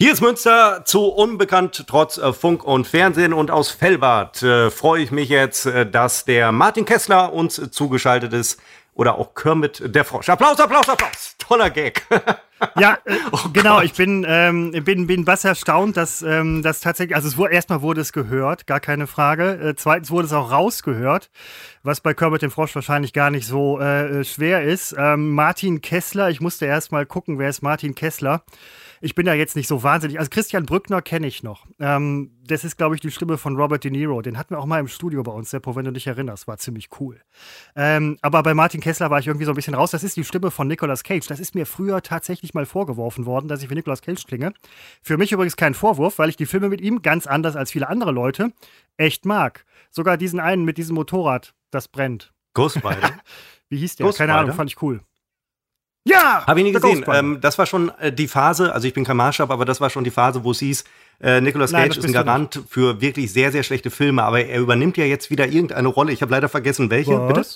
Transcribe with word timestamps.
Hier 0.00 0.12
ist 0.12 0.20
Münster 0.20 0.84
zu 0.84 1.06
Unbekannt 1.06 1.84
trotz 1.88 2.18
äh, 2.18 2.32
Funk 2.32 2.62
und 2.62 2.86
Fernsehen 2.86 3.32
und 3.32 3.50
aus 3.50 3.72
Fellbad 3.72 4.40
äh, 4.44 4.70
freue 4.70 5.02
ich 5.02 5.10
mich 5.10 5.28
jetzt, 5.28 5.66
äh, 5.66 5.90
dass 5.90 6.24
der 6.24 6.52
Martin 6.52 6.84
Kessler 6.84 7.32
uns 7.32 7.60
zugeschaltet 7.72 8.32
ist 8.32 8.60
oder 8.94 9.18
auch 9.18 9.34
Kermit 9.34 9.82
der 9.92 10.04
Frosch. 10.04 10.28
Applaus, 10.28 10.60
Applaus, 10.60 10.88
Applaus. 10.88 11.34
Toller 11.38 11.70
Gag. 11.70 12.06
Ja, 12.78 12.98
äh, 13.06 13.16
oh 13.32 13.48
genau. 13.52 13.80
Ich 13.80 13.94
bin, 13.94 14.24
ähm, 14.28 14.70
bin, 14.84 15.08
bin 15.08 15.26
was 15.26 15.44
erstaunt, 15.44 15.96
dass 15.96 16.22
ähm, 16.22 16.62
das 16.62 16.80
tatsächlich, 16.80 17.16
also 17.16 17.26
es 17.26 17.36
wurde, 17.36 17.54
erstmal 17.54 17.82
wurde 17.82 18.00
es 18.00 18.12
gehört, 18.12 18.68
gar 18.68 18.78
keine 18.78 19.08
Frage. 19.08 19.54
Äh, 19.54 19.74
zweitens 19.74 20.12
wurde 20.12 20.26
es 20.26 20.32
auch 20.32 20.52
rausgehört, 20.52 21.28
was 21.82 22.00
bei 22.00 22.14
Kermit 22.14 22.42
dem 22.42 22.52
Frosch 22.52 22.72
wahrscheinlich 22.76 23.12
gar 23.12 23.30
nicht 23.30 23.48
so 23.48 23.80
äh, 23.80 24.22
schwer 24.22 24.62
ist. 24.62 24.94
Ähm, 24.96 25.32
Martin 25.32 25.80
Kessler, 25.80 26.30
ich 26.30 26.40
musste 26.40 26.66
erstmal 26.66 27.04
gucken, 27.04 27.40
wer 27.40 27.48
ist 27.48 27.62
Martin 27.62 27.96
Kessler 27.96 28.44
ich 29.00 29.14
bin 29.14 29.26
da 29.26 29.34
jetzt 29.34 29.56
nicht 29.56 29.68
so 29.68 29.82
wahnsinnig. 29.82 30.18
Also 30.18 30.30
Christian 30.30 30.66
Brückner 30.66 31.02
kenne 31.02 31.26
ich 31.26 31.42
noch. 31.42 31.66
Ähm, 31.78 32.32
das 32.44 32.64
ist, 32.64 32.76
glaube 32.76 32.94
ich, 32.94 33.00
die 33.00 33.10
Stimme 33.10 33.38
von 33.38 33.56
Robert 33.56 33.84
De 33.84 33.90
Niro. 33.90 34.22
Den 34.22 34.38
hatten 34.38 34.54
wir 34.54 34.58
auch 34.58 34.66
mal 34.66 34.80
im 34.80 34.88
Studio 34.88 35.22
bei 35.22 35.32
uns, 35.32 35.50
Seppo, 35.50 35.76
wenn 35.76 35.84
du 35.84 35.92
dich 35.92 36.06
erinnerst. 36.06 36.48
War 36.48 36.58
ziemlich 36.58 36.88
cool. 37.00 37.20
Ähm, 37.76 38.18
aber 38.22 38.42
bei 38.42 38.54
Martin 38.54 38.80
Kessler 38.80 39.10
war 39.10 39.18
ich 39.18 39.26
irgendwie 39.26 39.44
so 39.44 39.52
ein 39.52 39.56
bisschen 39.56 39.74
raus. 39.74 39.90
Das 39.90 40.02
ist 40.02 40.16
die 40.16 40.24
Stimme 40.24 40.50
von 40.50 40.68
Nicolas 40.68 41.04
Cage. 41.04 41.26
Das 41.26 41.40
ist 41.40 41.54
mir 41.54 41.66
früher 41.66 42.02
tatsächlich 42.02 42.54
mal 42.54 42.66
vorgeworfen 42.66 43.26
worden, 43.26 43.48
dass 43.48 43.62
ich 43.62 43.70
wie 43.70 43.74
Nicolas 43.74 44.02
Cage 44.02 44.24
klinge. 44.26 44.52
Für 45.02 45.16
mich 45.16 45.32
übrigens 45.32 45.56
kein 45.56 45.74
Vorwurf, 45.74 46.18
weil 46.18 46.28
ich 46.28 46.36
die 46.36 46.46
Filme 46.46 46.68
mit 46.68 46.80
ihm 46.80 47.02
ganz 47.02 47.26
anders 47.26 47.56
als 47.56 47.72
viele 47.72 47.88
andere 47.88 48.12
Leute 48.12 48.52
echt 48.96 49.24
mag. 49.24 49.64
Sogar 49.90 50.16
diesen 50.16 50.40
einen 50.40 50.64
mit 50.64 50.78
diesem 50.78 50.94
Motorrad, 50.94 51.54
das 51.70 51.88
brennt. 51.88 52.32
Ghost 52.54 52.76
Rider. 52.84 53.12
Wie 53.68 53.78
hieß 53.78 53.96
der? 53.96 54.06
Ghost 54.06 54.18
Keine? 54.18 54.34
Ahnung, 54.34 54.54
fand 54.54 54.70
ich 54.70 54.82
cool. 54.82 55.00
Ja! 56.08 56.46
Habe 56.46 56.60
ich 56.60 56.66
nie 56.66 56.72
gesehen. 56.72 57.04
Ähm, 57.12 57.38
das 57.40 57.58
war 57.58 57.66
schon 57.66 57.90
äh, 58.00 58.12
die 58.12 58.28
Phase, 58.28 58.72
also 58.72 58.86
ich 58.88 58.94
bin 58.94 59.04
kein 59.04 59.16
Maßstab, 59.16 59.50
aber 59.50 59.64
das 59.64 59.80
war 59.80 59.90
schon 59.90 60.04
die 60.04 60.10
Phase, 60.10 60.44
wo 60.44 60.52
es 60.52 60.60
hieß, 60.60 60.84
äh, 61.20 61.40
Nicolas 61.40 61.72
Cage 61.72 61.80
Nein, 61.80 61.98
ist 61.98 62.04
ein 62.04 62.12
Garant 62.12 62.62
für 62.68 63.00
wirklich 63.00 63.32
sehr, 63.32 63.52
sehr 63.52 63.62
schlechte 63.62 63.90
Filme, 63.90 64.22
aber 64.22 64.44
er 64.44 64.60
übernimmt 64.60 64.96
ja 64.96 65.04
jetzt 65.04 65.30
wieder 65.30 65.46
irgendeine 65.46 65.88
Rolle. 65.88 66.12
Ich 66.12 66.22
habe 66.22 66.30
leider 66.30 66.48
vergessen, 66.48 66.90
welche. 66.90 67.12
Was? 67.12 67.28
Bitte? 67.28 67.46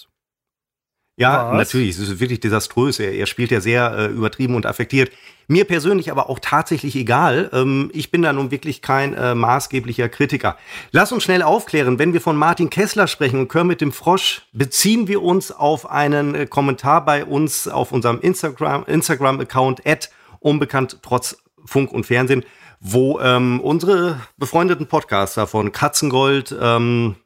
Ja, 1.17 1.51
Was? 1.51 1.59
natürlich, 1.59 1.91
es 1.91 1.99
ist 1.99 2.21
wirklich 2.21 2.41
desaströs. 2.41 2.99
Er, 2.99 3.13
er 3.13 3.27
spielt 3.27 3.51
ja 3.51 3.61
sehr 3.61 3.93
äh, 3.93 4.07
übertrieben 4.07 4.55
und 4.55 4.65
affektiert. 4.65 5.13
Mir 5.47 5.67
persönlich 5.67 6.11
aber 6.11 6.31
auch 6.31 6.39
tatsächlich 6.41 6.97
egal. 6.97 7.51
Ähm, 7.53 7.91
ich 7.93 8.11
bin 8.11 8.23
da 8.23 8.33
nun 8.33 8.51
wirklich 8.51 8.81
kein 8.81 9.13
äh, 9.15 9.35
maßgeblicher 9.35 10.09
Kritiker. 10.09 10.57
Lass 10.91 11.13
uns 11.13 11.23
schnell 11.23 11.43
aufklären, 11.43 11.99
wenn 11.99 12.15
wir 12.15 12.23
von 12.23 12.37
Martin 12.37 12.71
Kessler 12.71 13.07
sprechen 13.07 13.41
und 13.41 13.49
Kermit 13.49 13.83
dem 13.83 13.93
Frosch, 13.93 14.43
beziehen 14.53 15.09
wir 15.09 15.23
uns 15.23 15.53
auf 15.53 15.91
einen 15.91 16.35
äh, 16.35 16.47
Kommentar 16.47 17.05
bei 17.05 17.25
uns 17.27 17.69
auf 17.69 17.93
unserem 17.93 18.21
Instagram, 18.21 18.85
Instagram-Account 18.85 19.87
at 19.87 20.11
unbekannt 20.41 20.99
trotz 21.03 21.37
Funk 21.65 21.93
und 21.93 22.07
Fernsehen, 22.07 22.45
wo 22.81 23.21
ähm, 23.21 23.61
unsere 23.61 24.21
befreundeten 24.39 24.87
Podcaster 24.87 25.47
von 25.47 25.71
Katzengold, 25.73 26.57
ähm, 26.61 27.17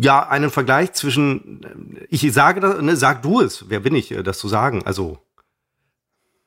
ja, 0.00 0.28
einen 0.28 0.50
Vergleich 0.50 0.92
zwischen, 0.92 1.60
ich 2.08 2.32
sage 2.32 2.60
das, 2.60 2.80
ne, 2.80 2.96
sag 2.96 3.22
du 3.22 3.40
es, 3.40 3.68
wer 3.68 3.80
bin 3.80 3.94
ich, 3.94 4.12
äh, 4.12 4.22
das 4.22 4.38
zu 4.38 4.48
sagen, 4.48 4.82
also. 4.84 5.18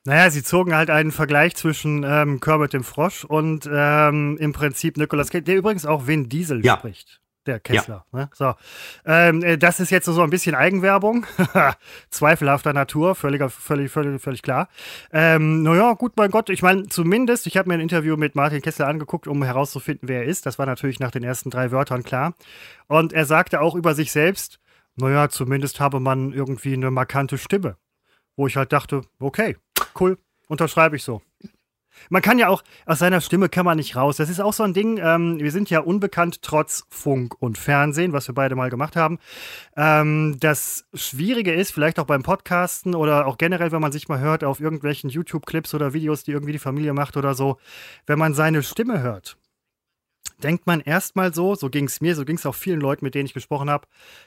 Naja, 0.04 0.30
sie 0.30 0.42
zogen 0.42 0.74
halt 0.74 0.88
einen 0.88 1.10
Vergleich 1.10 1.56
zwischen 1.56 2.04
ähm, 2.04 2.40
Kermit 2.40 2.72
dem 2.72 2.84
Frosch 2.84 3.24
und 3.24 3.68
ähm, 3.70 4.36
im 4.38 4.52
Prinzip 4.52 4.96
Nicolas 4.96 5.30
Cage, 5.30 5.44
der 5.44 5.56
übrigens 5.56 5.84
auch 5.84 6.06
Vin 6.06 6.28
Diesel 6.28 6.64
Ja. 6.64 6.76
spricht. 6.78 7.20
Der 7.46 7.60
Kessler. 7.60 8.04
Ne? 8.12 8.28
So. 8.34 8.54
Ähm, 9.04 9.42
äh, 9.42 9.56
das 9.56 9.78
ist 9.78 9.90
jetzt 9.90 10.06
so 10.06 10.20
ein 10.20 10.30
bisschen 10.30 10.54
Eigenwerbung. 10.54 11.26
Zweifelhafter 12.10 12.72
Natur, 12.72 13.14
völliger, 13.14 13.48
völlig, 13.48 13.90
völlig, 13.90 14.20
völlig 14.20 14.42
klar. 14.42 14.68
Ähm, 15.12 15.62
naja, 15.62 15.92
gut, 15.94 16.14
mein 16.16 16.30
Gott, 16.30 16.50
ich 16.50 16.62
meine, 16.62 16.88
zumindest, 16.88 17.46
ich 17.46 17.56
habe 17.56 17.68
mir 17.68 17.74
ein 17.74 17.80
Interview 17.80 18.16
mit 18.16 18.34
Martin 18.34 18.62
Kessler 18.62 18.88
angeguckt, 18.88 19.28
um 19.28 19.44
herauszufinden, 19.44 20.08
wer 20.08 20.22
er 20.22 20.26
ist. 20.26 20.44
Das 20.44 20.58
war 20.58 20.66
natürlich 20.66 20.98
nach 20.98 21.12
den 21.12 21.22
ersten 21.22 21.50
drei 21.50 21.70
Wörtern 21.70 22.02
klar. 22.02 22.34
Und 22.88 23.12
er 23.12 23.26
sagte 23.26 23.60
auch 23.60 23.76
über 23.76 23.94
sich 23.94 24.10
selbst, 24.10 24.58
naja, 24.96 25.28
zumindest 25.28 25.78
habe 25.78 26.00
man 26.00 26.32
irgendwie 26.32 26.74
eine 26.74 26.90
markante 26.90 27.38
Stimme. 27.38 27.76
Wo 28.34 28.46
ich 28.46 28.56
halt 28.56 28.72
dachte, 28.72 29.02
okay, 29.18 29.56
cool, 30.00 30.18
unterschreibe 30.48 30.96
ich 30.96 31.04
so. 31.04 31.22
Man 32.10 32.22
kann 32.22 32.38
ja 32.38 32.48
auch, 32.48 32.62
aus 32.84 32.98
seiner 32.98 33.20
Stimme 33.20 33.48
kann 33.48 33.64
man 33.64 33.76
nicht 33.76 33.96
raus. 33.96 34.16
Das 34.16 34.30
ist 34.30 34.40
auch 34.40 34.52
so 34.52 34.62
ein 34.62 34.74
Ding, 34.74 34.98
ähm, 35.02 35.38
wir 35.38 35.50
sind 35.50 35.70
ja 35.70 35.80
unbekannt 35.80 36.42
trotz 36.42 36.84
Funk 36.88 37.34
und 37.40 37.58
Fernsehen, 37.58 38.12
was 38.12 38.28
wir 38.28 38.34
beide 38.34 38.54
mal 38.54 38.70
gemacht 38.70 38.96
haben. 38.96 39.18
Ähm, 39.76 40.36
das 40.40 40.84
Schwierige 40.94 41.52
ist, 41.52 41.72
vielleicht 41.72 41.98
auch 41.98 42.06
beim 42.06 42.22
Podcasten 42.22 42.94
oder 42.94 43.26
auch 43.26 43.38
generell, 43.38 43.72
wenn 43.72 43.80
man 43.80 43.92
sich 43.92 44.08
mal 44.08 44.20
hört 44.20 44.44
auf 44.44 44.60
irgendwelchen 44.60 45.10
YouTube-Clips 45.10 45.74
oder 45.74 45.92
Videos, 45.92 46.24
die 46.24 46.32
irgendwie 46.32 46.52
die 46.52 46.58
Familie 46.58 46.92
macht 46.92 47.16
oder 47.16 47.34
so, 47.34 47.58
wenn 48.06 48.18
man 48.18 48.34
seine 48.34 48.62
Stimme 48.62 49.00
hört, 49.00 49.36
denkt 50.42 50.66
man 50.66 50.80
erstmal 50.80 51.34
so, 51.34 51.54
so 51.54 51.70
ging 51.70 51.86
es 51.86 52.00
mir, 52.00 52.14
so 52.14 52.24
ging 52.24 52.36
es 52.36 52.46
auch 52.46 52.54
vielen 52.54 52.80
Leuten, 52.80 53.04
mit 53.04 53.14
denen 53.14 53.26
ich 53.26 53.34
gesprochen 53.34 53.70
habe, 53.70 53.86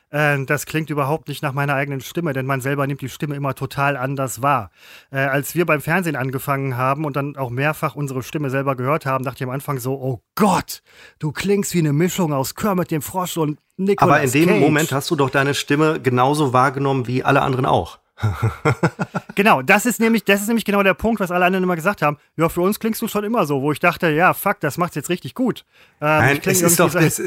äh, 0.09 0.44
das 0.46 0.66
klingt 0.66 0.90
überhaupt 0.90 1.28
nicht 1.28 1.44
nach 1.44 1.53
meiner 1.53 1.75
eigenen 1.75 2.02
Stimme, 2.02 2.34
denn 2.34 2.46
man 2.46 2.62
selber 2.62 2.88
nimmt 2.88 3.02
die 3.02 3.09
Stimme 3.09 3.36
immer 3.36 3.56
total 3.56 3.97
anders 3.97 4.42
wahr. 4.42 4.72
Äh, 5.12 5.20
als 5.20 5.56
wir 5.56 5.66
beim 5.66 5.81
Fernsehen 5.81 6.16
angefangen 6.16 6.78
haben 6.78 7.06
und 7.06 7.16
dann 7.16 7.36
auch 7.36 7.50
mehrfach 7.50 7.96
unsere 7.96 8.24
Stimme 8.24 8.50
selber 8.50 8.75
gehört 8.75 9.06
haben, 9.06 9.24
dachte 9.24 9.44
ich 9.44 9.44
am 9.44 9.53
Anfang 9.53 9.80
so, 9.80 9.94
oh 9.94 10.22
Gott, 10.36 10.81
du 11.20 11.31
klingst 11.31 11.74
wie 11.74 11.80
eine 11.80 11.94
Mischung 11.94 12.34
aus 12.34 12.56
Kermit 12.56 12.91
dem 12.91 13.02
Frosch 13.02 13.38
und 13.38 13.59
Nicolas 13.78 14.16
Aber 14.16 14.24
in 14.24 14.31
dem 14.31 14.50
Cage. 14.50 14.59
Moment 14.59 14.91
hast 14.91 15.09
du 15.09 15.16
doch 15.16 15.30
deine 15.30 15.53
Stimme 15.53 16.02
genauso 16.02 16.53
wahrgenommen 16.53 17.08
wie 17.08 17.24
alle 17.24 17.41
anderen 17.41 17.66
auch. 17.66 18.00
Genau, 19.35 19.62
das 19.62 19.85
ist 19.85 20.02
nämlich, 20.02 20.25
das 20.25 20.41
ist 20.41 20.47
nämlich 20.47 20.66
genau 20.66 20.84
der 20.84 20.94
Punkt, 20.94 21.22
was 21.22 21.31
alle 21.31 21.46
anderen 21.46 21.63
immer 21.63 21.75
gesagt 21.75 22.02
haben. 22.02 22.18
Ja, 22.35 22.50
für 22.50 22.62
uns 22.62 22.80
klingst 22.80 23.02
du 23.02 23.07
schon 23.07 23.24
immer 23.24 23.46
so, 23.46 23.62
wo 23.62 23.72
ich 23.72 23.80
dachte, 23.80 24.09
ja, 24.09 24.34
fuck, 24.34 24.59
das 24.59 24.78
macht's 24.78 24.96
jetzt 24.96 25.09
richtig 25.09 25.34
gut. 25.34 25.63
Ähm, 26.02 26.35
ich 26.35 26.41
kling 26.41 26.56
es 26.56 26.62
ist 26.62 26.79
doch 26.79 26.91
seit 26.91 27.18
äh, 27.19 27.24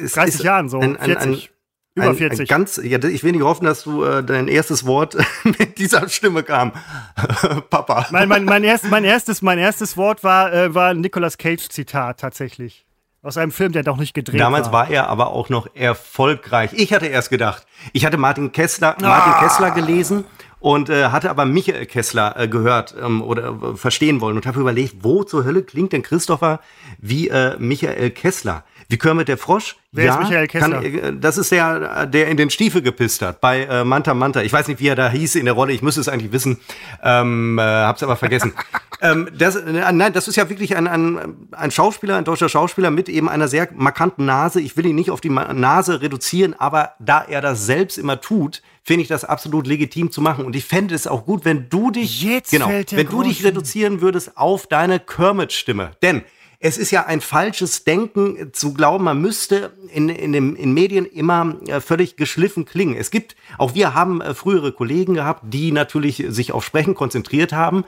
es 0.00 0.12
30 0.12 0.34
ist 0.36 0.42
Jahren 0.42 0.68
so, 0.70 0.80
ein, 0.80 0.96
ein, 0.96 1.04
40, 1.04 1.50
über 1.94 2.08
ein, 2.10 2.16
40. 2.16 2.40
Ein 2.40 2.46
ganz, 2.46 2.80
ja, 2.82 2.98
ich 3.04 3.24
will 3.24 3.32
nicht 3.32 3.42
hoffen, 3.42 3.66
dass 3.66 3.82
du 3.82 4.04
äh, 4.04 4.24
dein 4.24 4.48
erstes 4.48 4.86
Wort 4.86 5.16
mit 5.44 5.78
dieser 5.78 6.08
Stimme 6.08 6.42
kam. 6.42 6.72
Papa. 7.70 8.06
mein, 8.10 8.28
mein, 8.28 8.44
mein, 8.46 8.64
erst, 8.64 8.88
mein, 8.90 9.04
erstes, 9.04 9.42
mein 9.42 9.58
erstes 9.58 9.96
Wort 9.96 10.24
war, 10.24 10.52
äh, 10.52 10.74
war 10.74 10.90
ein 10.90 11.00
Nicolas 11.00 11.36
Cage-Zitat 11.36 12.20
tatsächlich. 12.20 12.86
Aus 13.22 13.36
einem 13.36 13.52
Film, 13.52 13.72
der 13.72 13.82
doch 13.82 13.98
nicht 13.98 14.14
gedreht 14.14 14.40
Damals 14.40 14.66
war. 14.72 14.72
war 14.86 14.90
er 14.90 15.08
aber 15.08 15.28
auch 15.28 15.50
noch 15.50 15.68
erfolgreich. 15.74 16.70
Ich 16.72 16.92
hatte 16.94 17.06
erst 17.06 17.28
gedacht, 17.28 17.66
ich 17.92 18.06
hatte 18.06 18.16
Martin 18.16 18.50
Kessler, 18.52 18.96
Martin 19.00 19.32
Ah. 19.34 19.40
Kessler 19.42 19.70
gelesen 19.72 20.24
und 20.58 20.88
äh, 20.88 21.08
hatte 21.08 21.28
aber 21.28 21.44
Michael 21.44 21.84
Kessler 21.84 22.34
äh, 22.38 22.48
gehört 22.48 22.94
ähm, 22.98 23.20
oder 23.22 23.58
äh, 23.72 23.76
verstehen 23.76 24.22
wollen 24.22 24.36
und 24.36 24.46
habe 24.46 24.60
überlegt, 24.60 24.96
wo 25.02 25.22
zur 25.22 25.44
Hölle 25.44 25.62
klingt 25.62 25.92
denn 25.92 26.02
Christopher 26.02 26.60
wie 26.98 27.28
äh, 27.28 27.56
Michael 27.58 28.10
Kessler? 28.10 28.64
Wie 28.90 28.98
Kermit 28.98 29.28
der 29.28 29.38
Frosch? 29.38 29.76
Wer 29.92 30.10
ist 30.10 30.18
Michael 30.18 30.48
Kessler? 30.48 30.82
Kann, 30.82 30.84
äh, 30.84 31.12
das 31.20 31.38
ist 31.38 31.52
der, 31.52 32.06
der 32.06 32.26
in 32.26 32.36
den 32.36 32.50
Stiefel 32.50 32.82
gepisst 32.82 33.22
hat 33.22 33.40
bei 33.40 33.62
äh, 33.62 33.84
Manta 33.84 34.14
Manta. 34.14 34.42
Ich 34.42 34.52
weiß 34.52 34.66
nicht, 34.66 34.80
wie 34.80 34.88
er 34.88 34.96
da 34.96 35.08
hieß 35.08 35.36
in 35.36 35.44
der 35.44 35.54
Rolle. 35.54 35.72
Ich 35.72 35.80
müsste 35.80 36.00
es 36.00 36.08
eigentlich 36.08 36.32
wissen. 36.32 36.58
Ähm, 37.00 37.56
äh, 37.58 37.62
hab's 37.62 38.02
aber 38.02 38.16
vergessen. 38.16 38.52
ähm, 39.00 39.28
das, 39.32 39.54
äh, 39.54 39.92
nein, 39.92 40.12
das 40.12 40.26
ist 40.26 40.34
ja 40.34 40.48
wirklich 40.48 40.74
ein, 40.76 40.88
ein, 40.88 41.48
ein 41.52 41.70
Schauspieler, 41.70 42.16
ein 42.16 42.24
deutscher 42.24 42.48
Schauspieler 42.48 42.90
mit 42.90 43.08
eben 43.08 43.28
einer 43.28 43.46
sehr 43.46 43.68
markanten 43.72 44.24
Nase. 44.26 44.60
Ich 44.60 44.76
will 44.76 44.86
ihn 44.86 44.96
nicht 44.96 45.12
auf 45.12 45.20
die 45.20 45.30
Ma- 45.30 45.52
Nase 45.52 46.02
reduzieren, 46.02 46.56
aber 46.58 46.94
da 46.98 47.22
er 47.22 47.40
das 47.40 47.66
selbst 47.66 47.96
immer 47.96 48.20
tut, 48.20 48.60
finde 48.82 49.02
ich 49.02 49.08
das 49.08 49.24
absolut 49.24 49.68
legitim 49.68 50.10
zu 50.10 50.20
machen. 50.20 50.44
Und 50.44 50.56
ich 50.56 50.64
fände 50.64 50.96
es 50.96 51.06
auch 51.06 51.26
gut, 51.26 51.44
wenn 51.44 51.68
du 51.68 51.92
dich, 51.92 52.22
Jetzt 52.24 52.50
genau, 52.50 52.68
wenn 52.68 53.06
du 53.06 53.22
dich 53.22 53.44
reduzieren 53.44 54.00
würdest 54.00 54.36
auf 54.36 54.66
deine 54.66 54.98
Kermit-Stimme. 54.98 55.92
Denn 56.02 56.22
es 56.62 56.76
ist 56.76 56.90
ja 56.90 57.06
ein 57.06 57.22
falsches 57.22 57.84
Denken 57.84 58.52
zu 58.52 58.74
glauben, 58.74 59.04
man 59.04 59.20
müsste 59.20 59.72
in, 59.92 60.10
in, 60.10 60.32
dem, 60.32 60.54
in 60.54 60.74
Medien 60.74 61.06
immer 61.06 61.56
äh, 61.66 61.80
völlig 61.80 62.16
geschliffen 62.16 62.66
klingen. 62.66 62.96
Es 62.96 63.10
gibt, 63.10 63.34
auch 63.56 63.74
wir 63.74 63.94
haben 63.94 64.20
äh, 64.20 64.34
frühere 64.34 64.70
Kollegen 64.70 65.14
gehabt, 65.14 65.42
die 65.48 65.72
natürlich 65.72 66.22
sich 66.28 66.52
auf 66.52 66.62
Sprechen 66.62 66.94
konzentriert 66.94 67.54
haben. 67.54 67.84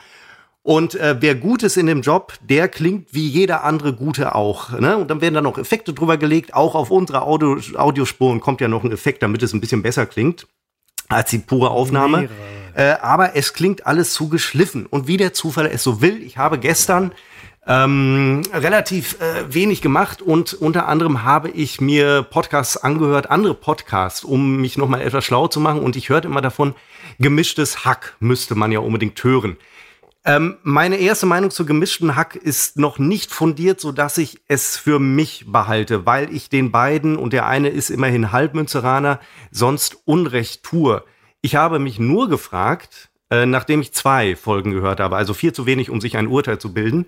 Und 0.62 0.94
äh, 0.94 1.16
wer 1.20 1.34
gut 1.34 1.62
ist 1.64 1.76
in 1.76 1.86
dem 1.86 2.00
Job, 2.00 2.34
der 2.40 2.68
klingt 2.68 3.12
wie 3.12 3.28
jeder 3.28 3.62
andere 3.62 3.92
Gute 3.92 4.34
auch. 4.34 4.70
Ne? 4.78 4.96
Und 4.96 5.10
dann 5.10 5.20
werden 5.20 5.34
da 5.34 5.42
noch 5.42 5.58
Effekte 5.58 5.92
drüber 5.92 6.16
gelegt. 6.16 6.54
Auch 6.54 6.74
auf 6.74 6.90
unsere 6.90 7.22
Audio, 7.22 7.58
Audiospuren 7.76 8.40
kommt 8.40 8.62
ja 8.62 8.68
noch 8.68 8.84
ein 8.84 8.92
Effekt, 8.92 9.22
damit 9.22 9.42
es 9.42 9.52
ein 9.52 9.60
bisschen 9.60 9.82
besser 9.82 10.06
klingt 10.06 10.46
als 11.08 11.28
die 11.28 11.38
pure 11.38 11.70
Aufnahme. 11.70 12.30
Äh, 12.74 12.92
aber 13.02 13.36
es 13.36 13.52
klingt 13.52 13.86
alles 13.86 14.14
zu 14.14 14.30
geschliffen. 14.30 14.86
Und 14.86 15.06
wie 15.06 15.18
der 15.18 15.34
Zufall 15.34 15.66
es 15.66 15.82
so 15.82 16.00
will, 16.00 16.22
ich 16.22 16.38
habe 16.38 16.58
gestern 16.58 17.12
ähm, 17.66 18.42
relativ 18.52 19.20
äh, 19.20 19.54
wenig 19.54 19.82
gemacht 19.82 20.20
und 20.20 20.52
unter 20.54 20.88
anderem 20.88 21.22
habe 21.22 21.48
ich 21.50 21.80
mir 21.80 22.22
Podcasts 22.22 22.76
angehört, 22.76 23.30
andere 23.30 23.54
Podcasts, 23.54 24.24
um 24.24 24.56
mich 24.56 24.76
nochmal 24.76 25.00
etwas 25.00 25.24
schlau 25.24 25.46
zu 25.46 25.60
machen. 25.60 25.80
Und 25.80 25.94
ich 25.94 26.08
hörte 26.08 26.28
immer 26.28 26.40
davon, 26.40 26.74
gemischtes 27.20 27.84
Hack 27.84 28.16
müsste 28.18 28.56
man 28.56 28.72
ja 28.72 28.80
unbedingt 28.80 29.22
hören. 29.22 29.56
Ähm, 30.24 30.56
meine 30.62 30.96
erste 30.96 31.26
Meinung 31.26 31.50
zu 31.50 31.66
gemischten 31.66 32.14
Hack 32.14 32.36
ist 32.36 32.78
noch 32.78 32.98
nicht 32.98 33.32
fundiert, 33.32 33.80
so 33.80 33.90
dass 33.90 34.18
ich 34.18 34.40
es 34.46 34.76
für 34.76 35.00
mich 35.00 35.46
behalte, 35.48 36.06
weil 36.06 36.32
ich 36.32 36.48
den 36.48 36.70
beiden 36.70 37.16
und 37.16 37.32
der 37.32 37.46
eine 37.46 37.68
ist 37.68 37.90
immerhin 37.90 38.30
Halbmünzeraner 38.30 39.18
sonst 39.50 39.98
Unrecht 40.04 40.62
tue. 40.62 41.02
Ich 41.40 41.56
habe 41.56 41.80
mich 41.80 41.98
nur 41.98 42.28
gefragt, 42.28 43.10
äh, 43.30 43.46
nachdem 43.46 43.80
ich 43.80 43.94
zwei 43.94 44.36
Folgen 44.36 44.70
gehört 44.70 45.00
habe, 45.00 45.16
also 45.16 45.34
viel 45.34 45.52
zu 45.52 45.66
wenig, 45.66 45.90
um 45.90 46.00
sich 46.00 46.16
ein 46.16 46.28
Urteil 46.28 46.58
zu 46.58 46.72
bilden, 46.72 47.06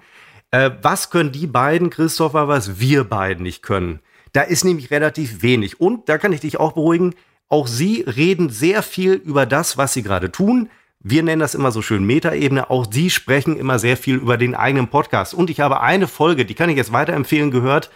Äh, 0.54 0.70
was 0.82 1.10
können 1.10 1.32
die 1.32 1.48
beiden, 1.48 1.90
Christopher, 1.90 2.46
was 2.46 2.78
wir 2.78 3.02
beiden 3.02 3.42
nicht 3.42 3.62
können? 3.62 3.98
Da 4.32 4.42
ist 4.42 4.64
nämlich 4.64 4.92
relativ 4.92 5.42
wenig. 5.42 5.80
Und 5.80 6.08
da 6.08 6.16
kann 6.16 6.32
ich 6.32 6.42
dich 6.42 6.60
auch 6.60 6.72
beruhigen, 6.74 7.14
auch 7.48 7.66
sie 7.66 8.02
reden 8.02 8.50
sehr 8.50 8.84
viel 8.84 9.14
über 9.14 9.46
das, 9.46 9.78
was 9.78 9.94
sie 9.94 10.04
gerade 10.04 10.30
tun. 10.30 10.70
Wir 11.00 11.24
nennen 11.24 11.40
das 11.40 11.56
immer 11.56 11.72
so 11.72 11.82
schön 11.82 12.04
Metaebene. 12.04 12.70
Auch 12.70 12.86
sie 12.88 13.10
sprechen 13.10 13.56
immer 13.56 13.80
sehr 13.80 13.96
viel 13.96 14.14
über 14.14 14.36
den 14.36 14.54
eigenen 14.54 14.86
Podcast. 14.86 15.34
Und 15.34 15.50
ich 15.50 15.58
habe 15.58 15.80
eine 15.80 16.06
Folge, 16.06 16.44
die 16.44 16.54
kann 16.54 16.70
ich 16.70 16.76
jetzt 16.76 16.92
weiterempfehlen, 16.92 17.50
gehört. 17.50 17.90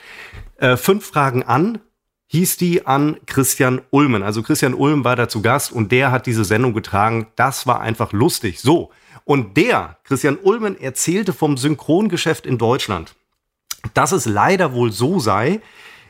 Äh, 0.56 0.76
fünf 0.76 1.06
Fragen 1.06 1.44
an 1.44 1.78
hieß 2.26 2.56
die 2.56 2.87
an 2.87 3.19
Christian 3.26 3.82
Ulmen. 3.90 4.25
Also 4.25 4.43
Christian 4.43 4.75
Ulmen 4.75 5.05
war 5.05 5.14
da 5.14 5.28
zu 5.28 5.43
Gast 5.43 5.70
und 5.70 5.93
der 5.93 6.10
hat 6.10 6.26
diese 6.26 6.44
Sendung 6.44 6.75
getragen. 6.75 7.28
Das 7.37 7.69
war 7.69 7.81
einfach 7.81 8.12
lustig. 8.12 8.58
So. 8.58 8.90
Und 9.28 9.58
der, 9.58 9.98
Christian 10.04 10.38
Ulmen, 10.38 10.80
erzählte 10.80 11.34
vom 11.34 11.58
Synchrongeschäft 11.58 12.46
in 12.46 12.56
Deutschland, 12.56 13.14
dass 13.92 14.12
es 14.12 14.25
leider 14.25 14.72
wohl 14.72 14.90
so 14.90 15.20
sei, 15.20 15.60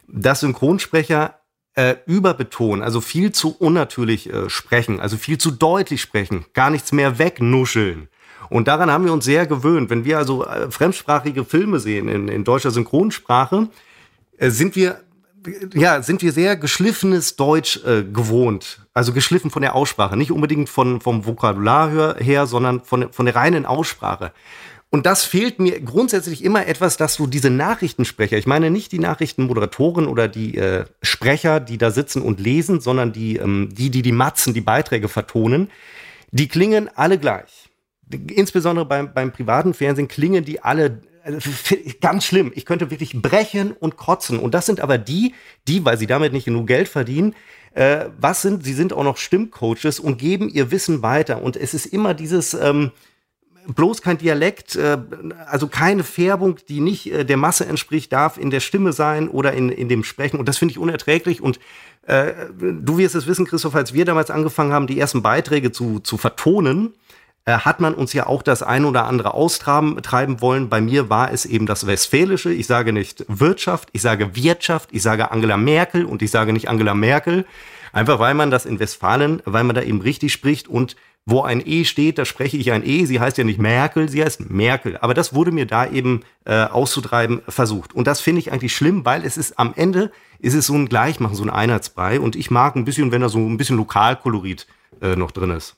dass 0.07 0.39
Synchronsprecher 0.39 1.35
äh, 1.75 1.97
überbetonen, 2.07 2.81
also 2.81 3.01
viel 3.01 3.33
zu 3.33 3.57
unnatürlich 3.57 4.33
äh, 4.33 4.49
sprechen, 4.49 5.01
also 5.01 5.17
viel 5.17 5.37
zu 5.37 5.51
deutlich 5.51 6.01
sprechen, 6.01 6.45
gar 6.55 6.71
nichts 6.71 6.93
mehr 6.93 7.19
wegnuscheln. 7.19 8.07
Und 8.51 8.69
daran 8.69 8.89
haben 8.89 9.05
wir 9.05 9.13
uns 9.13 9.25
sehr 9.25 9.49
gewöhnt. 9.49 9.91
Wenn 9.91 10.05
wir 10.05 10.17
also 10.17 10.47
äh, 10.47 10.71
fremdsprachige 10.71 11.45
Filme 11.45 11.81
sehen 11.81 12.07
in, 12.07 12.29
in 12.29 12.45
deutscher 12.45 12.71
Synchronsprache, 12.71 13.69
äh, 14.37 14.51
sind 14.51 14.77
wir 14.77 15.01
ja, 15.75 16.03
sind 16.03 16.23
wir 16.23 16.33
sehr 16.33 16.57
geschliffenes 16.57 17.37
Deutsch 17.37 17.81
äh, 17.85 18.03
gewohnt. 18.03 18.81
Also 18.95 19.13
geschliffen 19.13 19.51
von 19.51 19.63
der 19.63 19.75
Aussprache, 19.75 20.17
nicht 20.17 20.33
unbedingt 20.33 20.69
von, 20.69 21.01
vom 21.01 21.27
Vokabular 21.27 22.17
her, 22.19 22.47
sondern 22.47 22.81
von, 22.83 23.13
von 23.13 23.27
der 23.27 23.37
reinen 23.37 23.67
Aussprache. 23.67 24.33
Und 24.91 25.05
das 25.05 25.25
fehlt 25.25 25.59
mir 25.59 25.81
grundsätzlich 25.81 26.43
immer 26.43 26.67
etwas, 26.67 26.97
dass 26.97 27.17
du 27.17 27.27
diese 27.27 27.51
Nachrichtensprecher, 27.51 28.39
ich 28.39 28.47
meine 28.47 28.71
nicht 28.71 28.91
die 28.91 28.99
Nachrichtenmoderatoren 28.99 30.07
oder 30.07 30.29
die 30.29 30.57
äh, 30.57 30.87
Sprecher, 31.03 31.61
die 31.61 31.77
da 31.77 31.91
sitzen 31.91 32.23
und 32.23 32.41
lesen, 32.41 32.81
sondern 32.81 33.13
die, 33.13 33.37
ähm, 33.37 33.69
die, 33.71 33.91
die 33.91 34.01
die 34.01 34.13
Matzen, 34.13 34.55
die 34.55 34.63
Beiträge 34.63 35.09
vertonen, 35.09 35.71
die 36.31 36.49
klingen 36.49 36.89
alle 36.95 37.19
gleich. 37.19 37.69
Insbesondere 38.11 38.87
beim, 38.87 39.13
beim 39.13 39.31
privaten 39.31 39.75
Fernsehen 39.75 40.09
klingen 40.09 40.45
die 40.45 40.63
alle 40.63 41.03
ganz 42.01 42.25
schlimm. 42.25 42.53
Ich 42.55 42.65
könnte 42.65 42.91
wirklich 42.91 43.21
brechen 43.21 43.73
und 43.73 43.97
kotzen. 43.97 44.39
Und 44.39 44.55
das 44.55 44.67
sind 44.67 44.81
aber 44.81 44.99
die, 44.99 45.35
die, 45.67 45.85
weil 45.85 45.99
sie 45.99 46.07
damit 46.07 46.33
nicht 46.33 46.45
genug 46.45 46.67
Geld 46.67 46.89
verdienen, 46.89 47.35
äh, 47.75 48.07
was 48.19 48.43
sind, 48.43 48.65
sie 48.65 48.73
sind 48.73 48.93
auch 48.93 49.05
noch 49.05 49.17
Stimmcoaches 49.17 50.01
und 50.01 50.19
geben 50.19 50.49
ihr 50.49 50.71
Wissen 50.71 51.03
weiter. 51.03 51.43
Und 51.43 51.57
es 51.57 51.75
ist 51.75 51.87
immer 51.87 52.15
dieses, 52.15 52.55
ähm, 52.55 52.93
bloß 53.75 54.03
kein 54.03 54.19
Dialekt, 54.19 54.77
äh, 54.77 54.99
also 55.47 55.69
keine 55.69 56.03
Färbung, 56.03 56.59
die 56.69 56.81
nicht 56.81 57.13
äh, 57.13 57.25
der 57.25 57.37
Masse 57.37 57.67
entspricht, 57.67 58.13
darf 58.13 58.39
in 58.39 58.51
der 58.51 58.61
Stimme 58.61 58.93
sein 58.93 59.29
oder 59.29 59.53
in, 59.53 59.69
in 59.69 59.89
dem 59.89 60.05
Sprechen. 60.05 60.39
Und 60.39 60.49
das 60.49 60.59
finde 60.59 60.73
ich 60.73 60.79
unerträglich. 60.79 61.43
Und 61.43 61.61
äh, 62.07 62.33
du 62.59 62.99
wirst 62.99 63.15
es 63.15 63.27
wissen, 63.27 63.47
Christoph, 63.47 63.75
als 63.75 63.93
wir 63.93 64.05
damals 64.05 64.31
angefangen 64.31 64.73
haben, 64.73 64.87
die 64.87 64.99
ersten 64.99 65.23
Beiträge 65.23 65.71
zu, 65.71 66.01
zu 66.01 66.17
vertonen, 66.17 66.87
äh, 66.87 67.18
hat 67.53 67.81
man 67.81 67.95
uns 67.95 68.13
ja 68.13 68.27
auch 68.27 68.43
das 68.43 68.63
ein 68.63 68.85
oder 68.85 69.07
andere 69.07 69.35
austreiben 69.35 70.41
wollen. 70.41 70.69
Bei 70.69 70.81
mir 70.81 71.09
war 71.09 71.33
es 71.33 71.47
eben 71.47 71.67
das 71.67 71.87
Westfälische. 71.87 72.53
Ich 72.53 72.67
sage 72.67 72.93
nicht 72.93 73.25
Wirtschaft, 73.29 73.89
ich 73.93 74.03
sage 74.03 74.37
Wirtschaft, 74.37 74.91
ich 74.93 75.03
sage 75.03 75.31
Angela 75.31 75.57
Merkel 75.57 76.05
und 76.05 76.23
ich 76.23 76.31
sage 76.31 76.53
nicht 76.53 76.69
Angela 76.69 76.95
Merkel. 76.95 77.47
Einfach 77.93 78.19
weil 78.19 78.35
man 78.35 78.51
das 78.51 78.67
in 78.67 78.79
Westfalen, 78.79 79.43
weil 79.45 79.65
man 79.65 79.75
da 79.75 79.83
eben 79.83 80.01
richtig 80.01 80.33
spricht 80.33 80.69
und 80.69 80.97
wo 81.31 81.43
ein 81.43 81.63
E 81.65 81.85
steht, 81.85 82.17
da 82.17 82.25
spreche 82.25 82.57
ich 82.57 82.73
ein 82.73 82.87
E. 82.87 83.05
Sie 83.05 83.21
heißt 83.21 83.37
ja 83.37 83.45
nicht 83.45 83.61
Merkel, 83.61 84.09
sie 84.09 84.25
heißt 84.25 84.49
Merkel. 84.51 84.97
Aber 84.99 85.13
das 85.13 85.35
wurde 85.35 85.53
mir 85.53 85.67
da 85.67 85.87
eben 85.87 86.23
äh, 86.47 86.65
auszutreiben 86.65 87.43
versucht. 87.47 87.95
Und 87.95 88.07
das 88.07 88.21
finde 88.21 88.41
ich 88.41 88.51
eigentlich 88.51 88.75
schlimm, 88.75 89.05
weil 89.05 89.25
es 89.25 89.37
ist 89.37 89.59
am 89.59 89.75
Ende 89.77 90.11
ist 90.39 90.55
es 90.55 90.67
so 90.67 90.75
ein 90.75 90.89
Gleichmachen, 90.89 91.35
so 91.35 91.43
ein 91.43 91.51
Einheitsbrei. 91.51 92.19
Und 92.19 92.35
ich 92.35 92.51
mag 92.51 92.77
ein 92.77 92.87
bisschen, 92.87 93.13
wenn 93.13 93.21
da 93.21 93.29
so 93.29 93.39
ein 93.39 93.59
bisschen 93.59 93.77
Lokalkolorit 93.77 94.67
äh, 95.03 95.17
noch 95.17 95.31
drin 95.31 95.51
ist. 95.51 95.77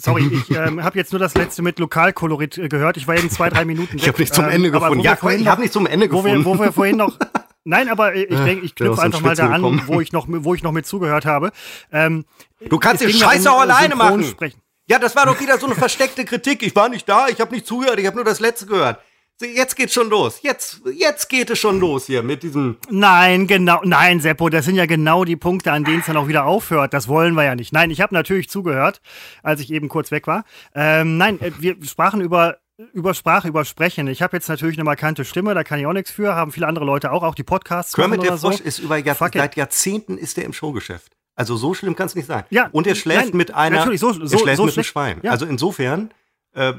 Sorry, 0.00 0.30
ich 0.32 0.56
ähm, 0.56 0.84
habe 0.84 0.96
jetzt 0.96 1.12
nur 1.12 1.18
das 1.18 1.34
letzte 1.34 1.62
mit 1.62 1.78
Lokalkolorit 1.80 2.56
äh, 2.56 2.68
gehört. 2.68 2.96
Ich 2.96 3.08
war 3.08 3.16
eben 3.16 3.30
zwei, 3.30 3.50
drei 3.50 3.64
Minuten 3.64 3.94
weg. 3.94 4.02
Ich 4.02 4.08
habe 4.08 4.20
nicht 4.20 4.32
zum 4.32 4.44
Ende 4.44 4.68
ähm, 4.68 4.72
gefunden. 4.72 5.00
Ja, 5.00 5.18
ich 5.20 5.46
habe 5.48 5.60
nicht 5.60 5.72
zum 5.72 5.86
Ende 5.86 6.08
gefunden. 6.08 6.44
Wo 6.44 6.52
wir, 6.52 6.58
wo 6.58 6.64
wir 6.64 6.72
vorhin 6.72 6.96
noch 6.96 7.18
Nein, 7.64 7.90
aber 7.90 8.14
ich 8.14 8.28
denke, 8.28 8.64
ich 8.64 8.74
knüpfe 8.74 9.02
einfach 9.02 9.20
mal 9.20 9.36
da 9.36 9.50
an, 9.50 9.82
wo 9.86 10.00
ich 10.00 10.10
noch, 10.10 10.26
wo 10.26 10.54
ich 10.54 10.62
noch 10.62 10.72
mit 10.72 10.86
zugehört 10.86 11.26
habe. 11.26 11.52
Ähm, 11.92 12.24
du 12.66 12.78
kannst 12.78 13.02
den 13.02 13.10
Scheiße 13.10 13.52
auch 13.52 13.60
alleine 13.60 13.94
machen. 13.94 14.24
Sprechen. 14.24 14.62
Ja, 14.86 14.98
das 14.98 15.14
war 15.14 15.26
doch 15.26 15.38
wieder 15.38 15.58
so 15.58 15.66
eine 15.66 15.74
versteckte 15.74 16.24
Kritik. 16.24 16.62
Ich 16.62 16.74
war 16.74 16.88
nicht 16.88 17.06
da, 17.06 17.28
ich 17.28 17.42
habe 17.42 17.54
nicht 17.54 17.66
zugehört, 17.66 17.98
ich 17.98 18.06
habe 18.06 18.16
nur 18.16 18.24
das 18.24 18.40
letzte 18.40 18.64
gehört. 18.64 19.00
Jetzt 19.40 19.76
geht's 19.76 19.94
schon 19.94 20.10
los. 20.10 20.40
Jetzt, 20.42 20.80
jetzt 20.92 21.28
geht 21.28 21.48
es 21.50 21.60
schon 21.60 21.78
los 21.78 22.06
hier 22.06 22.24
mit 22.24 22.42
diesem. 22.42 22.76
Nein, 22.90 23.46
genau, 23.46 23.80
nein, 23.84 24.20
Seppo, 24.20 24.48
das 24.48 24.64
sind 24.64 24.74
ja 24.74 24.86
genau 24.86 25.24
die 25.24 25.36
Punkte, 25.36 25.70
an 25.70 25.84
denen 25.84 26.00
es 26.00 26.06
dann 26.06 26.16
auch 26.16 26.26
wieder 26.26 26.44
aufhört. 26.44 26.92
Das 26.92 27.06
wollen 27.06 27.34
wir 27.34 27.44
ja 27.44 27.54
nicht. 27.54 27.72
Nein, 27.72 27.90
ich 27.90 28.00
habe 28.00 28.14
natürlich 28.14 28.50
zugehört, 28.50 29.00
als 29.44 29.60
ich 29.60 29.70
eben 29.70 29.88
kurz 29.88 30.10
weg 30.10 30.26
war. 30.26 30.44
Ähm, 30.74 31.18
nein, 31.18 31.40
äh, 31.40 31.52
wir 31.58 31.76
sprachen 31.84 32.20
über 32.20 32.58
über 32.92 33.12
Sprache, 33.12 33.48
über 33.48 33.64
Sprechen. 33.64 34.06
Ich 34.06 34.22
habe 34.22 34.36
jetzt 34.36 34.48
natürlich 34.48 34.76
eine 34.76 34.84
markante 34.84 35.24
Stimme, 35.24 35.52
da 35.52 35.64
kann 35.64 35.80
ich 35.80 35.86
auch 35.86 35.92
nichts 35.92 36.12
für, 36.12 36.36
haben 36.36 36.52
viele 36.52 36.68
andere 36.68 36.84
Leute 36.84 37.10
auch, 37.10 37.24
auch 37.24 37.34
die 37.34 37.42
Podcasts. 37.42 37.92
Kermit 37.92 38.22
der 38.22 38.38
Frosch 38.38 38.58
so. 38.58 38.62
ist 38.64 38.78
über 38.78 38.96
Jahr, 38.96 39.16
seit 39.16 39.56
Jahrzehnten 39.56 40.16
ist 40.16 40.36
der 40.36 40.44
im 40.44 40.52
Showgeschäft. 40.52 41.12
Also 41.34 41.56
so 41.56 41.74
schlimm 41.74 41.96
kann 41.96 42.06
es 42.06 42.14
nicht 42.14 42.26
sein. 42.26 42.44
Ja, 42.50 42.68
und 42.70 42.86
er 42.86 42.94
schläft 42.94 43.30
nein, 43.30 43.36
mit 43.36 43.52
einer, 43.52 43.78
natürlich, 43.78 44.00
so, 44.00 44.12
so, 44.12 44.22
er 44.22 44.38
schläft 44.38 44.62
mit 44.62 44.74
einem 44.76 44.84
Schwein. 44.84 45.20
Ja. 45.22 45.32
Also 45.32 45.46
insofern. 45.46 46.12
Äh, 46.54 46.74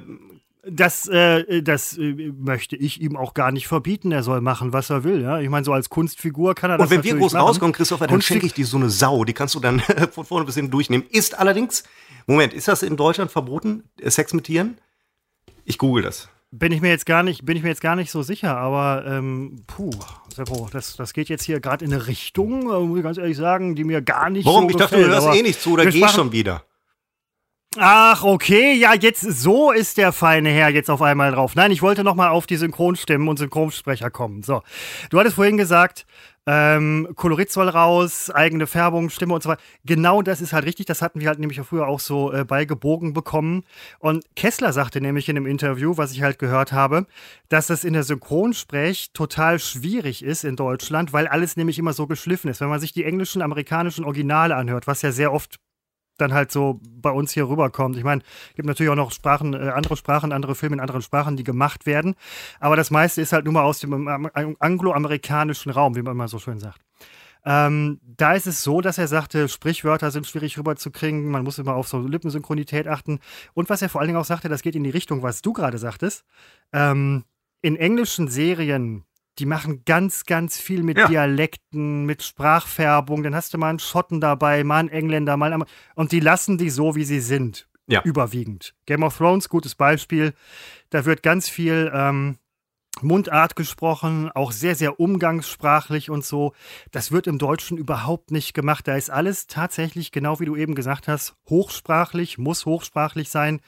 das, 0.68 1.08
äh, 1.08 1.62
das 1.62 1.98
äh, 1.98 2.34
möchte 2.38 2.76
ich 2.76 3.02
ihm 3.02 3.16
auch 3.16 3.34
gar 3.34 3.52
nicht 3.52 3.68
verbieten. 3.68 4.12
Er 4.12 4.24
soll 4.24 4.42
machen, 4.42 4.74
was 4.74 4.90
er 4.90 5.04
will. 5.04 5.22
Ja? 5.22 5.40
Ich 5.40 5.50
meine, 5.50 5.64
so 5.66 5.74
als 5.74 5.90
Kunstfigur 5.90 6.56
kann 6.56 6.72
er 6.72 6.78
das 6.78 6.86
Und 6.86 6.92
wenn 6.96 7.04
wir 7.04 7.16
groß 7.16 7.34
machen. 7.34 7.46
rauskommen, 7.46 7.74
Christopher, 7.74 8.08
dann 8.08 8.22
schenke 8.22 8.46
ich 8.46 8.54
dir 8.54 8.66
so 8.66 8.78
eine 8.78 8.90
Sau. 8.90 9.24
Die 9.24 9.34
kannst 9.34 9.56
du 9.56 9.60
dann 9.60 9.80
von 10.12 10.26
vorne 10.26 10.46
bis 10.46 10.56
hinten 10.56 10.72
durchnehmen. 10.72 11.06
Ist 11.10 11.38
allerdings, 11.40 11.84
Moment, 12.28 12.54
ist 12.54 12.68
das 12.68 12.84
in 12.84 12.98
Deutschland 12.98 13.32
verboten, 13.32 13.84
Sex 14.04 14.34
mit 14.34 14.46
Tieren? 14.46 14.78
Ich 15.64 15.78
google 15.78 16.04
das. 16.04 16.30
Bin 16.52 16.72
ich 16.72 16.82
mir 16.82 16.90
jetzt 16.90 17.06
gar 17.06 17.22
nicht, 17.22 17.46
bin 17.46 17.56
ich 17.58 17.64
mir 17.64 17.70
jetzt 17.70 17.82
gar 17.82 17.96
nicht 17.96 18.10
so 18.10 18.24
sicher, 18.24 18.58
aber 18.58 19.06
ähm, 19.06 19.64
puh, 19.68 19.92
Seppo, 20.36 20.68
das, 20.72 20.96
das 20.96 21.14
geht 21.14 21.30
jetzt 21.30 21.44
hier 21.44 21.60
gerade 21.60 21.86
in 21.86 21.94
eine 21.94 22.08
Richtung, 22.08 22.64
äh, 22.64 22.80
muss 22.80 22.98
ich 22.98 23.04
ganz 23.04 23.18
ehrlich 23.20 23.38
sagen, 23.38 23.76
die 23.76 23.84
mir 23.84 24.02
gar 24.02 24.32
nicht 24.32 24.48
Warum? 24.48 24.64
so 24.64 24.70
Ich 24.72 24.76
dachte, 24.76 24.96
gefällt, 24.96 25.16
du 25.16 25.26
hörst 25.26 25.40
eh 25.40 25.44
nicht 25.44 25.62
zu 25.62 25.74
oder 25.74 25.86
geh 25.86 26.08
schon 26.08 26.32
wieder. 26.32 26.64
Ach, 27.82 28.26
okay, 28.26 28.74
ja, 28.74 28.94
jetzt 28.94 29.22
so 29.22 29.72
ist 29.72 29.98
der 29.98 30.12
feine 30.12 30.50
Herr 30.50 30.68
jetzt 30.68 30.90
auf 30.90 31.02
einmal 31.02 31.32
drauf. 31.32 31.56
Nein, 31.56 31.72
ich 31.72 31.82
wollte 31.82 32.04
noch 32.04 32.14
mal 32.14 32.28
auf 32.28 32.46
die 32.46 32.58
Synchronstimmen 32.58 33.30
und 33.30 33.40
Synchronsprecher 33.40 34.10
kommen. 34.10 34.44
So, 34.44 34.64
du 35.10 35.18
hattest 35.18 35.36
vorhin 35.36 35.56
gesagt, 35.56 36.06
ähm, 36.46 37.08
Kolorit 37.16 37.50
soll 37.54 37.70
raus, 37.70 38.32
eigene 38.32 38.68
Färbung, 38.68 39.10
Stimme 39.10 39.34
und 39.34 39.44
so 39.44 39.48
weiter. 39.48 39.62
Genau 39.86 40.22
das 40.22 40.42
ist 40.42 40.52
halt 40.52 40.66
richtig. 40.66 40.88
Das 40.88 41.02
hatten 41.02 41.22
wir 41.22 41.30
halt 41.30 41.40
nämlich 41.40 41.62
früher 41.62 41.88
auch 41.88 42.02
so 42.02 42.34
äh, 42.34 42.44
beigebogen 42.44 43.14
bekommen. 43.14 43.64
Und 44.00 44.26
Kessler 44.36 44.74
sagte 44.74 45.00
nämlich 45.00 45.30
in 45.30 45.38
einem 45.38 45.46
Interview, 45.46 45.96
was 45.96 46.12
ich 46.12 46.22
halt 46.22 46.38
gehört 46.38 46.74
habe, 46.74 47.06
dass 47.48 47.68
das 47.68 47.86
in 47.86 47.94
der 47.94 48.04
Synchronsprech 48.04 49.12
total 49.14 49.58
schwierig 49.58 50.22
ist 50.22 50.44
in 50.44 50.58
Deutschland, 50.58 51.14
weil 51.14 51.30
alles 51.30 51.56
nämlich 51.56 51.80
immer 51.80 51.94
so 51.94 52.08
geschliffen 52.08 52.50
ist. 52.50 52.60
Wenn 52.60 52.68
man 52.68 52.82
sich 52.82 52.92
die 52.92 53.06
englischen, 53.06 53.42
amerikanischen 53.42 54.04
Originale 54.04 54.58
anhört, 54.58 54.86
was 54.86 55.02
ja 55.02 55.14
sehr 55.14 55.32
oft 55.32 55.62
dann 56.22 56.34
halt 56.34 56.52
so 56.52 56.80
bei 56.84 57.12
uns 57.12 57.32
hier 57.32 57.48
rüberkommt. 57.48 57.98
Ich 57.98 58.04
meine, 58.04 58.22
es 58.50 58.56
gibt 58.56 58.68
natürlich 58.68 58.92
auch 58.92 58.96
noch 58.96 59.12
Sprachen, 59.12 59.54
äh, 59.54 59.70
andere 59.70 59.96
Sprachen, 59.98 60.32
andere 60.32 60.56
Filme 60.56 60.76
in 60.76 60.80
anderen 60.80 61.02
Sprachen, 61.02 61.38
die 61.38 61.44
gemacht 61.44 61.86
werden. 61.86 62.16
Aber 62.60 62.76
das 62.76 62.92
meiste 62.92 63.22
ist 63.22 63.34
halt 63.34 63.46
nur 63.46 63.54
mal 63.54 63.64
aus 63.64 63.80
dem 63.80 64.08
angloamerikanischen 64.60 65.72
Raum, 65.72 65.96
wie 65.96 66.02
man 66.02 66.14
immer 66.14 66.28
so 66.28 66.40
schön 66.40 66.60
sagt. 66.60 66.82
Ähm, 67.46 68.00
da 68.04 68.34
ist 68.34 68.48
es 68.48 68.64
so, 68.64 68.82
dass 68.82 68.98
er 68.98 69.08
sagte, 69.08 69.48
Sprichwörter 69.48 70.12
sind 70.12 70.28
schwierig 70.28 70.58
rüberzukriegen, 70.58 71.32
man 71.32 71.44
muss 71.44 71.58
immer 71.58 71.76
auf 71.76 71.88
so 71.88 72.00
Lippensynchronität 72.00 72.88
achten. 72.88 73.20
Und 73.54 73.70
was 73.70 73.82
er 73.82 73.90
vor 73.90 74.02
allen 74.02 74.10
Dingen 74.10 74.20
auch 74.20 74.26
sagte, 74.26 74.50
das 74.50 74.62
geht 74.62 74.76
in 74.76 74.84
die 74.84 74.90
Richtung, 74.90 75.24
was 75.24 75.42
du 75.42 75.54
gerade 75.54 75.78
sagtest. 75.78 76.26
Ähm, 76.74 77.24
in 77.62 77.76
englischen 77.76 78.28
Serien 78.28 79.04
die 79.40 79.46
machen 79.46 79.84
ganz, 79.86 80.26
ganz 80.26 80.60
viel 80.60 80.84
mit 80.84 80.98
ja. 80.98 81.08
Dialekten, 81.08 82.06
mit 82.06 82.24
Sprachfärbung. 82.24 83.24
Dann 83.24 83.36
hast 83.36 83.54
du 83.54 83.58
mal 83.58 83.70
einen 83.70 83.80
Schotten 83.80 84.20
dabei, 84.20 84.64
mal 84.64 84.80
einen 84.80 84.90
Engländer, 84.90 85.38
mal 85.38 85.54
einen 85.54 85.64
Und 85.96 86.12
die 86.12 86.20
lassen 86.20 86.58
die 86.58 86.70
so, 86.70 86.96
wie 86.96 87.06
sie 87.06 87.22
sind. 87.22 87.68
Ja. 87.88 88.04
Überwiegend. 88.04 88.76
Game 88.86 89.02
of 89.04 89.18
Thrones, 89.18 89.50
gutes 89.50 89.74
Beispiel. 89.76 90.34
Da 90.90 91.06
wird 91.06 91.24
ganz 91.24 91.50
viel 91.50 91.92
ähm, 91.94 92.38
Mundart 93.02 93.56
gesprochen, 93.56 94.32
auch 94.34 94.52
sehr, 94.52 94.76
sehr 94.76 95.00
umgangssprachlich 95.00 96.10
und 96.10 96.26
so. 96.26 96.54
Das 96.92 97.12
wird 97.12 97.28
im 97.28 97.38
Deutschen 97.38 97.78
überhaupt 97.78 98.32
nicht 98.32 98.54
gemacht. 98.54 98.88
Da 98.88 98.96
ist 98.96 99.10
alles 99.10 99.48
tatsächlich, 99.48 100.12
genau 100.12 100.40
wie 100.40 100.46
du 100.46 100.56
eben 100.56 100.76
gesagt 100.76 101.08
hast, 101.08 101.36
hochsprachlich, 101.50 102.38
muss 102.38 102.66
hochsprachlich 102.66 103.30
sein. 103.30 103.62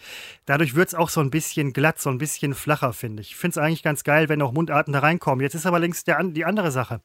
Dadurch 0.45 0.75
wird 0.75 0.89
es 0.89 0.95
auch 0.95 1.09
so 1.09 1.21
ein 1.21 1.31
bisschen 1.31 1.73
glatt, 1.73 1.99
so 1.99 2.09
ein 2.09 2.17
bisschen 2.17 2.53
flacher, 2.53 2.93
finde 2.93 3.21
ich. 3.21 3.31
Ich 3.31 3.35
finde 3.35 3.59
es 3.59 3.63
eigentlich 3.63 3.83
ganz 3.83 4.03
geil, 4.03 4.29
wenn 4.29 4.41
auch 4.41 4.51
Mundarten 4.51 4.93
da 4.93 4.99
reinkommen. 4.99 5.41
Jetzt 5.41 5.55
ist 5.55 5.65
aber 5.65 5.79
längst 5.79 6.07
der, 6.07 6.23
die 6.23 6.45
andere 6.45 6.71
Sache. 6.71 7.01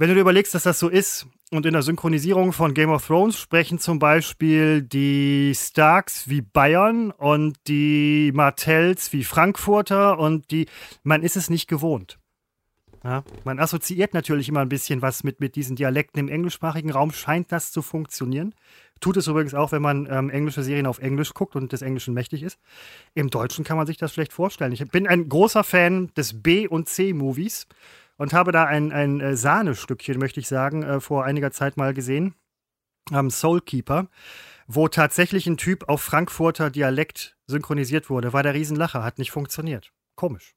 Wenn 0.00 0.08
du 0.08 0.14
dir 0.14 0.22
überlegst, 0.22 0.54
dass 0.54 0.62
das 0.62 0.78
so 0.78 0.88
ist, 0.88 1.26
und 1.50 1.66
in 1.66 1.74
der 1.74 1.82
Synchronisierung 1.82 2.54
von 2.54 2.72
Game 2.72 2.88
of 2.88 3.06
Thrones 3.06 3.38
sprechen 3.38 3.78
zum 3.78 3.98
Beispiel 3.98 4.80
die 4.80 5.52
Starks 5.54 6.26
wie 6.26 6.40
Bayern 6.40 7.10
und 7.10 7.58
die 7.66 8.32
Martells 8.32 9.12
wie 9.12 9.24
Frankfurter 9.24 10.18
und 10.18 10.50
die, 10.52 10.68
man 11.02 11.22
ist 11.22 11.36
es 11.36 11.50
nicht 11.50 11.68
gewohnt. 11.68 12.18
Ja, 13.04 13.24
man 13.44 13.58
assoziiert 13.58 14.14
natürlich 14.14 14.48
immer 14.48 14.60
ein 14.60 14.70
bisschen 14.70 15.02
was 15.02 15.22
mit, 15.22 15.38
mit 15.40 15.54
diesen 15.54 15.76
Dialekten. 15.76 16.18
Im 16.18 16.28
englischsprachigen 16.28 16.92
Raum 16.92 17.12
scheint 17.12 17.52
das 17.52 17.70
zu 17.70 17.82
funktionieren. 17.82 18.54
Tut 19.00 19.18
es 19.18 19.26
übrigens 19.26 19.52
auch, 19.52 19.70
wenn 19.70 19.82
man 19.82 20.08
ähm, 20.10 20.30
englische 20.30 20.62
Serien 20.62 20.86
auf 20.86 21.00
Englisch 21.00 21.34
guckt 21.34 21.56
und 21.56 21.72
des 21.72 21.82
Englischen 21.82 22.14
mächtig 22.14 22.42
ist. 22.42 22.58
Im 23.12 23.28
Deutschen 23.28 23.66
kann 23.66 23.76
man 23.76 23.86
sich 23.86 23.98
das 23.98 24.14
schlecht 24.14 24.32
vorstellen. 24.32 24.72
Ich 24.72 24.82
bin 24.90 25.06
ein 25.06 25.28
großer 25.28 25.62
Fan 25.62 26.10
des 26.16 26.42
B- 26.42 26.68
und 26.68 26.88
C-Movies 26.88 27.66
und 28.20 28.34
habe 28.34 28.52
da 28.52 28.64
ein, 28.64 28.92
ein 28.92 29.20
äh, 29.22 29.34
Sahnestückchen, 29.34 30.18
möchte 30.18 30.40
ich 30.40 30.46
sagen, 30.46 30.82
äh, 30.82 31.00
vor 31.00 31.24
einiger 31.24 31.52
Zeit 31.52 31.78
mal 31.78 31.94
gesehen. 31.94 32.34
Ähm, 33.10 33.30
Soulkeeper, 33.30 34.08
wo 34.66 34.88
tatsächlich 34.88 35.46
ein 35.46 35.56
Typ 35.56 35.88
auf 35.88 36.02
Frankfurter 36.02 36.68
Dialekt 36.68 37.38
synchronisiert 37.46 38.10
wurde. 38.10 38.34
War 38.34 38.42
der 38.42 38.52
Riesenlacher, 38.52 39.02
hat 39.02 39.16
nicht 39.16 39.30
funktioniert. 39.30 39.90
Komisch. 40.16 40.54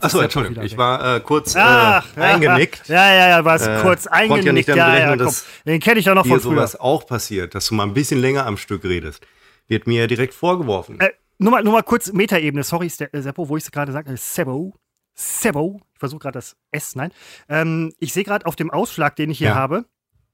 Achso, 0.00 0.20
Entschuldigung, 0.20 0.62
ich 0.62 0.76
war 0.76 1.16
äh, 1.16 1.20
kurz 1.20 1.56
äh, 1.56 1.58
Ach, 1.60 2.16
eingenickt. 2.16 2.86
Ja, 2.86 3.12
ja, 3.12 3.28
ja, 3.30 3.44
warst 3.44 3.66
äh, 3.66 3.80
kurz 3.82 4.06
eingenickt. 4.06 4.68
Ja, 4.68 4.96
ja, 4.96 5.16
ja, 5.16 5.30
Den 5.66 5.80
kenne 5.80 5.98
ich 5.98 6.08
auch 6.08 6.14
noch 6.14 6.24
von 6.24 6.40
früher. 6.40 6.54
sowas 6.54 6.78
auch 6.78 7.04
passiert, 7.04 7.56
dass 7.56 7.66
du 7.66 7.74
mal 7.74 7.82
ein 7.82 7.94
bisschen 7.94 8.20
länger 8.20 8.46
am 8.46 8.56
Stück 8.56 8.84
redest. 8.84 9.26
Wird 9.66 9.88
mir 9.88 10.02
ja 10.02 10.06
direkt 10.06 10.34
vorgeworfen. 10.34 11.00
Äh, 11.00 11.10
nur, 11.42 11.52
mal, 11.52 11.62
nur 11.62 11.72
mal 11.72 11.82
kurz 11.82 12.12
Metaebene. 12.12 12.62
Sorry, 12.62 12.86
äh, 12.86 13.20
Seppo, 13.20 13.48
wo 13.48 13.56
ich 13.56 13.64
es 13.64 13.70
gerade 13.70 13.92
sage. 13.92 14.16
Sebo. 14.16 14.74
Sebo. 15.14 15.80
Ich 15.92 15.98
versuche 15.98 16.20
gerade 16.20 16.38
das 16.38 16.56
S, 16.70 16.94
nein. 16.96 17.12
Ähm, 17.48 17.92
ich 17.98 18.12
sehe 18.12 18.24
gerade 18.24 18.46
auf 18.46 18.56
dem 18.56 18.70
Ausschlag, 18.70 19.16
den 19.16 19.30
ich 19.30 19.38
hier 19.38 19.48
ja. 19.48 19.54
habe, 19.54 19.86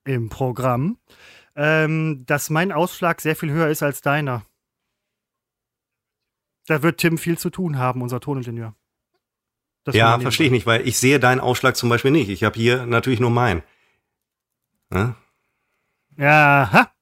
im 0.05 0.29
Programm, 0.29 0.99
ähm, 1.57 2.25
dass 2.27 2.51
mein 2.51 2.73
Ausschlag 2.73 3.21
sehr 3.21 3.37
viel 3.37 3.51
höher 3.51 3.69
ist 3.69 3.83
als 3.83 4.01
deiner. 4.01 4.45
Da 6.67 6.83
wird 6.83 6.99
Tim 6.99 7.19
viel 7.19 7.39
zu 7.39 7.51
tun 7.51 7.79
haben, 7.79 8.03
unser 8.03 8.21
Toningenieur. 8.21 8.75
Das 9.85 9.95
ja, 9.95 10.19
verstehe 10.19 10.47
ich 10.47 10.53
nicht, 10.53 10.67
weil 10.67 10.87
ich 10.87 10.99
sehe 10.99 11.19
deinen 11.19 11.41
Ausschlag 11.41 11.77
zum 11.77 11.89
Beispiel 11.89 12.11
nicht. 12.11 12.29
Ich 12.29 12.45
habe 12.45 12.59
hier 12.59 12.85
natürlich 12.85 13.21
nur 13.21 13.31
meinen. 13.31 13.63
Ja, 14.93 15.17
ja 16.17 16.69
ha. 16.73 16.93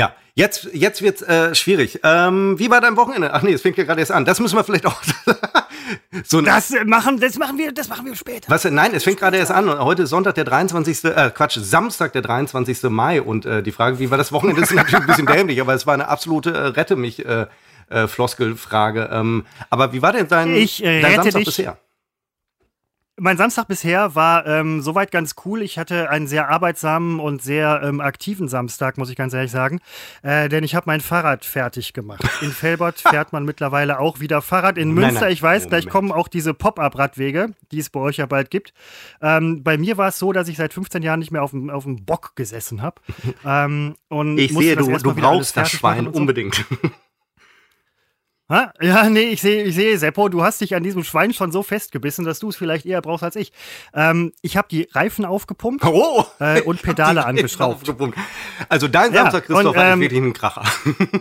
Ja, 0.00 0.14
jetzt, 0.34 0.70
jetzt 0.72 1.02
wird 1.02 1.20
äh, 1.20 1.54
schwierig. 1.54 2.00
Ähm, 2.02 2.58
wie 2.58 2.70
war 2.70 2.80
dein 2.80 2.96
Wochenende? 2.96 3.34
Ach 3.34 3.42
nee, 3.42 3.52
es 3.52 3.60
fängt 3.60 3.76
ja 3.76 3.84
gerade 3.84 4.00
erst 4.00 4.12
an. 4.12 4.24
Das 4.24 4.40
müssen 4.40 4.56
wir 4.56 4.64
vielleicht 4.64 4.86
auch. 4.86 5.02
so 6.24 6.40
das 6.40 6.72
machen, 6.86 7.20
das 7.20 7.36
machen 7.36 7.58
wir, 7.58 7.70
das 7.72 7.88
machen 7.88 8.06
wir 8.06 8.16
später. 8.16 8.50
Was? 8.50 8.64
Nein, 8.64 8.92
es 8.94 9.04
fängt 9.04 9.18
gerade 9.18 9.36
erst 9.36 9.52
an. 9.52 9.68
heute 9.78 10.04
ist 10.04 10.10
Sonntag, 10.10 10.36
der 10.36 10.44
23. 10.44 11.04
Äh, 11.04 11.30
Quatsch, 11.34 11.58
Samstag, 11.60 12.14
der 12.14 12.22
23. 12.22 12.84
Mai. 12.84 13.20
Und 13.20 13.44
äh, 13.44 13.62
die 13.62 13.72
Frage, 13.72 13.98
wie 13.98 14.10
war 14.10 14.16
das 14.16 14.32
Wochenende, 14.32 14.62
ist 14.62 14.72
natürlich 14.72 15.02
ein 15.02 15.06
bisschen 15.06 15.26
dämlich, 15.26 15.60
aber 15.60 15.74
es 15.74 15.86
war 15.86 15.92
eine 15.92 16.08
absolute 16.08 16.50
äh, 16.50 16.66
Rette 16.68 16.96
mich 16.96 17.26
äh, 17.26 17.46
äh, 17.90 18.06
Floskelfrage. 18.06 19.10
Ähm, 19.12 19.44
aber 19.68 19.92
wie 19.92 20.00
war 20.00 20.12
denn 20.12 20.28
dein, 20.28 20.54
ich, 20.54 20.82
äh, 20.82 21.02
dein 21.02 21.16
Samstag 21.16 21.40
dich. 21.40 21.44
bisher? 21.44 21.78
Mein 23.20 23.36
Samstag 23.36 23.68
bisher 23.68 24.14
war 24.14 24.46
ähm, 24.46 24.80
soweit 24.80 25.12
ganz 25.12 25.34
cool. 25.44 25.62
Ich 25.62 25.78
hatte 25.78 26.08
einen 26.08 26.26
sehr 26.26 26.48
arbeitsamen 26.48 27.20
und 27.20 27.42
sehr 27.42 27.82
ähm, 27.84 28.00
aktiven 28.00 28.48
Samstag, 28.48 28.96
muss 28.96 29.10
ich 29.10 29.16
ganz 29.16 29.34
ehrlich 29.34 29.50
sagen. 29.50 29.80
Äh, 30.22 30.48
denn 30.48 30.64
ich 30.64 30.74
habe 30.74 30.84
mein 30.86 31.02
Fahrrad 31.02 31.44
fertig 31.44 31.92
gemacht. 31.92 32.24
In 32.40 32.50
Felbert 32.50 33.00
fährt 33.08 33.32
man 33.32 33.44
mittlerweile 33.44 34.00
auch 34.00 34.20
wieder 34.20 34.40
Fahrrad. 34.40 34.78
In 34.78 34.92
Münster, 34.92 35.12
nein, 35.12 35.22
nein. 35.24 35.32
ich 35.32 35.42
weiß, 35.42 35.64
Moment. 35.64 35.70
gleich 35.70 35.92
kommen 35.92 36.12
auch 36.12 36.28
diese 36.28 36.54
Pop-Up-Radwege, 36.54 37.54
die 37.70 37.78
es 37.78 37.90
bei 37.90 38.00
euch 38.00 38.16
ja 38.16 38.26
bald 38.26 38.50
gibt. 38.50 38.72
Ähm, 39.20 39.62
bei 39.62 39.76
mir 39.76 39.98
war 39.98 40.08
es 40.08 40.18
so, 40.18 40.32
dass 40.32 40.48
ich 40.48 40.56
seit 40.56 40.72
15 40.72 41.02
Jahren 41.02 41.20
nicht 41.20 41.30
mehr 41.30 41.42
auf 41.42 41.50
dem, 41.50 41.68
auf 41.68 41.84
dem 41.84 42.04
Bock 42.04 42.34
gesessen 42.36 42.82
habe. 42.82 43.00
Ähm, 43.42 43.94
ich 44.36 44.52
sehe, 44.52 44.76
du, 44.76 44.98
du 44.98 45.14
brauchst 45.14 45.56
das 45.56 45.70
Schwein 45.70 46.04
so. 46.04 46.10
unbedingt. 46.10 46.64
Ha? 48.50 48.72
Ja, 48.80 49.08
nee, 49.08 49.20
ich 49.20 49.40
sehe, 49.40 49.62
ich 49.62 49.76
sehe, 49.76 49.96
Seppo, 49.96 50.28
du 50.28 50.42
hast 50.42 50.60
dich 50.60 50.74
an 50.74 50.82
diesem 50.82 51.04
Schwein 51.04 51.32
schon 51.32 51.52
so 51.52 51.62
festgebissen, 51.62 52.24
dass 52.24 52.40
du 52.40 52.48
es 52.48 52.56
vielleicht 52.56 52.84
eher 52.84 53.00
brauchst 53.00 53.22
als 53.22 53.36
ich. 53.36 53.52
Ähm, 53.94 54.32
ich 54.42 54.56
habe 54.56 54.66
die 54.68 54.88
Reifen 54.90 55.24
aufgepumpt 55.24 55.84
oh, 55.84 56.24
äh, 56.40 56.60
und 56.62 56.82
Pedale 56.90 57.24
angeschraubt. 57.24 57.88
Also 58.68 58.88
dein 58.88 59.14
ja, 59.14 59.22
Samstag, 59.22 59.46
Christoph, 59.46 59.76
und, 59.76 59.80
ähm, 59.80 60.00
wirklich 60.00 60.20
ein 60.20 60.32
Kracher. 60.32 60.64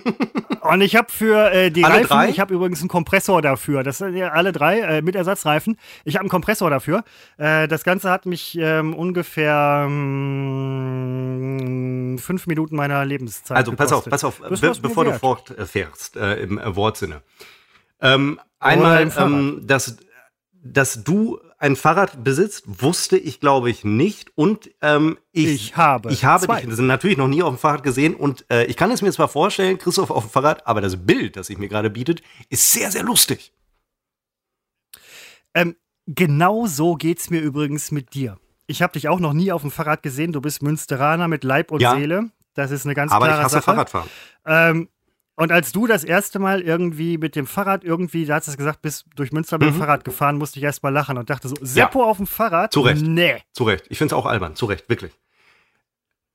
und 0.62 0.81
ich 0.81 0.95
habe 0.95 1.12
für 1.12 1.51
äh, 1.51 1.69
die 1.69 1.86
alle 1.86 1.98
Reifen, 1.98 2.07
drei? 2.07 2.29
ich 2.29 2.39
habe 2.39 2.51
übrigens 2.51 2.79
einen 2.79 2.89
Kompressor 2.89 3.43
dafür. 3.43 3.83
Das 3.83 4.00
sind 4.00 4.15
ja 4.15 4.29
alle 4.29 4.51
drei 4.51 4.79
äh, 4.79 5.03
mit 5.03 5.15
Ersatzreifen. 5.15 5.77
Ich 6.05 6.15
habe 6.15 6.21
einen 6.24 6.29
Kompressor 6.29 6.71
dafür. 6.71 7.03
Äh, 7.38 7.67
das 7.67 7.83
Ganze 7.83 8.09
hat 8.09 8.25
mich 8.25 8.57
ähm, 8.59 8.95
ungefähr 8.95 9.86
ähm, 9.86 10.79
fünf 12.17 12.48
Minuten 12.48 12.75
meiner 12.75 13.05
Lebenszeit. 13.05 13.55
Also 13.55 13.74
pass 13.74 13.91
gekostet. 13.91 14.13
auf, 14.13 14.39
pass 14.41 14.63
auf, 14.63 14.74
be 14.81 14.81
bevor 14.81 15.05
du 15.05 15.13
fortfährst 15.13 16.15
äh, 16.15 16.41
im 16.41 16.59
Wortsinne. 16.63 17.18
Ähm, 18.01 18.39
einmal, 18.59 19.11
ähm, 19.17 19.61
dass, 19.65 19.97
dass 20.63 21.03
du 21.03 21.39
ein 21.59 21.75
Fahrrad 21.75 22.23
besitzt, 22.23 22.63
wusste 22.81 23.17
ich, 23.17 23.39
glaube 23.41 23.69
ich, 23.69 23.83
nicht. 23.83 24.31
Und 24.35 24.71
ähm, 24.81 25.17
ich, 25.33 25.47
ich 25.47 25.77
habe, 25.77 26.11
ich 26.11 26.23
habe 26.23 26.47
dich 26.47 26.79
natürlich 26.79 27.17
noch 27.17 27.27
nie 27.27 27.43
auf 27.43 27.53
dem 27.53 27.59
Fahrrad 27.59 27.83
gesehen. 27.83 28.15
Und 28.15 28.45
äh, 28.49 28.65
ich 28.65 28.77
kann 28.77 28.91
es 28.91 29.01
mir 29.01 29.11
zwar 29.11 29.27
vorstellen, 29.27 29.77
Christoph 29.77 30.09
auf 30.09 30.23
dem 30.23 30.31
Fahrrad, 30.31 30.65
aber 30.65 30.79
das 30.79 31.05
Bild, 31.05 31.35
das 31.35 31.47
sich 31.47 31.57
mir 31.57 31.67
gerade 31.67 31.89
bietet, 31.89 32.21
ist 32.49 32.71
sehr, 32.71 32.91
sehr 32.91 33.03
lustig. 33.03 33.51
Ähm, 35.53 35.75
genau 36.05 36.65
so 36.65 36.95
geht 36.95 37.19
es 37.19 37.29
mir 37.29 37.41
übrigens 37.41 37.91
mit 37.91 38.13
dir. 38.13 38.38
Ich 38.67 38.81
habe 38.81 38.93
dich 38.93 39.09
auch 39.09 39.19
noch 39.19 39.33
nie 39.33 39.51
auf 39.51 39.61
dem 39.61 39.71
Fahrrad 39.71 40.01
gesehen. 40.01 40.31
Du 40.31 40.39
bist 40.39 40.61
Münsteraner 40.61 41.27
mit 41.27 41.43
Leib 41.43 41.71
und 41.71 41.81
ja, 41.81 41.95
Seele. 41.95 42.29
Das 42.53 42.71
ist 42.71 42.85
eine 42.85 42.95
ganz 42.95 43.11
aber 43.11 43.25
klare 43.25 43.49
Sache. 43.49 43.71
Aber 43.71 43.81
ich 43.81 43.88
hasse 43.88 43.95
Sache. 43.95 44.05
Fahrradfahren. 44.05 44.09
Ähm, 44.45 44.89
und 45.39 45.53
als 45.53 45.72
du 45.72 45.88
das 45.88 46.03
erste 46.03 46.38
Mal 46.38 46.62
irgendwie 46.62 47.17
mit 47.17 47.38
dem 47.38 47.48
Fahrrad 47.48 47.86
irgendwie, 47.86 48.25
da 48.25 48.36
hast 48.36 48.48
du 48.48 48.51
es 48.51 48.58
gesagt, 48.58 48.81
bist 48.81 49.05
durch 49.15 49.31
Münster 49.31 49.58
mit 49.58 49.69
dem 49.69 49.75
mhm. 49.75 49.79
Fahrrad 49.79 50.03
gefahren, 50.03 50.38
musste 50.38 50.60
ich 50.60 50.65
erst 50.65 50.84
mal 50.84 50.89
lachen 50.89 51.17
und 51.17 51.29
dachte 51.29 51.48
so, 51.48 51.55
Seppo 51.62 52.00
ja. 52.00 52.05
auf 52.08 52.17
dem 52.17 52.27
Fahrrad? 52.27 52.74
Zu 52.74 52.81
Recht. 52.81 53.01
Nee. 53.01 53.38
Zu 53.53 53.63
Recht. 53.63 53.86
Ich 53.88 53.98
finde 53.98 54.13
es 54.13 54.19
auch 54.19 54.25
albern. 54.25 54.58
Zu 54.58 54.65
Recht, 54.65 54.89
wirklich. 54.89 55.13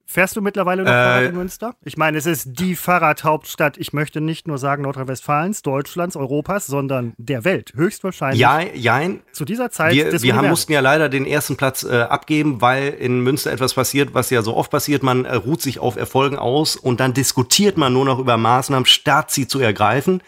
Fährst 0.06 0.36
du 0.36 0.42
mittlerweile 0.42 0.82
noch 0.82 0.90
äh, 0.90 0.94
Fahrrad 0.94 1.24
in 1.30 1.36
Münster? 1.36 1.74
Ich 1.82 1.96
meine, 1.96 2.18
es 2.18 2.26
ist 2.26 2.60
die 2.60 2.76
Fahrradhauptstadt. 2.76 3.78
Ich 3.78 3.92
möchte 3.92 4.20
nicht 4.20 4.46
nur 4.46 4.58
sagen 4.58 4.82
Nordrhein-Westfalens, 4.82 5.62
Deutschlands, 5.62 6.14
Europas, 6.14 6.66
sondern 6.66 7.14
der 7.16 7.44
Welt. 7.44 7.72
Höchstwahrscheinlich. 7.74 8.38
Ja, 8.38 8.60
jein. 8.60 9.20
Zu 9.32 9.44
dieser 9.44 9.70
Zeit. 9.70 9.94
Wir, 9.94 10.12
wir 10.22 10.36
haben, 10.36 10.50
mussten 10.50 10.72
ja 10.72 10.80
leider 10.80 11.08
den 11.08 11.26
ersten 11.26 11.56
Platz 11.56 11.84
äh, 11.84 12.02
abgeben, 12.02 12.60
weil 12.60 12.88
in 12.88 13.20
Münster 13.20 13.50
etwas 13.50 13.74
passiert, 13.74 14.12
was 14.12 14.28
ja 14.30 14.42
so 14.42 14.54
oft 14.56 14.70
passiert. 14.70 15.02
Man 15.02 15.24
äh, 15.24 15.36
ruht 15.36 15.62
sich 15.62 15.78
auf 15.78 15.96
Erfolgen 15.96 16.36
aus 16.36 16.76
und 16.76 17.00
dann 17.00 17.14
diskutiert 17.14 17.78
man 17.78 17.92
nur 17.92 18.04
noch 18.04 18.18
über 18.18 18.36
Maßnahmen, 18.36 18.86
statt 18.86 19.30
sie 19.30 19.48
zu 19.48 19.58
ergreifen. 19.58 20.22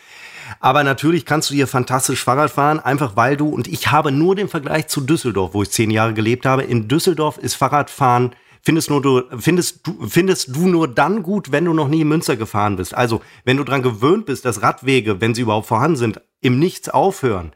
Aber 0.60 0.84
natürlich 0.84 1.26
kannst 1.26 1.50
du 1.50 1.54
hier 1.54 1.66
fantastisch 1.66 2.24
Fahrrad 2.24 2.50
fahren, 2.50 2.80
einfach 2.80 3.16
weil 3.16 3.36
du, 3.36 3.48
und 3.48 3.68
ich 3.68 3.90
habe 3.90 4.10
nur 4.12 4.34
den 4.34 4.48
Vergleich 4.48 4.86
zu 4.88 5.00
Düsseldorf, 5.00 5.54
wo 5.54 5.62
ich 5.62 5.70
zehn 5.70 5.90
Jahre 5.90 6.14
gelebt 6.14 6.46
habe. 6.46 6.62
In 6.62 6.88
Düsseldorf 6.88 7.36
ist 7.38 7.56
Fahrradfahren 7.56 8.32
findest, 8.66 8.90
nur 8.90 9.00
du, 9.00 9.22
findest, 9.38 9.86
du, 9.86 10.08
findest 10.08 10.56
du 10.56 10.66
nur 10.66 10.88
dann 10.88 11.22
gut, 11.22 11.52
wenn 11.52 11.64
du 11.64 11.72
noch 11.72 11.86
nie 11.86 12.00
in 12.00 12.08
Münster 12.08 12.34
gefahren 12.36 12.74
bist. 12.74 12.94
Also, 12.94 13.22
wenn 13.44 13.56
du 13.56 13.62
dran 13.62 13.80
gewöhnt 13.80 14.26
bist, 14.26 14.44
dass 14.44 14.60
Radwege, 14.60 15.20
wenn 15.20 15.36
sie 15.36 15.42
überhaupt 15.42 15.68
vorhanden 15.68 15.96
sind, 15.96 16.20
im 16.40 16.58
Nichts 16.58 16.88
aufhören. 16.88 17.52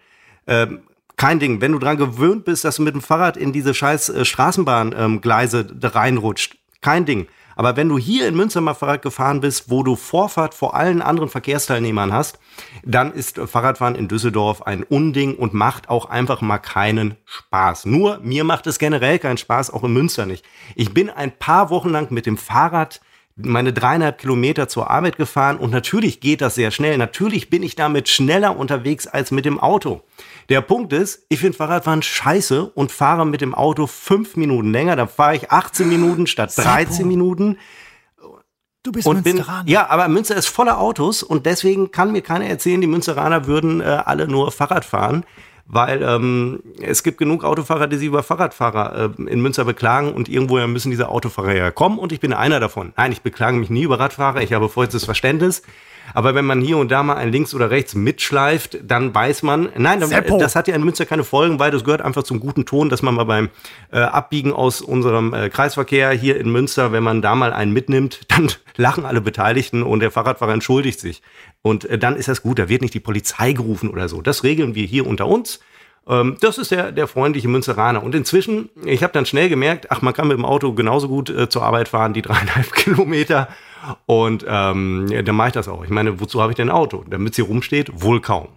Ähm, 0.47 0.83
kein 1.17 1.41
Ding. 1.41 1.61
Wenn 1.61 1.73
du 1.73 1.81
dran 1.81 1.97
gewöhnt 1.97 2.45
bist, 2.45 2.65
dass 2.65 2.77
du 2.77 2.83
mit 2.83 2.95
dem 2.95 3.01
Fahrrad 3.01 3.37
in 3.37 3.53
diese 3.53 3.75
scheiß 3.75 4.09
äh, 4.11 4.25
Straßenbahngleise 4.25 5.67
reinrutscht, 5.83 6.57
kein 6.81 7.05
Ding. 7.07 7.27
Aber 7.61 7.77
wenn 7.77 7.91
du 7.91 7.99
hier 7.99 8.27
in 8.27 8.37
Münster 8.37 8.63
mal 8.63 8.73
Fahrrad 8.73 9.03
gefahren 9.03 9.43
bist, 9.43 9.69
wo 9.69 9.83
du 9.83 9.95
Vorfahrt 9.95 10.55
vor 10.55 10.75
allen 10.75 11.03
anderen 11.03 11.29
Verkehrsteilnehmern 11.29 12.11
hast, 12.11 12.39
dann 12.87 13.13
ist 13.13 13.39
Fahrradfahren 13.39 13.97
in 13.97 14.09
Düsseldorf 14.09 14.63
ein 14.63 14.83
Unding 14.83 15.35
und 15.35 15.53
macht 15.53 15.91
auch 15.91 16.07
einfach 16.07 16.41
mal 16.41 16.57
keinen 16.57 17.17
Spaß. 17.27 17.85
Nur 17.85 18.19
mir 18.21 18.45
macht 18.45 18.67
es 18.67 18.79
generell 18.79 19.19
keinen 19.19 19.37
Spaß, 19.37 19.75
auch 19.75 19.85
in 19.85 19.93
Münster 19.93 20.25
nicht. 20.25 20.43
Ich 20.75 20.95
bin 20.95 21.11
ein 21.11 21.33
paar 21.33 21.69
Wochen 21.69 21.91
lang 21.91 22.11
mit 22.11 22.25
dem 22.25 22.39
Fahrrad 22.39 23.03
meine 23.37 23.75
dreieinhalb 23.75 24.17
Kilometer 24.17 24.69
zur 24.69 24.91
Arbeit 24.91 25.19
gefahren 25.19 25.59
und 25.59 25.71
natürlich 25.71 26.21
geht 26.21 26.41
das 26.41 26.55
sehr 26.55 26.71
schnell. 26.71 26.97
Natürlich 26.97 27.51
bin 27.51 27.63
ich 27.63 27.77
damit 27.77 28.09
schneller 28.09 28.57
unterwegs 28.57 29.07
als 29.07 29.33
mit 29.33 29.45
dem 29.45 29.61
Auto. 29.61 30.03
Der 30.49 30.61
Punkt 30.61 30.93
ist, 30.93 31.27
ich 31.29 31.41
finde 31.41 31.57
Fahrradfahren 31.57 32.03
scheiße 32.03 32.65
und 32.65 32.91
fahre 32.91 33.27
mit 33.27 33.41
dem 33.41 33.55
Auto 33.55 33.87
fünf 33.87 34.37
Minuten 34.37 34.73
länger. 34.73 34.97
Dann 34.97 35.09
fahre 35.09 35.37
ich 35.37 35.51
18 35.51 35.89
Minuten 35.89 36.27
statt 36.27 36.53
13 36.57 37.07
Minuten. 37.07 37.59
Du 38.83 38.93
bist 38.93 39.07
und 39.07 39.25
Münsteraner. 39.25 39.65
Bin, 39.65 39.73
ja, 39.73 39.91
aber 39.91 40.09
Münster 40.09 40.37
ist 40.37 40.49
voller 40.49 40.81
Autos 40.81 41.23
und 41.23 41.45
deswegen 41.45 41.91
kann 41.91 42.13
mir 42.13 42.23
keiner 42.23 42.47
erzählen, 42.47 42.81
die 42.81 42.87
Münsteraner 42.87 43.47
würden 43.47 43.83
äh, 43.83 43.85
alle 43.85 44.27
nur 44.27 44.51
Fahrrad 44.53 44.87
fahren, 44.87 45.25
weil 45.67 46.03
ähm, 46.03 46.63
es 46.81 47.03
gibt 47.03 47.19
genug 47.19 47.45
Autofahrer, 47.45 47.89
die 47.89 47.99
sich 47.99 48.07
über 48.07 48.23
Fahrradfahrer 48.23 49.13
äh, 49.19 49.23
in 49.31 49.43
Münster 49.43 49.67
beklagen 49.67 50.15
und 50.15 50.31
irgendwoher 50.31 50.67
müssen 50.67 50.91
diese 50.91 51.11
Autofahrer 51.11 51.55
ja 51.55 51.71
kommen 51.71 51.99
und 51.99 52.11
ich 52.11 52.21
bin 52.21 52.33
einer 52.33 52.59
davon. 52.59 52.95
Nein, 52.97 53.13
ich 53.13 53.21
beklage 53.21 53.59
mich 53.59 53.69
nie 53.69 53.83
über 53.83 54.01
Radfahrer, 54.01 54.41
ich 54.41 54.55
habe 54.55 54.71
vollstes 54.71 55.05
Verständnis. 55.05 55.63
Aber 56.15 56.35
wenn 56.35 56.45
man 56.45 56.61
hier 56.61 56.77
und 56.79 56.91
da 56.91 57.03
mal 57.03 57.17
ein 57.17 57.33
links 57.33 57.55
oder 57.55 57.71
rechts 57.71 57.95
mitschleift, 57.95 58.79
dann 58.83 59.15
weiß 59.15 59.43
man, 59.43 59.69
nein, 59.77 60.05
Seppo. 60.05 60.39
das 60.39 60.57
hat 60.57 60.69
ja 60.69 60.75
in 60.75 60.83
Münster 60.83 61.07
keine 61.07 61.25
Folgen, 61.25 61.59
weil 61.59 61.71
das 61.71 61.85
gehört 61.85 62.03
einfach 62.03 62.23
zum 62.23 62.41
guten 62.41 62.67
Ton, 62.67 62.89
dass 62.89 63.03
man 63.03 63.15
mal 63.15 63.25
beim 63.25 63.49
äh, 63.93 63.99
Abbiegen 63.99 64.53
aus 64.53 64.81
unserem 64.81 65.35
äh, 65.35 65.49
Kreisverkehr 65.49 66.11
hier 66.11 66.39
in 66.39 66.51
Münster, 66.51 66.93
wenn 66.93 67.03
man 67.03 67.23
da 67.23 67.35
mal 67.35 67.53
einen 67.53 67.73
mitnimmt, 67.73 68.21
dann 68.29 68.51
lachen 68.77 69.05
alle 69.05 69.21
Beteiligten 69.21 69.83
und 69.83 70.01
der 70.01 70.11
Fahrradfahrer 70.11 70.53
entschuldigt 70.53 71.01
sich. 71.01 71.23
Und 71.63 71.85
äh, 71.85 71.99
dann 71.99 72.17
ist 72.17 72.29
das 72.29 72.43
gut, 72.43 72.59
da 72.59 72.69
wird 72.69 72.83
nicht 72.83 72.95
die 72.95 73.01
Polizei 73.01 73.53
gerufen 73.53 73.91
oder 73.91 74.09
so. 74.09 74.23
Das 74.23 74.45
regeln 74.45 74.75
wir 74.75 74.87
hier 74.87 75.07
unter 75.07 75.27
uns. 75.27 75.61
Ähm, 76.07 76.37
das 76.41 76.59
ist 76.59 76.71
der, 76.71 76.93
der 76.93 77.07
freundliche 77.07 77.49
Münsteraner. 77.49 78.03
Und 78.03 78.15
inzwischen, 78.15 78.71
ich 78.85 79.03
habe 79.03 79.13
dann 79.13 79.27
schnell 79.27 79.49
gemerkt, 79.49 79.91
ach, 79.91 80.03
man 80.03 80.15
kann 80.15 80.29
mit 80.29 80.37
dem 80.37 80.45
Auto 80.45 80.73
genauso 80.73 81.09
gut 81.09 81.31
äh, 81.31 81.49
zur 81.49 81.63
Arbeit 81.63 81.89
fahren, 81.89 82.13
die 82.15 82.23
dreieinhalb 82.23 82.73
Kilometer. 82.73 83.49
Und 84.07 84.45
ähm, 84.47 85.07
dann 85.25 85.35
mache 85.35 85.49
ich 85.49 85.55
das 85.55 85.69
auch. 85.69 85.85
Ich 85.85 85.91
meine, 85.91 86.21
wozu 86.21 86.41
habe 86.43 86.53
ich 86.53 86.57
denn 86.57 86.69
ein 86.69 86.75
Auto? 86.75 87.05
Damit 87.09 87.35
sie 87.35 87.43
rumsteht? 87.43 88.03
Wohl 88.03 88.21
kaum. 88.21 88.49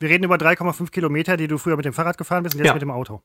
Wir 0.00 0.08
reden 0.10 0.24
über 0.24 0.36
3,5 0.36 0.90
Kilometer, 0.90 1.36
die 1.36 1.46
du 1.48 1.56
früher 1.56 1.76
mit 1.76 1.84
dem 1.86 1.92
Fahrrad 1.94 2.18
gefahren 2.18 2.42
bist 2.42 2.54
und 2.54 2.58
jetzt 2.58 2.66
Ja. 2.68 2.74
mit 2.74 2.82
dem 2.82 2.90
Auto. 2.90 3.22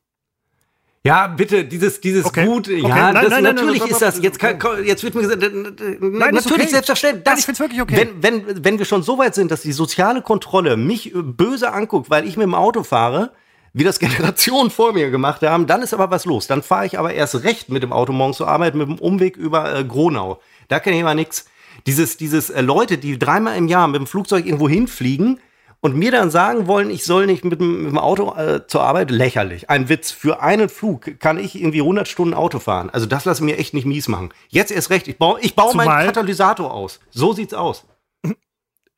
Ja, 1.02 1.28
bitte, 1.28 1.64
dieses, 1.64 2.00
dieses 2.02 2.26
Okay. 2.26 2.44
gut, 2.44 2.68
Okay. 2.68 2.80
ja, 2.82 3.12
Nein, 3.12 3.14
das, 3.14 3.30
nein, 3.30 3.42
natürlich 3.42 3.80
nein, 3.80 3.90
ist 3.90 4.02
das. 4.02 4.20
Jetzt, 4.20 4.38
kann, 4.38 4.58
jetzt 4.84 5.02
wird 5.02 5.14
mir 5.14 5.22
gesagt, 5.22 5.40
Nein, 5.40 6.34
natürlich 6.34 6.50
okay. 6.50 6.66
selbstverständlich. 6.68 7.24
Das, 7.24 7.38
ich 7.38 7.46
find's 7.46 7.58
wirklich 7.58 7.80
okay. 7.80 7.96
Wenn, 7.96 8.22
wenn, 8.22 8.64
wenn 8.64 8.78
wir 8.78 8.84
schon 8.84 9.02
so 9.02 9.16
weit 9.16 9.34
sind, 9.34 9.50
dass 9.50 9.62
die 9.62 9.72
soziale 9.72 10.20
Kontrolle 10.20 10.76
mich 10.76 11.14
äh, 11.14 11.22
böse 11.22 11.72
anguckt, 11.72 12.10
weil 12.10 12.26
ich 12.28 12.36
mit 12.36 12.44
dem 12.44 12.54
Auto 12.54 12.82
fahre, 12.82 13.32
wie 13.72 13.84
das 13.84 13.98
Generationen 14.00 14.70
vor 14.70 14.92
mir 14.92 15.10
gemacht 15.10 15.40
haben, 15.42 15.66
dann 15.66 15.80
ist 15.80 15.94
aber 15.94 16.10
was 16.10 16.26
los. 16.26 16.46
Dann 16.46 16.62
fahre 16.62 16.84
ich 16.84 16.98
aber 16.98 17.14
erst 17.14 17.44
recht 17.44 17.70
mit 17.70 17.82
dem 17.82 17.94
Auto 17.94 18.12
morgens 18.12 18.36
zur 18.36 18.48
Arbeit 18.48 18.74
mit 18.74 18.86
dem 18.86 18.98
Umweg 18.98 19.38
über 19.38 19.74
äh, 19.74 19.84
Gronau. 19.84 20.38
Da 20.68 20.80
kenne 20.80 20.96
ich 20.96 21.00
immer 21.00 21.14
nichts. 21.14 21.46
Dieses, 21.86 22.18
dieses 22.18 22.50
äh, 22.50 22.60
Leute, 22.60 22.98
die 22.98 23.18
dreimal 23.18 23.56
im 23.56 23.68
Jahr 23.68 23.88
mit 23.88 24.00
dem 24.00 24.06
Flugzeug 24.06 24.44
irgendwo 24.44 24.68
hinfliegen 24.68 25.40
und 25.80 25.96
mir 25.96 26.12
dann 26.12 26.30
sagen 26.30 26.66
wollen, 26.66 26.90
ich 26.90 27.04
soll 27.04 27.26
nicht 27.26 27.44
mit 27.44 27.60
dem, 27.60 27.84
mit 27.84 27.92
dem 27.92 27.98
Auto 27.98 28.34
äh, 28.34 28.66
zur 28.66 28.82
Arbeit, 28.82 29.10
lächerlich. 29.10 29.70
Ein 29.70 29.88
Witz. 29.88 30.10
Für 30.10 30.42
einen 30.42 30.68
Flug 30.68 31.18
kann 31.20 31.38
ich 31.38 31.54
irgendwie 31.60 31.80
100 31.80 32.06
Stunden 32.06 32.34
Auto 32.34 32.58
fahren. 32.58 32.90
Also 32.90 33.06
das 33.06 33.24
lasse 33.24 33.42
mir 33.42 33.58
echt 33.58 33.72
nicht 33.72 33.86
mies 33.86 34.08
machen. 34.08 34.30
Jetzt 34.48 34.70
erst 34.70 34.90
recht. 34.90 35.08
Ich 35.08 35.18
baue, 35.18 35.40
ich 35.40 35.56
baue 35.56 35.74
meinen 35.74 35.86
Zumal- 35.86 36.06
Katalysator 36.06 36.72
aus. 36.72 37.00
So 37.10 37.32
sieht's 37.32 37.54
aus. 37.54 37.86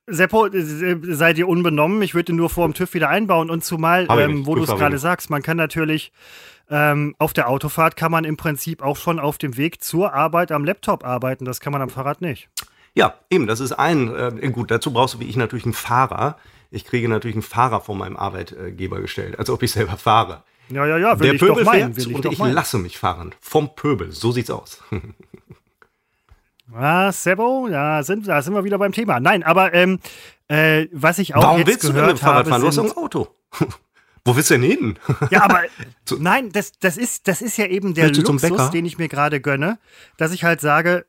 Seppo, 0.09 0.47
äh, 0.47 1.15
seid 1.15 1.39
ihr 1.39 1.47
unbenommen? 1.47 2.03
Ich 2.03 2.15
würde 2.15 2.33
nur 2.33 2.51
vor 2.51 2.67
dem 2.67 2.75
TÜV 2.75 2.95
wieder 2.95 3.09
einbauen. 3.09 3.51
Und 3.51 3.65
zumal, 3.65 4.05
ich 4.05 4.11
ähm, 4.11 4.47
wo 4.47 4.57
du 4.57 4.65
es 4.65 4.69
ich 4.69 4.77
gerade 4.77 4.99
sagst, 4.99 5.31
man 5.31 5.43
kann 5.43 5.57
natürlich 5.57 6.13
ähm, 6.69 7.15
auf 7.19 7.33
der 7.33 7.49
Autofahrt 7.49 7.97
kann 7.97 8.11
man 8.11 8.25
im 8.25 8.37
Prinzip 8.37 8.83
auch 8.83 8.97
schon 8.97 9.21
auf 9.21 9.39
dem 9.39 9.57
Weg 9.57 9.83
zur 9.83 10.13
Arbeit 10.15 10.51
am 10.51 10.65
Laptop 10.65 11.05
arbeiten. 11.05 11.45
Das 11.45 11.61
kann 11.61 11.73
man 11.73 11.83
am 11.83 11.91
Fahrrad 11.91 12.21
nicht. 12.21 12.49
Ja, 12.95 13.15
eben, 13.31 13.47
das 13.47 13.61
ist 13.61 13.73
ein, 13.73 14.15
äh, 14.15 14.51
gut, 14.51 14.71
dazu 14.71 14.93
brauchst 14.93 15.15
du 15.15 15.21
wie 15.21 15.29
ich 15.29 15.37
natürlich 15.37 15.65
einen 15.65 15.75
Fahrer. 15.75 16.37
Ich 16.73 16.87
kriege 16.87 17.07
natürlich 17.09 17.37
einen 17.37 17.43
Fahrer 17.43 17.83
von 17.83 17.99
meinem 17.99 18.17
Arbeitgeber 18.17 19.01
gestellt, 19.01 19.39
als 19.39 19.51
ob 19.51 19.63
ich 19.63 19.71
selber 19.71 19.99
fahre. 19.99 20.43
Ja, 20.71 20.87
ja, 20.87 20.97
ja, 20.97 21.19
will 21.19 21.27
Der 21.27 21.35
ich 21.35 21.41
doch 21.41 21.49
Pöbel 21.49 21.65
meinen. 21.65 21.95
fährt 21.95 22.07
ich 22.09 22.15
und 22.15 22.25
doch 22.25 22.33
ich 22.33 22.39
meinen. 22.39 22.55
lasse 22.55 22.79
mich 22.79 22.97
fahren. 22.99 23.35
Vom 23.41 23.75
Pöbel, 23.77 24.11
so 24.11 24.33
sieht's 24.33 24.51
aus. 24.51 24.83
Ah, 26.75 27.13
Seppo, 27.13 27.69
da 27.69 28.03
sind, 28.03 28.27
da 28.27 28.41
sind 28.41 28.55
wir 28.55 28.65
wieder 28.65 28.79
beim 28.79 28.93
Thema. 28.93 29.21
Nein, 29.21 29.43
aber 29.43 29.75
ähm, 29.75 29.99
äh, 30.49 30.87
was 30.91 31.19
ich 31.19 31.35
auch 31.35 31.43
Warum 31.43 31.59
jetzt 31.59 31.67
willst 31.67 31.85
du 31.85 31.93
denn 31.93 32.07
mit 32.07 32.17
dem 32.17 32.17
Fahrrad 32.17 32.49
fahren? 32.49 32.63
Du 32.63 32.67
hast 32.67 32.79
doch 32.79 32.85
ein 32.85 32.97
Auto. 32.97 33.29
Wo 34.25 34.35
willst 34.35 34.49
du 34.49 34.55
denn 34.55 34.63
hin? 34.63 34.99
Ja, 35.31 35.43
aber 35.43 35.65
nein, 36.19 36.51
das, 36.51 36.73
das, 36.79 36.97
ist, 36.97 37.29
das 37.29 37.43
ist 37.43 37.59
ja 37.59 37.67
eben 37.67 37.93
der 37.93 38.11
Luxus, 38.11 38.71
den 38.71 38.87
ich 38.87 38.97
mir 38.97 39.09
gerade 39.09 39.43
gönne, 39.43 39.79
dass 40.17 40.33
ich 40.33 40.45
halt 40.45 40.63
sage, 40.63 41.05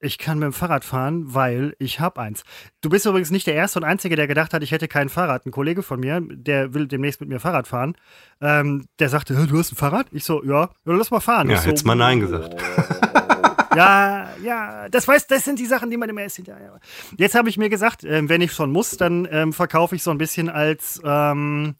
ich 0.00 0.18
kann 0.18 0.38
mit 0.38 0.46
dem 0.46 0.52
Fahrrad 0.52 0.84
fahren, 0.84 1.34
weil 1.34 1.74
ich 1.78 2.00
habe 2.00 2.20
eins. 2.20 2.42
Du 2.80 2.88
bist 2.88 3.06
übrigens 3.06 3.30
nicht 3.30 3.46
der 3.46 3.54
Erste 3.54 3.78
und 3.78 3.84
Einzige, 3.84 4.16
der 4.16 4.26
gedacht 4.26 4.54
hat, 4.54 4.62
ich 4.62 4.72
hätte 4.72 4.88
kein 4.88 5.08
Fahrrad. 5.08 5.46
Ein 5.46 5.52
Kollege 5.52 5.82
von 5.82 6.00
mir, 6.00 6.20
der 6.22 6.74
will 6.74 6.86
demnächst 6.86 7.20
mit 7.20 7.28
mir 7.28 7.38
Fahrrad 7.38 7.68
fahren, 7.68 7.94
ähm, 8.40 8.86
der 8.98 9.08
sagte, 9.10 9.36
"Hä, 9.38 9.46
du 9.46 9.58
hast 9.58 9.72
ein 9.72 9.76
Fahrrad? 9.76 10.06
Ich 10.10 10.24
so, 10.24 10.42
ja, 10.44 10.70
lass 10.84 11.10
mal 11.10 11.20
fahren. 11.20 11.48
Ja, 11.50 11.56
ich 11.56 11.60
so, 11.60 11.68
hättest 11.68 11.86
mal 11.86 11.94
Nein 11.94 12.20
gesagt. 12.20 12.56
ja, 13.76 14.28
ja, 14.42 14.88
das 14.88 15.06
weiß, 15.06 15.26
das 15.26 15.44
sind 15.44 15.58
die 15.58 15.66
Sachen, 15.66 15.90
die 15.90 15.96
man 15.96 16.08
immer 16.08 16.22
erst 16.22 16.36
hinterher. 16.36 16.80
Jetzt 17.16 17.34
habe 17.34 17.48
ich 17.48 17.58
mir 17.58 17.68
gesagt, 17.68 18.04
ähm, 18.04 18.28
wenn 18.28 18.40
ich 18.40 18.52
schon 18.52 18.72
muss, 18.72 18.96
dann 18.96 19.28
ähm, 19.30 19.52
verkaufe 19.52 19.94
ich 19.94 20.02
so 20.02 20.10
ein 20.10 20.18
bisschen 20.18 20.48
als, 20.48 21.00
ähm, 21.04 21.76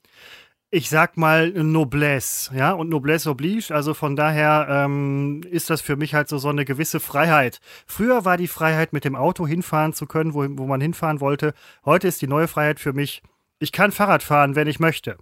ich 0.73 0.89
sag 0.89 1.17
mal, 1.17 1.51
Noblesse, 1.51 2.55
ja, 2.57 2.73
und 2.73 2.89
Noblesse 2.89 3.31
oblige. 3.31 3.75
Also 3.75 3.93
von 3.93 4.15
daher 4.15 4.67
ähm, 4.71 5.43
ist 5.51 5.69
das 5.69 5.81
für 5.81 5.97
mich 5.97 6.15
halt 6.15 6.29
so, 6.29 6.39
so 6.39 6.49
eine 6.49 6.65
gewisse 6.65 7.01
Freiheit. 7.01 7.61
Früher 7.87 8.25
war 8.25 8.37
die 8.37 8.47
Freiheit, 8.47 8.93
mit 8.93 9.05
dem 9.05 9.17
Auto 9.17 9.47
hinfahren 9.47 9.93
zu 9.95 10.07
können, 10.07 10.33
wo, 10.33 10.47
wo 10.59 10.67
man 10.67 10.81
hinfahren 10.81 11.21
wollte. 11.21 11.55
Heute 11.85 12.07
ist 12.07 12.23
die 12.23 12.29
neue 12.29 12.47
Freiheit 12.47 12.79
für 12.79 12.93
mich, 12.93 13.23
ich 13.59 13.73
kann 13.73 13.91
Fahrrad 13.91 14.23
fahren, 14.23 14.55
wenn 14.55 14.69
ich 14.69 14.79
möchte. 14.79 15.19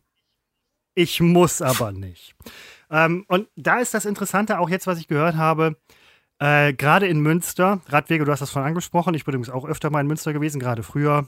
Ich 0.95 1.21
muss 1.21 1.63
aber 1.63 1.93
nicht. 1.93 2.35
Ähm, 2.91 3.25
und 3.29 3.49
da 3.57 3.79
ist 3.79 3.95
das 3.95 4.05
Interessante, 4.05 4.59
auch 4.59 4.69
jetzt, 4.69 4.87
was 4.87 4.99
ich 4.99 5.09
gehört 5.09 5.37
habe, 5.37 5.77
äh, 6.41 6.75
gerade 6.75 7.09
in 7.09 7.21
Münster, 7.21 7.81
Radwege, 7.87 8.25
du 8.25 8.33
hast 8.33 8.41
das 8.41 8.53
schon 8.53 8.63
angesprochen, 8.63 9.15
ich 9.15 9.25
bin 9.25 9.35
übrigens 9.35 9.51
auch 9.51 9.65
öfter 9.65 9.91
mal 9.91 10.01
in 10.01 10.07
Münster 10.07 10.33
gewesen, 10.33 10.61
gerade 10.61 10.83
früher 10.83 11.27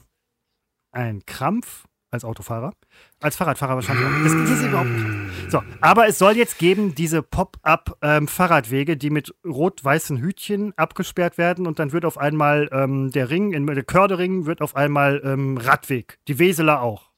ein 0.91 1.25
Krampf 1.25 1.85
als 2.11 2.25
Autofahrer, 2.25 2.73
als 3.21 3.37
Fahrradfahrer 3.37 3.75
wahrscheinlich 3.75 4.05
auch. 4.05 4.23
Das, 4.23 4.33
das 4.33 4.59
ist 4.59 4.65
überhaupt 4.67 4.89
nicht. 4.89 5.51
So, 5.51 5.63
aber 5.79 6.07
es 6.07 6.19
soll 6.19 6.37
jetzt 6.37 6.59
geben 6.59 6.93
diese 6.93 7.23
Pop-up-Fahrradwege, 7.23 8.97
die 8.97 9.09
mit 9.09 9.33
rot-weißen 9.45 10.17
Hütchen 10.17 10.77
abgesperrt 10.77 11.37
werden 11.37 11.65
und 11.65 11.79
dann 11.79 11.93
wird 11.93 12.05
auf 12.05 12.17
einmal 12.17 12.69
ähm, 12.71 13.11
der 13.11 13.29
Ring, 13.29 13.53
in, 13.53 13.65
der 13.65 13.83
Kördering 13.83 14.45
wird 14.45 14.61
auf 14.61 14.75
einmal 14.75 15.21
ähm, 15.23 15.57
Radweg, 15.57 16.19
die 16.27 16.37
Weseler 16.37 16.81
auch. 16.81 17.09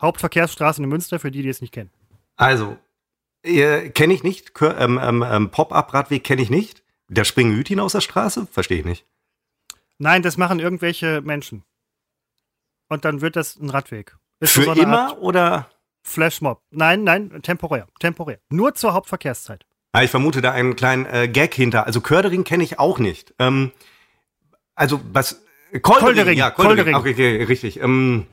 Hauptverkehrsstraßen 0.00 0.82
in 0.82 0.90
Münster, 0.90 1.20
für 1.20 1.30
die, 1.30 1.42
die 1.42 1.48
es 1.48 1.60
nicht 1.60 1.72
kennen. 1.72 1.90
Also, 2.36 2.76
äh, 3.44 3.90
kenne 3.90 4.14
ich 4.14 4.22
nicht. 4.22 4.52
Ähm, 4.60 4.98
ähm, 5.00 5.24
ähm, 5.26 5.50
Pop-up-Radweg 5.50 6.24
kenne 6.24 6.42
ich 6.42 6.50
nicht. 6.50 6.82
Da 7.08 7.24
springen 7.24 7.54
Hütchen 7.54 7.78
aus 7.78 7.92
der 7.92 8.00
Straße? 8.00 8.46
Verstehe 8.50 8.78
ich 8.78 8.84
nicht. 8.84 9.06
Nein, 9.98 10.22
das 10.22 10.36
machen 10.36 10.58
irgendwelche 10.58 11.20
Menschen. 11.20 11.62
Und 12.88 13.04
dann 13.04 13.20
wird 13.20 13.36
das 13.36 13.56
ein 13.56 13.70
Radweg. 13.70 14.16
Ist 14.42 14.54
Für 14.54 14.64
so 14.64 14.72
immer 14.72 15.16
oder? 15.20 15.68
Flashmob. 16.02 16.60
Nein, 16.72 17.04
nein, 17.04 17.42
temporär. 17.42 17.86
Temporär. 18.00 18.38
Nur 18.50 18.74
zur 18.74 18.92
Hauptverkehrszeit. 18.92 19.64
Ah, 19.92 20.02
ich 20.02 20.10
vermute 20.10 20.40
da 20.40 20.50
einen 20.50 20.74
kleinen 20.74 21.06
äh, 21.06 21.28
Gag 21.28 21.54
hinter. 21.54 21.86
Also 21.86 22.00
Kördering 22.00 22.42
kenne 22.42 22.64
ich 22.64 22.80
auch 22.80 22.98
nicht. 22.98 23.34
Ähm, 23.38 23.70
also 24.74 25.00
was? 25.12 25.44
äh, 25.70 25.78
Koldering, 25.78 26.06
Koldering, 26.06 26.38
ja, 26.38 26.50
Koldering. 26.50 26.92
Koldering. 26.92 27.14
Okay, 27.14 27.34
okay, 27.34 27.44
richtig. 27.44 27.80
Ähm, 27.80 28.26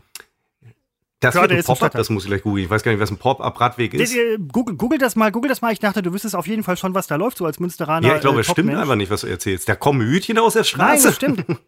das 1.20 1.36
Körde 1.36 1.58
wird 1.58 1.66
ein 1.66 1.76
Pop-up, 1.76 1.92
das 1.92 2.10
muss 2.10 2.24
ich 2.24 2.30
gleich 2.30 2.42
googeln. 2.42 2.64
Ich 2.64 2.72
weiß 2.72 2.82
gar 2.82 2.92
nicht, 2.92 3.02
was 3.02 3.12
ein 3.12 3.18
Pop-up-Radweg 3.18 3.94
ist. 3.94 4.16
Google, 4.52 4.78
Google 4.78 4.98
das 4.98 5.16
mal, 5.16 5.32
Google 5.32 5.50
das 5.50 5.62
mal. 5.62 5.72
Ich 5.74 5.80
dachte, 5.80 6.02
du 6.02 6.12
wüsstest 6.12 6.36
auf 6.36 6.48
jeden 6.48 6.64
Fall 6.64 6.78
schon, 6.78 6.96
was 6.96 7.06
da 7.06 7.18
läuft, 7.18 7.38
so 7.38 7.46
als 7.46 7.60
Münsteraner. 7.60 8.08
Ja, 8.08 8.16
ich 8.16 8.22
glaube, 8.22 8.38
äh, 8.38 8.42
es 8.42 8.48
stimmt 8.50 8.74
einfach 8.74 8.96
nicht, 8.96 9.12
was 9.12 9.22
du 9.22 9.28
erzählst. 9.28 9.70
Da 9.70 9.76
kommen 9.76 10.02
Hütchen 10.02 10.40
aus 10.40 10.54
der 10.54 10.62
Nein, 10.62 10.98
Straße. 10.98 11.08
das 11.08 11.16
stimmt. 11.18 11.46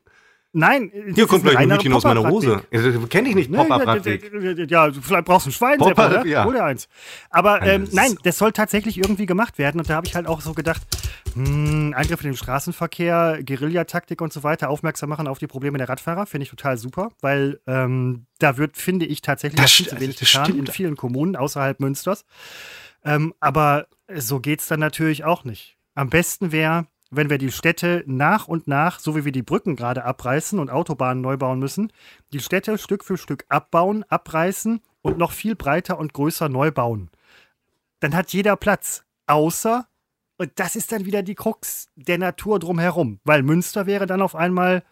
Nein, 0.54 0.92
Hier 1.16 1.28
kommt 1.28 1.44
gleich 1.44 1.58
ein 1.58 1.72
Hütchen 1.72 1.94
aus 1.94 2.04
meiner 2.04 2.30
Hose. 2.30 2.62
Kenne 3.10 3.30
ich 3.30 3.36
nicht, 3.36 3.50
Nee, 3.50 3.58
ja, 3.58 4.88
ja, 4.88 4.92
vielleicht 5.02 5.26
brauchst 5.26 5.46
du 5.46 5.50
ein 5.50 5.54
Schwein, 5.54 5.78
Pop-up, 5.78 6.12
Seppa, 6.12 6.24
ne? 6.24 6.30
ja. 6.30 6.46
Oder 6.46 6.66
eins. 6.66 6.90
Aber 7.30 7.62
ähm, 7.62 7.88
nein, 7.92 8.18
das 8.24 8.38
soll 8.38 8.52
tatsächlich 8.52 8.98
irgendwie 8.98 9.26
gemacht 9.26 9.58
werden. 9.58 9.80
Und 9.80 9.90
da 9.90 9.96
habe 9.96 10.08
ich 10.08 10.16
halt 10.16 10.28
auch 10.28 10.42
so 10.42 10.54
gedacht, 10.54 10.82
hm, 11.34 11.94
Angriff 11.96 12.22
in 12.22 12.32
den 12.32 12.38
Straßenverkehr, 12.38 13.40
Guerillataktik 13.46 14.22
und 14.22 14.34
so 14.34 14.44
weiter, 14.44 14.70
aufmerksam 14.70 15.10
machen 15.10 15.28
auf 15.28 15.40
die 15.40 15.48
Probleme 15.48 15.78
der 15.78 15.88
Radfahrer, 15.88 16.26
finde 16.26 16.44
ich 16.44 16.50
total 16.50 16.78
super, 16.78 17.12
weil 17.22 17.62
ähm, 17.68 18.26
da 18.40 18.58
wird, 18.58 18.76
finde 18.76 19.06
ich, 19.06 19.22
tatsächlich 19.22 19.62
Das 19.62 19.72
viel 19.72 19.88
zu 19.88 20.00
wenig 20.00 20.18
getan 20.18 20.58
in 20.58 20.68
vielen 20.68 20.98
Kommunen 20.98 21.38
außerhalb 21.38 21.80
Münsters. 21.80 22.26
Ähm, 23.04 23.34
aber 23.40 23.88
so 24.14 24.40
geht 24.40 24.60
es 24.60 24.68
dann 24.68 24.82
natürlich 24.82 25.24
auch 25.24 25.46
nicht. 25.46 25.78
Am 25.96 26.10
besten 26.10 26.52
wäre, 26.52 26.88
wenn 27.12 27.30
wir 27.30 27.38
die 27.38 27.52
Städte 27.52 28.04
nach 28.08 28.48
und 28.48 28.68
nach, 28.68 29.00
so 29.00 29.16
wie 29.16 29.26
wir 29.26 29.34
die 29.34 29.44
Brücken 29.44 29.76
gerade 29.76 30.06
abreißen 30.06 30.58
und 30.58 30.70
Autobahnen 30.70 31.22
neu 31.22 31.38
bauen 31.38 31.60
müssen, 31.60 31.92
die 32.32 32.40
Städte 32.40 32.78
Stück 32.78 33.04
für 33.04 33.18
Stück 33.18 33.46
abbauen, 33.50 34.04
abreißen 34.08 34.82
und 35.02 35.18
noch 35.18 35.34
viel 35.34 35.56
breiter 35.56 36.00
und 36.00 36.14
größer 36.14 36.48
neu 36.48 36.72
bauen. 36.72 37.12
Dann 38.00 38.16
hat 38.16 38.32
jeder 38.34 38.56
Platz, 38.56 39.04
außer, 39.28 39.88
und 40.38 40.52
das 40.56 40.76
ist 40.76 40.92
dann 40.92 41.06
wieder 41.06 41.22
die 41.22 41.36
Krux 41.36 41.90
der 41.96 42.18
Natur 42.18 42.60
drumherum, 42.60 43.20
weil 43.26 43.44
Münster 43.44 43.86
wäre 43.86 44.08
dann 44.08 44.22
auf 44.22 44.36
einmal, 44.36 44.84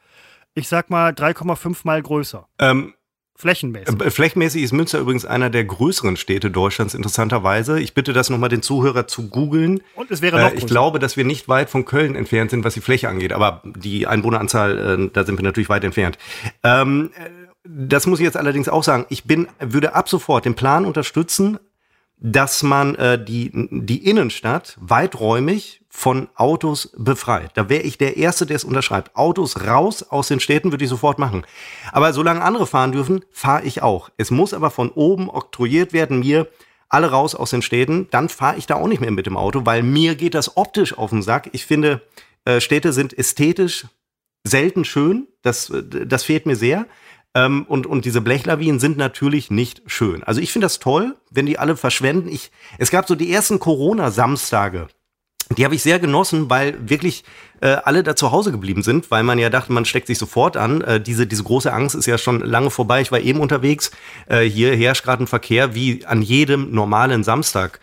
ich 0.53 0.67
sag 0.67 0.89
mal, 0.89 1.13
3,5 1.13 1.79
mal 1.85 2.01
größer, 2.03 2.47
Ähm, 2.59 2.93
flächenmäßig. 3.39 4.01
Äh, 4.01 4.11
Flächenmäßig 4.11 4.63
ist 4.63 4.73
Münster 4.73 4.99
übrigens 4.99 5.25
einer 5.25 5.49
der 5.49 5.63
größeren 5.63 6.17
Städte 6.17 6.51
Deutschlands, 6.51 6.93
interessanterweise. 6.93 7.79
Ich 7.79 7.93
bitte 7.93 8.13
das 8.13 8.29
nochmal 8.29 8.49
den 8.49 8.61
Zuhörer 8.61 9.07
zu 9.07 9.29
googeln. 9.29 9.81
Und 9.95 10.11
es 10.11 10.21
wäre 10.21 10.37
noch 10.37 10.43
Äh, 10.51 10.53
ich 10.53 10.59
größer. 10.61 10.67
glaube, 10.67 10.99
dass 10.99 11.17
wir 11.17 11.23
nicht 11.25 11.47
weit 11.47 11.69
von 11.69 11.85
Köln 11.85 12.15
entfernt 12.15 12.51
sind, 12.51 12.63
was 12.65 12.73
die 12.73 12.81
Fläche 12.81 13.07
angeht. 13.09 13.31
Aber 13.33 13.61
die 13.65 14.05
Einwohneranzahl, 14.07 14.77
äh, 14.99 15.09
da 15.13 15.23
sind 15.23 15.37
wir 15.39 15.43
natürlich 15.43 15.69
weit 15.69 15.83
entfernt. 15.83 16.17
Ähm, 16.63 17.11
äh, 17.15 17.29
das 17.63 18.07
muss 18.07 18.19
ich 18.19 18.25
jetzt 18.25 18.37
allerdings 18.37 18.67
auch 18.69 18.83
sagen. 18.83 19.05
Ich 19.09 19.25
bin, 19.25 19.47
würde 19.59 19.93
ab 19.95 20.09
sofort 20.09 20.45
den 20.45 20.55
Plan 20.55 20.85
unterstützen, 20.85 21.59
dass 22.19 22.63
man 22.63 22.95
äh, 22.95 23.23
die, 23.23 23.51
die 23.53 24.05
Innenstadt 24.05 24.77
weiträumig 24.79 25.81
von 25.89 26.29
Autos 26.35 26.91
befreit. 26.97 27.51
Da 27.55 27.69
wäre 27.69 27.83
ich 27.83 27.97
der 27.97 28.17
Erste, 28.17 28.45
der 28.45 28.57
es 28.57 28.63
unterschreibt. 28.63 29.15
Autos 29.15 29.65
raus 29.65 30.03
aus 30.03 30.27
den 30.27 30.39
Städten 30.39 30.71
würde 30.71 30.83
ich 30.83 30.89
sofort 30.89 31.17
machen. 31.17 31.45
Aber 31.91 32.13
solange 32.13 32.41
andere 32.41 32.67
fahren 32.67 32.91
dürfen, 32.91 33.23
fahre 33.31 33.63
ich 33.63 33.81
auch. 33.81 34.09
Es 34.17 34.31
muss 34.31 34.53
aber 34.53 34.69
von 34.69 34.89
oben 34.89 35.29
oktroyiert 35.29 35.93
werden, 35.93 36.19
mir 36.19 36.47
alle 36.89 37.11
raus 37.11 37.35
aus 37.35 37.51
den 37.51 37.61
Städten, 37.61 38.07
dann 38.11 38.29
fahre 38.29 38.57
ich 38.57 38.65
da 38.65 38.75
auch 38.75 38.87
nicht 38.87 38.99
mehr 38.99 39.11
mit 39.11 39.27
dem 39.27 39.37
Auto, 39.37 39.65
weil 39.65 39.83
mir 39.83 40.15
geht 40.15 40.33
das 40.33 40.57
optisch 40.57 40.97
auf 40.97 41.11
den 41.11 41.21
Sack. 41.21 41.49
Ich 41.53 41.65
finde, 41.65 42.01
äh, 42.45 42.59
Städte 42.59 42.93
sind 42.93 43.17
ästhetisch 43.17 43.85
selten 44.43 44.85
schön. 44.85 45.27
Das, 45.41 45.71
das 45.71 46.23
fehlt 46.23 46.45
mir 46.45 46.55
sehr. 46.55 46.87
Ähm, 47.45 47.65
und, 47.67 47.85
und 47.85 48.05
diese 48.05 48.21
Blechlawinen 48.21 48.79
sind 48.79 48.97
natürlich 48.97 49.49
nicht 49.51 49.81
schön. 49.85 50.23
Also 50.23 50.41
ich 50.41 50.51
finde 50.51 50.65
das 50.65 50.79
toll, 50.79 51.15
wenn 51.29 51.45
die 51.45 51.57
alle 51.59 51.77
verschwenden. 51.77 52.27
Ich, 52.29 52.51
es 52.77 52.91
gab 52.91 53.07
so 53.07 53.15
die 53.15 53.31
ersten 53.31 53.59
Corona-Samstage. 53.59 54.87
Die 55.57 55.65
habe 55.65 55.73
ich 55.73 55.81
sehr 55.81 55.97
genossen, 55.97 56.49
weil 56.49 56.77
wirklich 56.89 57.23
äh, 57.61 57.77
alle 57.83 58.03
da 58.03 58.15
zu 58.15 58.31
Hause 58.31 58.51
geblieben 58.51 58.83
sind, 58.83 59.09
weil 59.09 59.23
man 59.23 59.39
ja 59.39 59.49
dachte, 59.49 59.71
man 59.71 59.85
steckt 59.85 60.07
sich 60.07 60.19
sofort 60.19 60.57
an. 60.57 60.81
Äh, 60.81 61.01
diese, 61.01 61.25
diese 61.25 61.43
große 61.43 61.73
Angst 61.73 61.95
ist 61.95 62.05
ja 62.05 62.19
schon 62.19 62.41
lange 62.41 62.69
vorbei. 62.69 63.01
Ich 63.01 63.11
war 63.11 63.19
eben 63.19 63.39
unterwegs. 63.39 63.89
Äh, 64.27 64.41
hier 64.41 64.75
herrscht 64.75 65.03
gerade 65.03 65.23
ein 65.23 65.27
Verkehr 65.27 65.73
wie 65.73 66.05
an 66.05 66.21
jedem 66.21 66.71
normalen 66.71 67.23
Samstag 67.23 67.79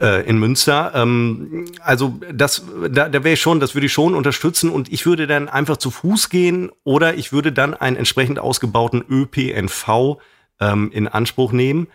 äh, 0.00 0.26
in 0.28 0.38
Münster. 0.38 0.92
Ähm, 0.94 1.66
also 1.80 2.18
das, 2.32 2.64
da, 2.90 3.08
da 3.08 3.24
wäre 3.24 3.34
ich 3.34 3.40
schon, 3.40 3.60
das 3.60 3.74
würde 3.74 3.86
ich 3.86 3.92
schon 3.92 4.14
unterstützen 4.14 4.70
und 4.70 4.92
ich 4.92 5.06
würde 5.06 5.26
dann 5.26 5.48
einfach 5.48 5.76
zu 5.76 5.90
Fuß 5.90 6.30
gehen 6.30 6.70
oder 6.84 7.14
ich 7.14 7.32
würde 7.32 7.52
dann 7.52 7.74
einen 7.74 7.96
entsprechend 7.96 8.38
ausgebauten 8.38 9.04
ÖPNV 9.08 10.18
ähm, 10.60 10.90
in 10.92 11.08
Anspruch 11.08 11.52
nehmen. 11.52 11.88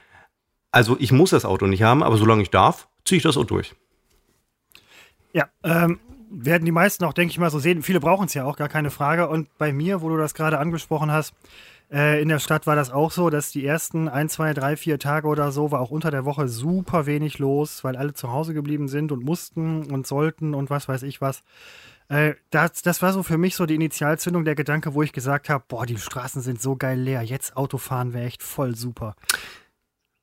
Also 0.72 0.98
ich 1.00 1.12
muss 1.12 1.32
das 1.32 1.46
Auto 1.46 1.66
nicht 1.66 1.84
haben, 1.84 2.04
aber 2.04 2.18
solange 2.18 2.42
ich 2.42 2.52
darf, 2.52 2.88
ziehe 3.06 3.18
ich 3.18 3.24
das 3.24 3.38
auch 3.38 3.46
durch. 3.46 3.74
Ja, 5.34 5.48
ähm, 5.64 6.00
werden 6.32 6.66
die 6.66 6.72
meisten 6.72 7.04
auch, 7.06 7.14
denke 7.14 7.32
ich 7.32 7.40
mal, 7.40 7.50
so 7.50 7.60
sehen. 7.60 7.82
Viele 7.82 8.00
brauchen 8.00 8.26
es 8.26 8.34
ja 8.34 8.46
auch, 8.46 8.56
gar 8.56 8.70
keine 8.70 8.92
Frage. 8.92 9.28
Und 9.28 9.50
bei 9.58 9.74
mir, 9.74 10.02
wo 10.02 10.10
du 10.10 10.18
das 10.18 10.34
gerade 10.34 10.60
angesprochen 10.60 11.12
hast, 11.12 11.34
äh, 11.91 12.21
in 12.21 12.30
der 12.30 12.39
Stadt 12.39 12.67
war 12.67 12.75
das 12.75 12.91
auch 12.91 13.12
so, 13.12 13.30
dass 13.30 13.52
die 13.52 13.65
ersten 13.65 14.08
ein, 14.08 14.30
zwei, 14.30 14.54
drei, 14.54 14.78
vier 14.78 14.99
Tage 14.99 15.28
oder 15.28 15.52
so 15.52 15.71
war 15.71 15.80
auch 15.82 15.91
unter 15.91 16.12
der 16.12 16.25
Woche 16.25 16.47
super 16.47 17.06
wenig 17.08 17.39
los, 17.39 17.84
weil 17.84 17.95
alle 17.95 18.13
zu 18.13 18.32
Hause 18.32 18.54
geblieben 18.54 18.88
sind 18.88 19.12
und 19.12 19.23
mussten 19.23 19.91
und 19.91 20.06
sollten 20.06 20.54
und 20.54 20.69
was 20.69 20.88
weiß 20.88 21.04
ich 21.04 21.19
was. 21.19 21.43
Äh, 22.08 22.36
das, 22.52 22.84
das 22.84 23.02
war 23.02 23.13
so 23.13 23.23
für 23.23 23.38
mich 23.39 23.56
so 23.56 23.65
die 23.65 23.75
Initialzündung, 23.75 24.45
der 24.45 24.56
Gedanke, 24.56 24.93
wo 24.93 25.02
ich 25.02 25.13
gesagt 25.13 25.49
habe, 25.49 25.63
boah, 25.67 25.86
die 25.86 25.97
Straßen 25.97 26.41
sind 26.41 26.62
so 26.62 26.75
geil 26.75 26.99
leer, 26.99 27.23
jetzt 27.23 27.58
Autofahren 27.58 28.13
wäre 28.13 28.25
echt 28.25 28.43
voll 28.43 28.75
super. 28.75 29.15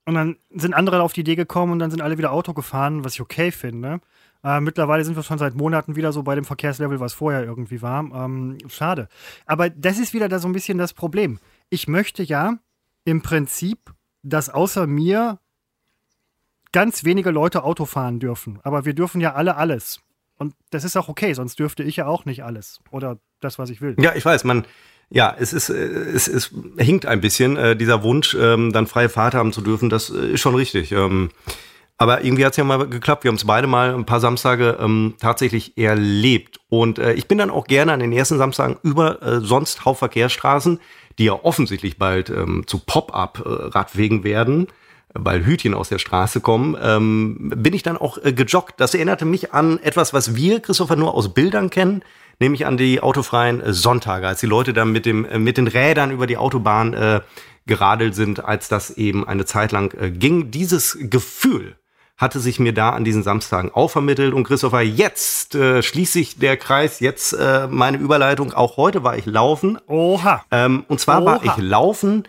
Und 0.04 0.14
dann 0.14 0.36
sind 0.50 0.72
andere 0.72 1.02
auf 1.02 1.14
die 1.14 1.22
Idee 1.22 1.34
gekommen 1.34 1.72
und 1.72 1.78
dann 1.80 1.90
sind 1.90 2.00
alle 2.00 2.16
wieder 2.16 2.30
Auto 2.30 2.54
gefahren, 2.54 3.04
was 3.04 3.14
ich 3.14 3.20
okay 3.20 3.50
finde. 3.50 4.00
Äh, 4.44 4.60
mittlerweile 4.60 5.04
sind 5.04 5.16
wir 5.16 5.24
schon 5.24 5.38
seit 5.38 5.56
Monaten 5.56 5.96
wieder 5.96 6.12
so 6.12 6.22
bei 6.22 6.36
dem 6.36 6.44
Verkehrslevel, 6.44 7.00
was 7.00 7.12
vorher 7.12 7.42
irgendwie 7.42 7.82
war. 7.82 8.04
Ähm, 8.14 8.56
schade. 8.68 9.08
Aber 9.46 9.68
das 9.68 9.98
ist 9.98 10.14
wieder 10.14 10.28
da 10.28 10.38
so 10.38 10.46
ein 10.46 10.52
bisschen 10.52 10.78
das 10.78 10.92
Problem 10.94 11.40
ich 11.70 11.88
möchte 11.88 12.22
ja 12.22 12.58
im 13.04 13.22
Prinzip, 13.22 13.92
dass 14.22 14.48
außer 14.48 14.86
mir 14.86 15.38
ganz 16.72 17.04
wenige 17.04 17.30
Leute 17.30 17.64
Auto 17.64 17.84
fahren 17.84 18.20
dürfen. 18.20 18.58
Aber 18.62 18.84
wir 18.84 18.94
dürfen 18.94 19.20
ja 19.20 19.34
alle 19.34 19.56
alles. 19.56 20.00
Und 20.36 20.54
das 20.70 20.84
ist 20.84 20.96
auch 20.96 21.08
okay, 21.08 21.32
sonst 21.32 21.58
dürfte 21.58 21.82
ich 21.82 21.96
ja 21.96 22.06
auch 22.06 22.24
nicht 22.24 22.44
alles. 22.44 22.80
Oder 22.90 23.18
das, 23.40 23.58
was 23.58 23.70
ich 23.70 23.80
will. 23.80 23.96
Ja, 23.98 24.14
ich 24.14 24.24
weiß, 24.24 24.44
man, 24.44 24.66
ja, 25.08 25.34
es 25.38 25.52
ist, 25.52 25.70
äh, 25.70 25.74
es, 25.74 26.28
es 26.28 26.50
hinkt 26.76 27.06
ein 27.06 27.20
bisschen, 27.20 27.56
äh, 27.56 27.76
dieser 27.76 28.02
Wunsch, 28.02 28.34
ähm, 28.34 28.72
dann 28.72 28.86
freie 28.86 29.08
Fahrt 29.08 29.34
haben 29.34 29.52
zu 29.52 29.62
dürfen, 29.62 29.88
das 29.88 30.10
äh, 30.10 30.32
ist 30.32 30.40
schon 30.40 30.54
richtig. 30.54 30.92
Ähm, 30.92 31.30
aber 31.98 32.24
irgendwie 32.24 32.44
hat 32.44 32.52
es 32.52 32.58
ja 32.58 32.64
mal 32.64 32.86
geklappt. 32.86 33.24
Wir 33.24 33.30
haben 33.30 33.36
es 33.36 33.46
beide 33.46 33.66
mal 33.66 33.94
ein 33.94 34.04
paar 34.04 34.20
Samstage 34.20 34.76
ähm, 34.80 35.14
tatsächlich 35.18 35.78
erlebt. 35.78 36.60
Und 36.68 36.98
äh, 36.98 37.14
ich 37.14 37.26
bin 37.26 37.38
dann 37.38 37.48
auch 37.48 37.66
gerne 37.66 37.92
an 37.92 38.00
den 38.00 38.12
ersten 38.12 38.36
Samstagen 38.36 38.76
über 38.82 39.22
äh, 39.22 39.40
sonst 39.40 39.86
Hauptverkehrsstraßen 39.86 40.78
die 41.18 41.24
ja 41.24 41.32
offensichtlich 41.32 41.98
bald 41.98 42.30
ähm, 42.30 42.64
zu 42.66 42.78
Pop-up-Radwegen 42.78 44.24
werden, 44.24 44.68
weil 45.14 45.44
Hütchen 45.44 45.74
aus 45.74 45.88
der 45.88 45.98
Straße 45.98 46.40
kommen, 46.40 46.76
ähm, 46.80 47.52
bin 47.56 47.72
ich 47.72 47.82
dann 47.82 47.96
auch 47.96 48.18
äh, 48.18 48.32
gejoggt. 48.32 48.74
Das 48.78 48.94
erinnerte 48.94 49.24
mich 49.24 49.52
an 49.52 49.78
etwas, 49.82 50.12
was 50.12 50.36
wir, 50.36 50.60
Christopher, 50.60 50.96
nur 50.96 51.14
aus 51.14 51.32
Bildern 51.32 51.70
kennen, 51.70 52.02
nämlich 52.38 52.66
an 52.66 52.76
die 52.76 53.00
autofreien 53.00 53.60
äh, 53.60 53.72
Sonntage, 53.72 54.26
als 54.26 54.40
die 54.40 54.46
Leute 54.46 54.72
dann 54.72 54.92
mit, 54.92 55.06
dem, 55.06 55.24
äh, 55.24 55.38
mit 55.38 55.56
den 55.56 55.68
Rädern 55.68 56.10
über 56.10 56.26
die 56.26 56.36
Autobahn 56.36 56.92
äh, 56.92 57.20
geradelt 57.66 58.14
sind, 58.14 58.44
als 58.44 58.68
das 58.68 58.90
eben 58.90 59.26
eine 59.26 59.44
Zeit 59.44 59.72
lang 59.72 59.92
äh, 59.98 60.10
ging. 60.10 60.50
Dieses 60.50 60.98
Gefühl 61.00 61.76
hatte 62.16 62.40
sich 62.40 62.58
mir 62.58 62.72
da 62.72 62.90
an 62.90 63.04
diesen 63.04 63.22
Samstagen 63.22 63.70
auch 63.72 63.90
vermittelt. 63.90 64.32
Und 64.32 64.44
Christopher, 64.44 64.82
jetzt 64.82 65.54
äh, 65.54 65.82
schließt 65.82 66.12
sich 66.12 66.38
der 66.38 66.56
Kreis, 66.56 67.00
jetzt 67.00 67.32
äh, 67.34 67.68
meine 67.68 67.98
Überleitung. 67.98 68.52
Auch 68.52 68.76
heute 68.76 69.04
war 69.04 69.16
ich 69.16 69.26
laufen. 69.26 69.78
Oha. 69.86 70.44
Ähm, 70.50 70.84
und 70.88 71.00
zwar 71.00 71.22
Oha. 71.22 71.26
war 71.26 71.44
ich 71.44 71.56
laufen 71.58 72.24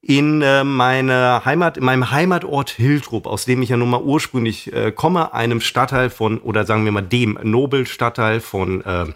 in 0.00 0.42
äh, 0.42 0.64
meine 0.64 1.44
Heimat, 1.44 1.78
in 1.78 1.84
meinem 1.84 2.10
Heimatort 2.10 2.70
Hiltrup, 2.70 3.26
aus 3.26 3.44
dem 3.46 3.62
ich 3.62 3.70
ja 3.70 3.76
nun 3.76 3.90
mal 3.90 4.02
ursprünglich 4.02 4.72
äh, 4.72 4.92
komme, 4.92 5.32
einem 5.32 5.60
Stadtteil 5.60 6.10
von, 6.10 6.38
oder 6.38 6.64
sagen 6.64 6.84
wir 6.84 6.92
mal 6.92 7.00
dem 7.00 7.38
Nobelstadtteil 7.42 8.40
von 8.40 8.84
äh, 8.84 9.06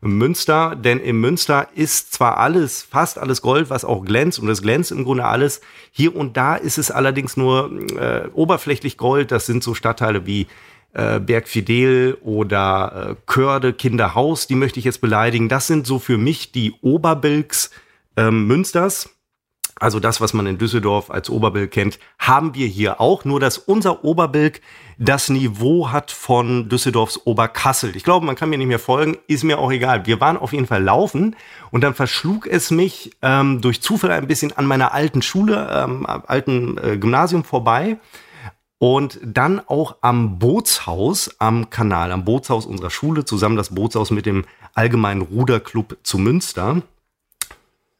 Münster, 0.00 0.76
denn 0.76 1.00
im 1.00 1.20
Münster 1.20 1.68
ist 1.74 2.12
zwar 2.12 2.38
alles, 2.38 2.82
fast 2.82 3.18
alles 3.18 3.42
Gold, 3.42 3.70
was 3.70 3.84
auch 3.84 4.04
glänzt, 4.04 4.38
und 4.38 4.48
es 4.48 4.62
glänzt 4.62 4.92
im 4.92 5.04
Grunde 5.04 5.24
alles. 5.24 5.60
Hier 5.90 6.14
und 6.14 6.36
da 6.36 6.54
ist 6.56 6.78
es 6.78 6.90
allerdings 6.90 7.36
nur 7.36 7.70
äh, 7.98 8.28
oberflächlich 8.32 8.96
Gold. 8.96 9.32
Das 9.32 9.46
sind 9.46 9.62
so 9.62 9.74
Stadtteile 9.74 10.26
wie 10.26 10.46
äh, 10.92 11.20
Bergfidel 11.20 12.16
oder 12.22 13.10
äh, 13.10 13.14
Körde, 13.26 13.72
Kinderhaus, 13.72 14.46
die 14.46 14.54
möchte 14.54 14.78
ich 14.78 14.84
jetzt 14.84 15.00
beleidigen. 15.00 15.48
Das 15.48 15.66
sind 15.66 15.86
so 15.86 15.98
für 15.98 16.18
mich 16.18 16.52
die 16.52 16.74
Oberbilks 16.82 17.70
äh, 18.16 18.30
Münsters. 18.30 19.15
Also 19.78 20.00
das, 20.00 20.22
was 20.22 20.32
man 20.32 20.46
in 20.46 20.56
Düsseldorf 20.56 21.10
als 21.10 21.28
Oberbilk 21.28 21.70
kennt, 21.70 21.98
haben 22.18 22.54
wir 22.54 22.66
hier 22.66 23.00
auch. 23.00 23.24
Nur 23.24 23.40
dass 23.40 23.58
unser 23.58 24.04
Oberbilk 24.04 24.62
das 24.98 25.28
Niveau 25.28 25.90
hat 25.90 26.10
von 26.10 26.70
Düsseldorfs 26.70 27.26
Oberkassel. 27.26 27.94
Ich 27.94 28.02
glaube, 28.02 28.24
man 28.24 28.36
kann 28.36 28.48
mir 28.48 28.56
nicht 28.56 28.68
mehr 28.68 28.78
folgen, 28.78 29.18
ist 29.26 29.44
mir 29.44 29.58
auch 29.58 29.70
egal. 29.70 30.06
Wir 30.06 30.18
waren 30.20 30.38
auf 30.38 30.54
jeden 30.54 30.66
Fall 30.66 30.82
laufen 30.82 31.36
und 31.70 31.82
dann 31.82 31.92
verschlug 31.92 32.46
es 32.46 32.70
mich 32.70 33.10
ähm, 33.20 33.60
durch 33.60 33.82
Zufall 33.82 34.12
ein 34.12 34.26
bisschen 34.26 34.56
an 34.56 34.66
meiner 34.66 34.94
alten 34.94 35.20
Schule, 35.20 35.68
ähm, 35.70 36.06
alten 36.06 36.78
äh, 36.78 36.96
Gymnasium 36.96 37.44
vorbei. 37.44 37.98
Und 38.78 39.18
dann 39.22 39.60
auch 39.66 39.96
am 40.02 40.38
Bootshaus 40.38 41.34
am 41.38 41.70
Kanal, 41.70 42.12
am 42.12 42.24
Bootshaus 42.24 42.66
unserer 42.66 42.90
Schule, 42.90 43.24
zusammen 43.24 43.56
das 43.56 43.74
Bootshaus 43.74 44.10
mit 44.10 44.26
dem 44.26 44.44
Allgemeinen 44.74 45.22
Ruderclub 45.22 45.96
zu 46.02 46.18
Münster. 46.18 46.82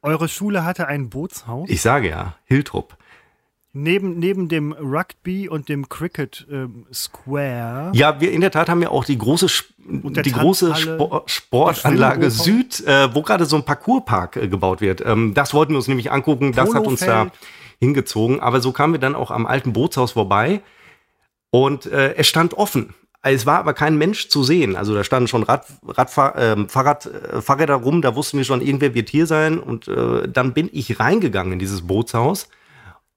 Eure 0.06 0.28
Schule 0.28 0.64
hatte 0.64 0.86
ein 0.86 1.10
Bootshaus? 1.10 1.68
Ich 1.68 1.82
sage 1.82 2.08
ja, 2.08 2.36
Hiltrup. 2.44 2.96
Neben, 3.72 4.20
neben 4.20 4.48
dem 4.48 4.72
Rugby 4.72 5.48
und 5.48 5.68
dem 5.68 5.88
Cricket 5.88 6.46
ähm, 6.48 6.86
Square. 6.94 7.90
Ja, 7.92 8.20
wir 8.20 8.30
in 8.30 8.40
der 8.40 8.52
Tat 8.52 8.68
haben 8.68 8.80
ja 8.80 8.90
auch 8.90 9.04
die 9.04 9.18
große, 9.18 9.48
die 9.78 10.32
große 10.32 10.76
Sport, 10.76 11.28
Sportanlage 11.28 12.30
Süd, 12.30 12.86
äh, 12.86 13.12
wo 13.14 13.22
gerade 13.22 13.46
so 13.46 13.56
ein 13.56 13.64
Parcourspark 13.64 14.36
äh, 14.36 14.48
gebaut 14.48 14.80
wird. 14.80 15.04
Ähm, 15.04 15.34
das 15.34 15.52
wollten 15.52 15.72
wir 15.72 15.78
uns 15.78 15.88
nämlich 15.88 16.12
angucken. 16.12 16.52
Das 16.52 16.72
hat 16.72 16.86
uns 16.86 17.00
da 17.00 17.32
hingezogen. 17.80 18.38
Aber 18.38 18.60
so 18.60 18.70
kamen 18.70 18.94
wir 18.94 19.00
dann 19.00 19.16
auch 19.16 19.32
am 19.32 19.44
alten 19.44 19.72
Bootshaus 19.72 20.12
vorbei 20.12 20.62
und 21.50 21.84
äh, 21.86 22.14
es 22.14 22.28
stand 22.28 22.54
offen. 22.54 22.94
Es 23.22 23.46
war 23.46 23.58
aber 23.58 23.74
kein 23.74 23.96
Mensch 23.98 24.28
zu 24.28 24.44
sehen. 24.44 24.76
Also 24.76 24.94
da 24.94 25.02
standen 25.02 25.26
schon 25.26 25.42
Rad, 25.42 25.66
Radfahr, 25.86 26.36
äh, 26.36 26.68
Fahrrad, 26.68 27.06
äh, 27.06 27.42
Fahrräder 27.42 27.74
rum, 27.74 28.02
da 28.02 28.14
wussten 28.14 28.38
wir 28.38 28.44
schon, 28.44 28.60
irgendwer 28.60 28.94
wird 28.94 29.08
hier 29.08 29.26
sein. 29.26 29.58
Und 29.58 29.88
äh, 29.88 30.28
dann 30.28 30.52
bin 30.52 30.70
ich 30.72 31.00
reingegangen 31.00 31.54
in 31.54 31.58
dieses 31.58 31.86
Bootshaus 31.86 32.48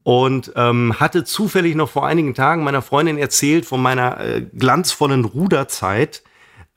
und 0.03 0.51
ähm, 0.55 0.99
hatte 0.99 1.23
zufällig 1.23 1.75
noch 1.75 1.89
vor 1.89 2.07
einigen 2.07 2.33
Tagen 2.33 2.63
meiner 2.63 2.81
Freundin 2.81 3.17
erzählt 3.17 3.65
von 3.65 3.81
meiner 3.81 4.19
äh, 4.19 4.41
glanzvollen 4.41 5.25
Ruderzeit, 5.25 6.23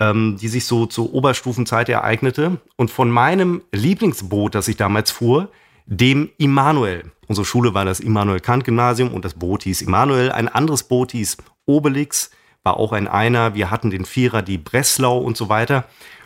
ähm, 0.01 0.37
die 0.41 0.49
sich 0.49 0.67
so 0.67 0.87
zur 0.87 1.15
Oberstufenzeit 1.15 1.89
ereignete. 1.89 2.59
Und 2.77 2.91
von 2.91 3.11
meinem 3.11 3.63
Lieblingsboot, 3.73 4.55
das 4.55 4.69
ich 4.69 4.77
damals 4.77 5.11
fuhr, 5.11 5.49
dem 5.87 6.31
Immanuel. 6.39 7.11
Unsere 7.29 7.45
Schule 7.45 7.75
war 7.75 7.85
das 7.85 8.01
Immanuel 8.01 8.41
Kant 8.41 8.65
Gymnasium 8.65 9.13
und 9.13 9.25
das 9.25 9.35
Boot 9.35 9.63
hieß 9.63 9.83
Immanuel. 9.83 10.31
Ein 10.33 10.49
anderes 10.49 10.83
Boot 10.83 11.13
hieß 11.13 11.39
Obelix 11.67 12.31
war 12.63 12.77
auch 12.77 12.93
ein 12.93 13.09
Einer. 13.09 13.55
Wir 13.55 13.71
hatten 13.71 13.91
den 13.91 14.05
Vierer, 14.05 14.43
die 14.43 14.59
Breslau 14.59 15.19
und 15.19 15.37
so 15.37 15.49
weiter. 15.49 15.85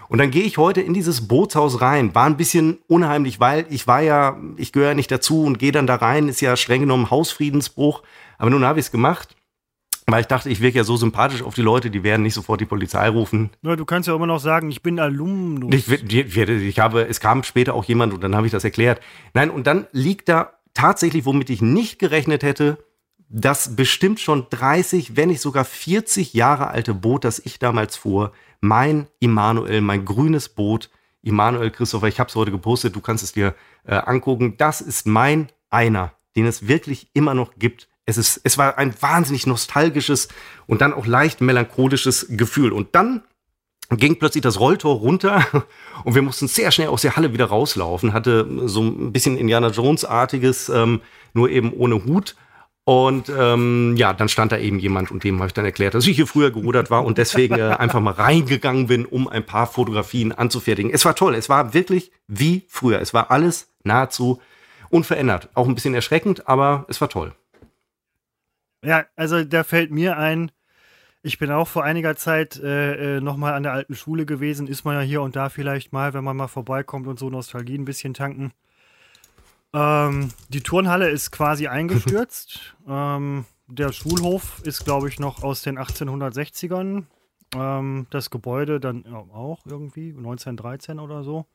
Und 0.08 0.18
dann 0.18 0.30
gehe 0.30 0.44
ich 0.44 0.58
heute 0.58 0.80
in 0.80 0.94
dieses 0.94 1.26
Bootshaus 1.26 1.80
rein. 1.80 2.14
War 2.14 2.26
ein 2.26 2.36
bisschen 2.36 2.78
unheimlich, 2.86 3.40
weil 3.40 3.66
ich 3.70 3.86
war 3.86 4.02
ja, 4.02 4.36
ich 4.56 4.72
gehöre 4.72 4.94
nicht 4.94 5.10
dazu 5.10 5.42
und 5.42 5.58
gehe 5.58 5.72
dann 5.72 5.86
da 5.86 5.96
rein, 5.96 6.28
ist 6.28 6.40
ja 6.40 6.56
streng 6.56 6.82
genommen 6.82 7.10
Hausfriedensbruch. 7.10 8.02
Aber 8.38 8.50
nun 8.50 8.64
habe 8.64 8.78
ich 8.78 8.86
es 8.86 8.92
gemacht. 8.92 9.34
Weil 10.08 10.20
ich 10.20 10.28
dachte, 10.28 10.48
ich 10.48 10.60
wirke 10.60 10.78
ja 10.78 10.84
so 10.84 10.96
sympathisch 10.96 11.42
auf 11.42 11.54
die 11.54 11.62
Leute, 11.62 11.90
die 11.90 12.04
werden 12.04 12.22
nicht 12.22 12.34
sofort 12.34 12.60
die 12.60 12.64
Polizei 12.64 13.08
rufen. 13.08 13.50
Ja, 13.62 13.74
du 13.74 13.84
kannst 13.84 14.06
ja 14.06 14.14
immer 14.14 14.28
noch 14.28 14.38
sagen, 14.38 14.70
ich 14.70 14.80
bin 14.80 15.00
Alumnus. 15.00 15.74
Ich, 15.74 15.90
ich, 15.90 16.36
ich 16.38 16.78
habe, 16.78 17.08
es 17.08 17.18
kam 17.18 17.42
später 17.42 17.74
auch 17.74 17.84
jemand 17.84 18.14
und 18.14 18.22
dann 18.22 18.36
habe 18.36 18.46
ich 18.46 18.52
das 18.52 18.62
erklärt. 18.62 19.00
Nein, 19.34 19.50
und 19.50 19.66
dann 19.66 19.88
liegt 19.90 20.28
da 20.28 20.52
tatsächlich, 20.74 21.24
womit 21.24 21.50
ich 21.50 21.60
nicht 21.60 21.98
gerechnet 21.98 22.44
hätte, 22.44 22.78
das 23.28 23.74
bestimmt 23.74 24.20
schon 24.20 24.46
30, 24.50 25.16
wenn 25.16 25.28
nicht 25.28 25.40
sogar 25.40 25.64
40 25.64 26.34
Jahre 26.34 26.68
alte 26.68 26.94
Boot, 26.94 27.24
das 27.24 27.38
ich 27.40 27.58
damals 27.58 27.96
fuhr, 27.96 28.32
mein 28.60 29.08
Immanuel, 29.18 29.80
mein 29.80 30.04
grünes 30.04 30.48
Boot, 30.48 30.90
Immanuel 31.22 31.70
Christopher, 31.70 32.06
ich 32.06 32.20
habe 32.20 32.28
es 32.28 32.36
heute 32.36 32.52
gepostet, 32.52 32.94
du 32.94 33.00
kannst 33.00 33.24
es 33.24 33.32
dir 33.32 33.54
äh, 33.84 33.96
angucken. 33.96 34.56
Das 34.58 34.80
ist 34.80 35.06
mein 35.06 35.48
einer, 35.70 36.12
den 36.36 36.46
es 36.46 36.68
wirklich 36.68 37.08
immer 37.14 37.34
noch 37.34 37.54
gibt. 37.58 37.88
Es, 38.04 38.16
ist, 38.16 38.40
es 38.44 38.58
war 38.58 38.78
ein 38.78 38.94
wahnsinnig 39.00 39.46
nostalgisches 39.46 40.28
und 40.68 40.80
dann 40.80 40.94
auch 40.94 41.06
leicht 41.06 41.40
melancholisches 41.40 42.28
Gefühl. 42.30 42.72
Und 42.72 42.94
dann 42.94 43.22
ging 43.90 44.18
plötzlich 44.20 44.42
das 44.42 44.60
Rolltor 44.60 44.96
runter 44.96 45.44
und 46.04 46.14
wir 46.14 46.22
mussten 46.22 46.46
sehr 46.46 46.70
schnell 46.70 46.88
aus 46.88 47.02
der 47.02 47.16
Halle 47.16 47.32
wieder 47.32 47.46
rauslaufen. 47.46 48.12
Hatte 48.12 48.68
so 48.68 48.82
ein 48.82 49.12
bisschen 49.12 49.36
Indiana 49.36 49.70
Jones-artiges, 49.70 50.68
ähm, 50.68 51.00
nur 51.34 51.50
eben 51.50 51.72
ohne 51.72 52.04
Hut. 52.04 52.36
Und 52.88 53.28
ähm, 53.36 53.96
ja, 53.96 54.12
dann 54.12 54.28
stand 54.28 54.52
da 54.52 54.58
eben 54.58 54.78
jemand 54.78 55.10
und 55.10 55.24
dem 55.24 55.38
habe 55.38 55.48
ich 55.48 55.54
dann 55.54 55.64
erklärt, 55.64 55.94
dass 55.94 56.06
ich 56.06 56.14
hier 56.14 56.28
früher 56.28 56.52
gerudert 56.52 56.88
war 56.88 57.04
und 57.04 57.18
deswegen 57.18 57.56
äh, 57.58 57.62
einfach 57.78 57.98
mal 57.98 58.12
reingegangen 58.12 58.86
bin, 58.86 59.04
um 59.04 59.26
ein 59.26 59.44
paar 59.44 59.66
Fotografien 59.66 60.30
anzufertigen. 60.30 60.92
Es 60.92 61.04
war 61.04 61.16
toll, 61.16 61.34
es 61.34 61.48
war 61.48 61.74
wirklich 61.74 62.12
wie 62.28 62.64
früher. 62.68 63.00
Es 63.00 63.12
war 63.12 63.32
alles 63.32 63.72
nahezu 63.82 64.40
unverändert. 64.88 65.48
Auch 65.54 65.66
ein 65.66 65.74
bisschen 65.74 65.94
erschreckend, 65.94 66.46
aber 66.46 66.86
es 66.88 67.00
war 67.00 67.08
toll. 67.08 67.34
Ja, 68.84 69.04
also 69.16 69.42
da 69.42 69.64
fällt 69.64 69.90
mir 69.90 70.16
ein, 70.16 70.52
ich 71.24 71.40
bin 71.40 71.50
auch 71.50 71.66
vor 71.66 71.82
einiger 71.82 72.14
Zeit 72.14 72.56
äh, 72.56 73.16
äh 73.16 73.20
nochmal 73.20 73.54
an 73.54 73.64
der 73.64 73.72
alten 73.72 73.96
Schule 73.96 74.26
gewesen. 74.26 74.68
Ist 74.68 74.84
man 74.84 74.94
ja 74.94 75.00
hier 75.00 75.22
und 75.22 75.34
da 75.34 75.48
vielleicht 75.48 75.92
mal, 75.92 76.14
wenn 76.14 76.22
man 76.22 76.36
mal 76.36 76.46
vorbeikommt 76.46 77.08
und 77.08 77.18
so 77.18 77.30
Nostalgie 77.30 77.78
ein 77.78 77.84
bisschen 77.84 78.14
tanken. 78.14 78.52
Ähm, 79.72 80.30
die 80.48 80.62
Turnhalle 80.62 81.10
ist 81.10 81.30
quasi 81.30 81.66
eingestürzt. 81.66 82.76
ähm, 82.88 83.44
der 83.68 83.92
Schulhof 83.92 84.62
ist, 84.62 84.84
glaube 84.84 85.08
ich, 85.08 85.18
noch 85.18 85.42
aus 85.42 85.62
den 85.62 85.78
1860ern. 85.78 87.04
Ähm, 87.54 88.06
das 88.10 88.30
Gebäude 88.30 88.80
dann 88.80 89.04
ja, 89.06 89.16
auch 89.16 89.66
irgendwie, 89.66 90.10
1913 90.10 91.00
oder 91.00 91.24
so. 91.24 91.46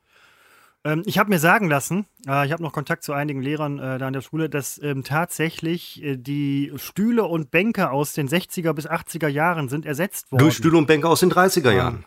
Ähm, 0.83 1.03
ich 1.05 1.17
habe 1.19 1.29
mir 1.29 1.39
sagen 1.39 1.69
lassen, 1.69 2.05
äh, 2.27 2.45
ich 2.45 2.51
habe 2.51 2.63
noch 2.63 2.73
Kontakt 2.73 3.03
zu 3.03 3.13
einigen 3.13 3.41
Lehrern 3.41 3.77
äh, 3.79 3.97
da 3.97 4.07
an 4.07 4.13
der 4.13 4.21
Schule, 4.21 4.49
dass 4.49 4.81
ähm, 4.81 5.03
tatsächlich 5.03 6.03
äh, 6.03 6.17
die 6.17 6.71
Stühle 6.75 7.25
und 7.25 7.51
Bänke 7.51 7.91
aus 7.91 8.13
den 8.13 8.27
60er 8.27 8.73
bis 8.73 8.89
80er 8.89 9.27
Jahren 9.27 9.69
sind 9.69 9.85
ersetzt 9.85 10.31
worden. 10.31 10.41
Durch 10.41 10.55
Stühle 10.55 10.77
und 10.77 10.87
Bänke 10.87 11.07
aus 11.07 11.19
den 11.19 11.31
30er 11.31 11.71
Jahren. 11.71 12.05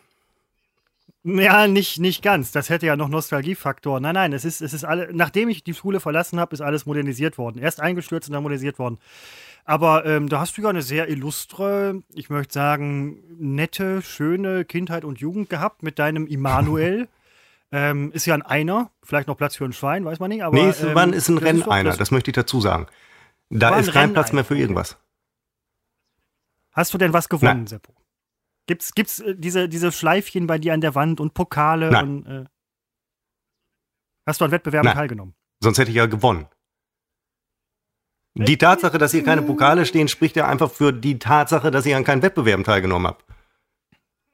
Ja, 1.27 1.65
nicht, 1.65 1.99
nicht 1.99 2.21
ganz. 2.21 2.51
Das 2.51 2.69
hätte 2.69 2.85
ja 2.85 2.95
noch 2.95 3.09
Nostalgiefaktor. 3.09 3.99
Nein, 3.99 4.13
nein, 4.13 4.31
es 4.31 4.45
ist, 4.45 4.61
es 4.61 4.73
ist 4.73 4.83
alle, 4.83 5.09
nachdem 5.11 5.49
ich 5.49 5.63
die 5.63 5.73
Schule 5.73 5.99
verlassen 5.99 6.39
habe, 6.39 6.53
ist 6.53 6.61
alles 6.61 6.85
modernisiert 6.85 7.39
worden. 7.39 7.57
Erst 7.57 7.81
eingestürzt 7.81 8.29
und 8.29 8.33
dann 8.33 8.43
modernisiert 8.43 8.77
worden. 8.77 8.99
Aber 9.65 10.05
ähm, 10.05 10.29
da 10.29 10.39
hast 10.39 10.55
du 10.55 10.61
ja 10.61 10.69
eine 10.69 10.83
sehr 10.83 11.09
illustre, 11.09 12.03
ich 12.13 12.29
möchte 12.29 12.53
sagen, 12.53 13.23
nette, 13.39 14.03
schöne 14.03 14.65
Kindheit 14.65 15.03
und 15.03 15.19
Jugend 15.19 15.49
gehabt 15.49 15.81
mit 15.81 15.99
deinem 15.99 16.27
Immanuel. 16.27 17.07
Ähm, 17.71 18.11
ist 18.13 18.27
ja 18.27 18.35
ein 18.35 18.43
Einer, 18.43 18.91
vielleicht 19.03 19.27
noch 19.27 19.35
Platz 19.35 19.55
für 19.55 19.65
ein 19.65 19.73
Schwein, 19.73 20.05
weiß 20.05 20.19
man 20.19 20.29
nicht. 20.29 20.43
Aber, 20.43 20.55
nee, 20.55 20.67
es 20.67 20.81
ähm, 20.83 21.13
ist 21.13 21.27
ein 21.27 21.39
Renneiner, 21.39 21.89
das, 21.89 21.97
das, 21.97 22.11
möchte 22.11 22.29
ich 22.29 22.35
dazu 22.35 22.61
sagen. 22.61 22.85
Da 23.49 23.77
ist 23.79 23.91
kein 23.91 24.13
Platz 24.13 24.31
mehr 24.31 24.45
für 24.45 24.55
irgendwas. 24.55 24.97
Hast 26.71 26.93
du 26.93 26.99
denn 26.99 27.11
was 27.11 27.27
gewonnen, 27.27 27.61
Nein. 27.61 27.67
Seppo? 27.67 27.91
Gibt's, 28.67 28.93
gibt's 28.93 29.19
äh, 29.19 29.35
diese, 29.35 29.69
diese 29.69 29.91
Schleifchen 29.91 30.47
bei 30.47 30.57
dir 30.57 30.73
an 30.73 30.81
der 30.81 30.95
Wand 30.95 31.19
und 31.19 31.33
Pokale 31.33 31.91
Nein. 31.91 32.05
und 32.07 32.25
äh, 32.25 32.45
Hast 34.27 34.41
du 34.41 34.45
an 34.45 34.51
Wettbewerben 34.51 34.87
Nein. 34.87 34.97
teilgenommen? 34.97 35.35
Sonst 35.61 35.77
hätte 35.77 35.91
ich 35.91 35.97
ja 35.97 36.07
gewonnen. 36.07 36.47
Die 38.37 38.57
Tatsache, 38.57 38.97
dass 38.97 39.11
hier 39.11 39.23
keine 39.23 39.41
Pokale 39.41 39.85
stehen, 39.85 40.09
spricht 40.09 40.35
ja 40.35 40.45
einfach 40.47 40.69
für 40.69 40.91
die 40.91 41.19
Tatsache, 41.19 41.71
dass 41.71 41.85
ich 41.85 41.95
an 41.95 42.03
keinen 42.03 42.21
Wettbewerben 42.21 42.65
teilgenommen 42.65 43.07
habe. 43.07 43.23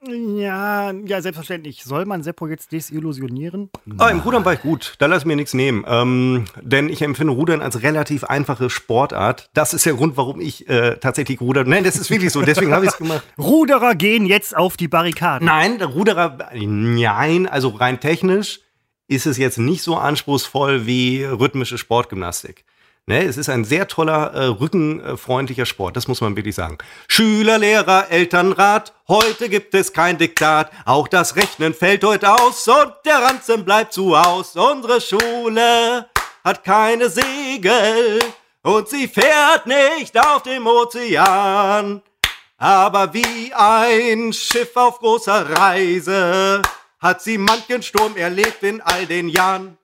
Ja, 0.07 0.91
ja, 0.91 1.21
selbstverständlich. 1.21 1.83
Soll 1.83 2.05
man 2.05 2.23
Seppo 2.23 2.47
jetzt 2.47 2.71
desillusionieren? 2.71 3.69
Ah, 3.99 4.09
im 4.09 4.19
Rudern 4.21 4.43
war 4.43 4.53
ich 4.53 4.61
gut. 4.61 4.95
Da 4.97 5.05
lass 5.05 5.25
mir 5.25 5.35
nichts 5.35 5.53
nehmen. 5.53 5.85
Ähm, 5.87 6.45
denn 6.59 6.89
ich 6.89 7.03
empfinde 7.03 7.33
Rudern 7.33 7.61
als 7.61 7.83
relativ 7.83 8.23
einfache 8.23 8.71
Sportart. 8.71 9.49
Das 9.53 9.75
ist 9.75 9.85
der 9.85 9.93
Grund, 9.93 10.17
warum 10.17 10.41
ich 10.41 10.67
äh, 10.67 10.97
tatsächlich 10.97 11.39
rudern. 11.39 11.69
Nein, 11.69 11.83
das 11.83 11.97
ist 11.97 12.09
wirklich 12.09 12.31
so. 12.31 12.41
Deswegen 12.41 12.73
habe 12.73 12.85
ich 12.85 12.91
es 12.91 12.97
gemacht. 12.97 13.23
Ruderer 13.37 13.93
gehen 13.93 14.25
jetzt 14.25 14.57
auf 14.57 14.75
die 14.75 14.87
Barrikaden. 14.87 15.45
Nein, 15.45 15.79
Ruderer, 15.81 16.49
nein, 16.55 17.45
also 17.47 17.69
rein 17.69 17.99
technisch 17.99 18.61
ist 19.07 19.27
es 19.27 19.37
jetzt 19.37 19.59
nicht 19.59 19.83
so 19.83 19.97
anspruchsvoll 19.97 20.87
wie 20.87 21.23
rhythmische 21.23 21.77
Sportgymnastik. 21.77 22.65
Ne, 23.07 23.25
es 23.25 23.35
ist 23.35 23.49
ein 23.49 23.65
sehr 23.65 23.87
toller, 23.87 24.31
äh, 24.33 24.45
rückenfreundlicher 24.45 25.65
Sport, 25.65 25.97
das 25.97 26.07
muss 26.07 26.21
man 26.21 26.35
wirklich 26.35 26.55
sagen. 26.55 26.77
Schüler, 27.07 27.57
Lehrer, 27.57 28.11
Elternrat, 28.11 28.93
heute 29.07 29.49
gibt 29.49 29.73
es 29.73 29.91
kein 29.91 30.19
Diktat, 30.19 30.71
auch 30.85 31.07
das 31.07 31.35
Rechnen 31.35 31.73
fällt 31.73 32.03
heute 32.03 32.31
aus 32.31 32.67
und 32.67 32.93
der 33.03 33.15
Ranzen 33.23 33.65
bleibt 33.65 33.91
zu 33.93 34.17
Haus. 34.17 34.55
Unsere 34.55 35.01
Schule 35.01 36.07
hat 36.43 36.63
keine 36.63 37.09
Segel 37.09 38.19
und 38.61 38.87
sie 38.87 39.07
fährt 39.07 39.65
nicht 39.65 40.17
auf 40.17 40.43
dem 40.43 40.67
Ozean. 40.67 42.03
Aber 42.57 43.13
wie 43.15 43.51
ein 43.53 44.31
Schiff 44.31 44.77
auf 44.77 44.99
großer 44.99 45.49
Reise 45.57 46.61
hat 46.99 47.21
sie 47.23 47.39
manchen 47.39 47.81
Sturm 47.81 48.15
erlebt 48.15 48.61
in 48.61 48.79
all 48.79 49.07
den 49.07 49.27
Jahren. 49.27 49.79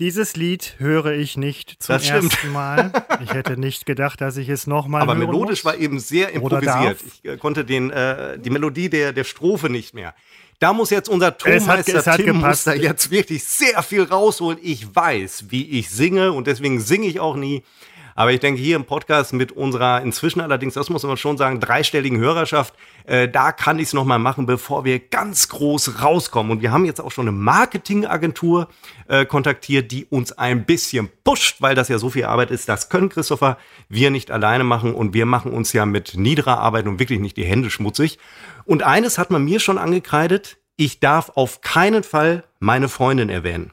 Dieses 0.00 0.34
Lied 0.34 0.74
höre 0.78 1.12
ich 1.12 1.36
nicht 1.36 1.76
zum 1.78 1.94
das 1.94 2.08
ersten 2.08 2.50
Mal. 2.50 2.90
Ich 3.22 3.32
hätte 3.32 3.56
nicht 3.56 3.86
gedacht, 3.86 4.20
dass 4.20 4.36
ich 4.36 4.48
es 4.48 4.66
nochmal 4.66 5.02
höre. 5.02 5.10
Aber 5.10 5.18
melodisch 5.18 5.62
muss. 5.62 5.72
war 5.72 5.78
eben 5.78 6.00
sehr 6.00 6.32
improvisiert. 6.32 6.98
Ich 7.22 7.30
äh, 7.30 7.36
konnte 7.36 7.64
den, 7.64 7.90
äh, 7.90 8.36
die 8.38 8.50
Melodie 8.50 8.88
der, 8.88 9.12
der 9.12 9.22
Strophe 9.22 9.70
nicht 9.70 9.94
mehr. 9.94 10.14
Da 10.58 10.72
muss 10.72 10.90
jetzt 10.90 11.08
unser 11.08 11.36
Tonmeister 11.36 12.16
Tim 12.16 12.38
muss 12.38 12.64
da 12.64 12.74
jetzt 12.74 13.10
wirklich 13.10 13.44
sehr 13.44 13.82
viel 13.82 14.02
rausholen. 14.02 14.58
Ich 14.62 14.94
weiß, 14.94 15.46
wie 15.50 15.78
ich 15.78 15.90
singe 15.90 16.32
und 16.32 16.48
deswegen 16.48 16.80
singe 16.80 17.06
ich 17.06 17.20
auch 17.20 17.36
nie. 17.36 17.62
Aber 18.14 18.32
ich 18.32 18.40
denke, 18.40 18.60
hier 18.60 18.76
im 18.76 18.84
Podcast 18.84 19.32
mit 19.32 19.52
unserer 19.52 20.02
inzwischen 20.02 20.40
allerdings, 20.40 20.74
das 20.74 20.88
muss 20.88 21.02
man 21.02 21.16
schon 21.16 21.36
sagen, 21.36 21.60
dreistelligen 21.60 22.18
Hörerschaft, 22.18 22.74
äh, 23.06 23.28
da 23.28 23.52
kann 23.52 23.78
ich 23.78 23.88
es 23.88 23.92
nochmal 23.92 24.18
machen, 24.18 24.46
bevor 24.46 24.84
wir 24.84 24.98
ganz 25.00 25.48
groß 25.48 26.02
rauskommen. 26.02 26.52
Und 26.52 26.62
wir 26.62 26.70
haben 26.70 26.84
jetzt 26.84 27.00
auch 27.00 27.10
schon 27.10 27.28
eine 27.28 27.36
Marketingagentur 27.36 28.68
äh, 29.08 29.24
kontaktiert, 29.26 29.90
die 29.90 30.04
uns 30.06 30.32
ein 30.32 30.64
bisschen 30.64 31.08
pusht, 31.24 31.60
weil 31.60 31.74
das 31.74 31.88
ja 31.88 31.98
so 31.98 32.10
viel 32.10 32.24
Arbeit 32.24 32.50
ist. 32.50 32.68
Das 32.68 32.88
können 32.88 33.08
Christopher, 33.08 33.58
wir 33.88 34.10
nicht 34.10 34.30
alleine 34.30 34.64
machen 34.64 34.94
und 34.94 35.14
wir 35.14 35.26
machen 35.26 35.52
uns 35.52 35.72
ja 35.72 35.84
mit 35.84 36.14
niederer 36.16 36.58
Arbeit 36.58 36.86
und 36.86 37.00
wirklich 37.00 37.20
nicht 37.20 37.36
die 37.36 37.44
Hände 37.44 37.70
schmutzig. 37.70 38.18
Und 38.64 38.82
eines 38.84 39.18
hat 39.18 39.30
man 39.30 39.44
mir 39.44 39.58
schon 39.58 39.78
angekreidet, 39.78 40.58
ich 40.76 41.00
darf 41.00 41.32
auf 41.34 41.60
keinen 41.60 42.02
Fall 42.02 42.44
meine 42.58 42.88
Freundin 42.88 43.28
erwähnen. 43.28 43.72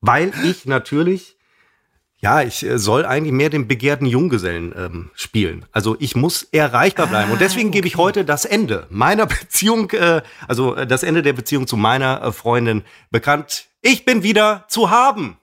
Weil 0.00 0.32
ich 0.44 0.64
natürlich 0.64 1.37
ja, 2.20 2.42
ich 2.42 2.64
äh, 2.64 2.78
soll 2.78 3.06
eigentlich 3.06 3.32
mehr 3.32 3.48
den 3.48 3.68
begehrten 3.68 4.06
Junggesellen 4.06 4.74
ähm, 4.76 5.10
spielen. 5.14 5.64
Also 5.72 5.96
ich 6.00 6.16
muss 6.16 6.42
erreichbar 6.42 7.06
bleiben. 7.06 7.30
Und 7.30 7.40
deswegen 7.40 7.68
ah, 7.68 7.70
okay. 7.70 7.78
gebe 7.78 7.88
ich 7.88 7.96
heute 7.96 8.24
das 8.24 8.44
Ende 8.44 8.86
meiner 8.90 9.26
Beziehung, 9.26 9.90
äh, 9.90 10.22
also 10.48 10.74
äh, 10.74 10.86
das 10.86 11.02
Ende 11.02 11.22
der 11.22 11.32
Beziehung 11.32 11.66
zu 11.66 11.76
meiner 11.76 12.22
äh, 12.22 12.32
Freundin 12.32 12.82
bekannt. 13.10 13.66
Ich 13.82 14.04
bin 14.04 14.22
wieder 14.24 14.64
zu 14.68 14.90
haben. 14.90 15.36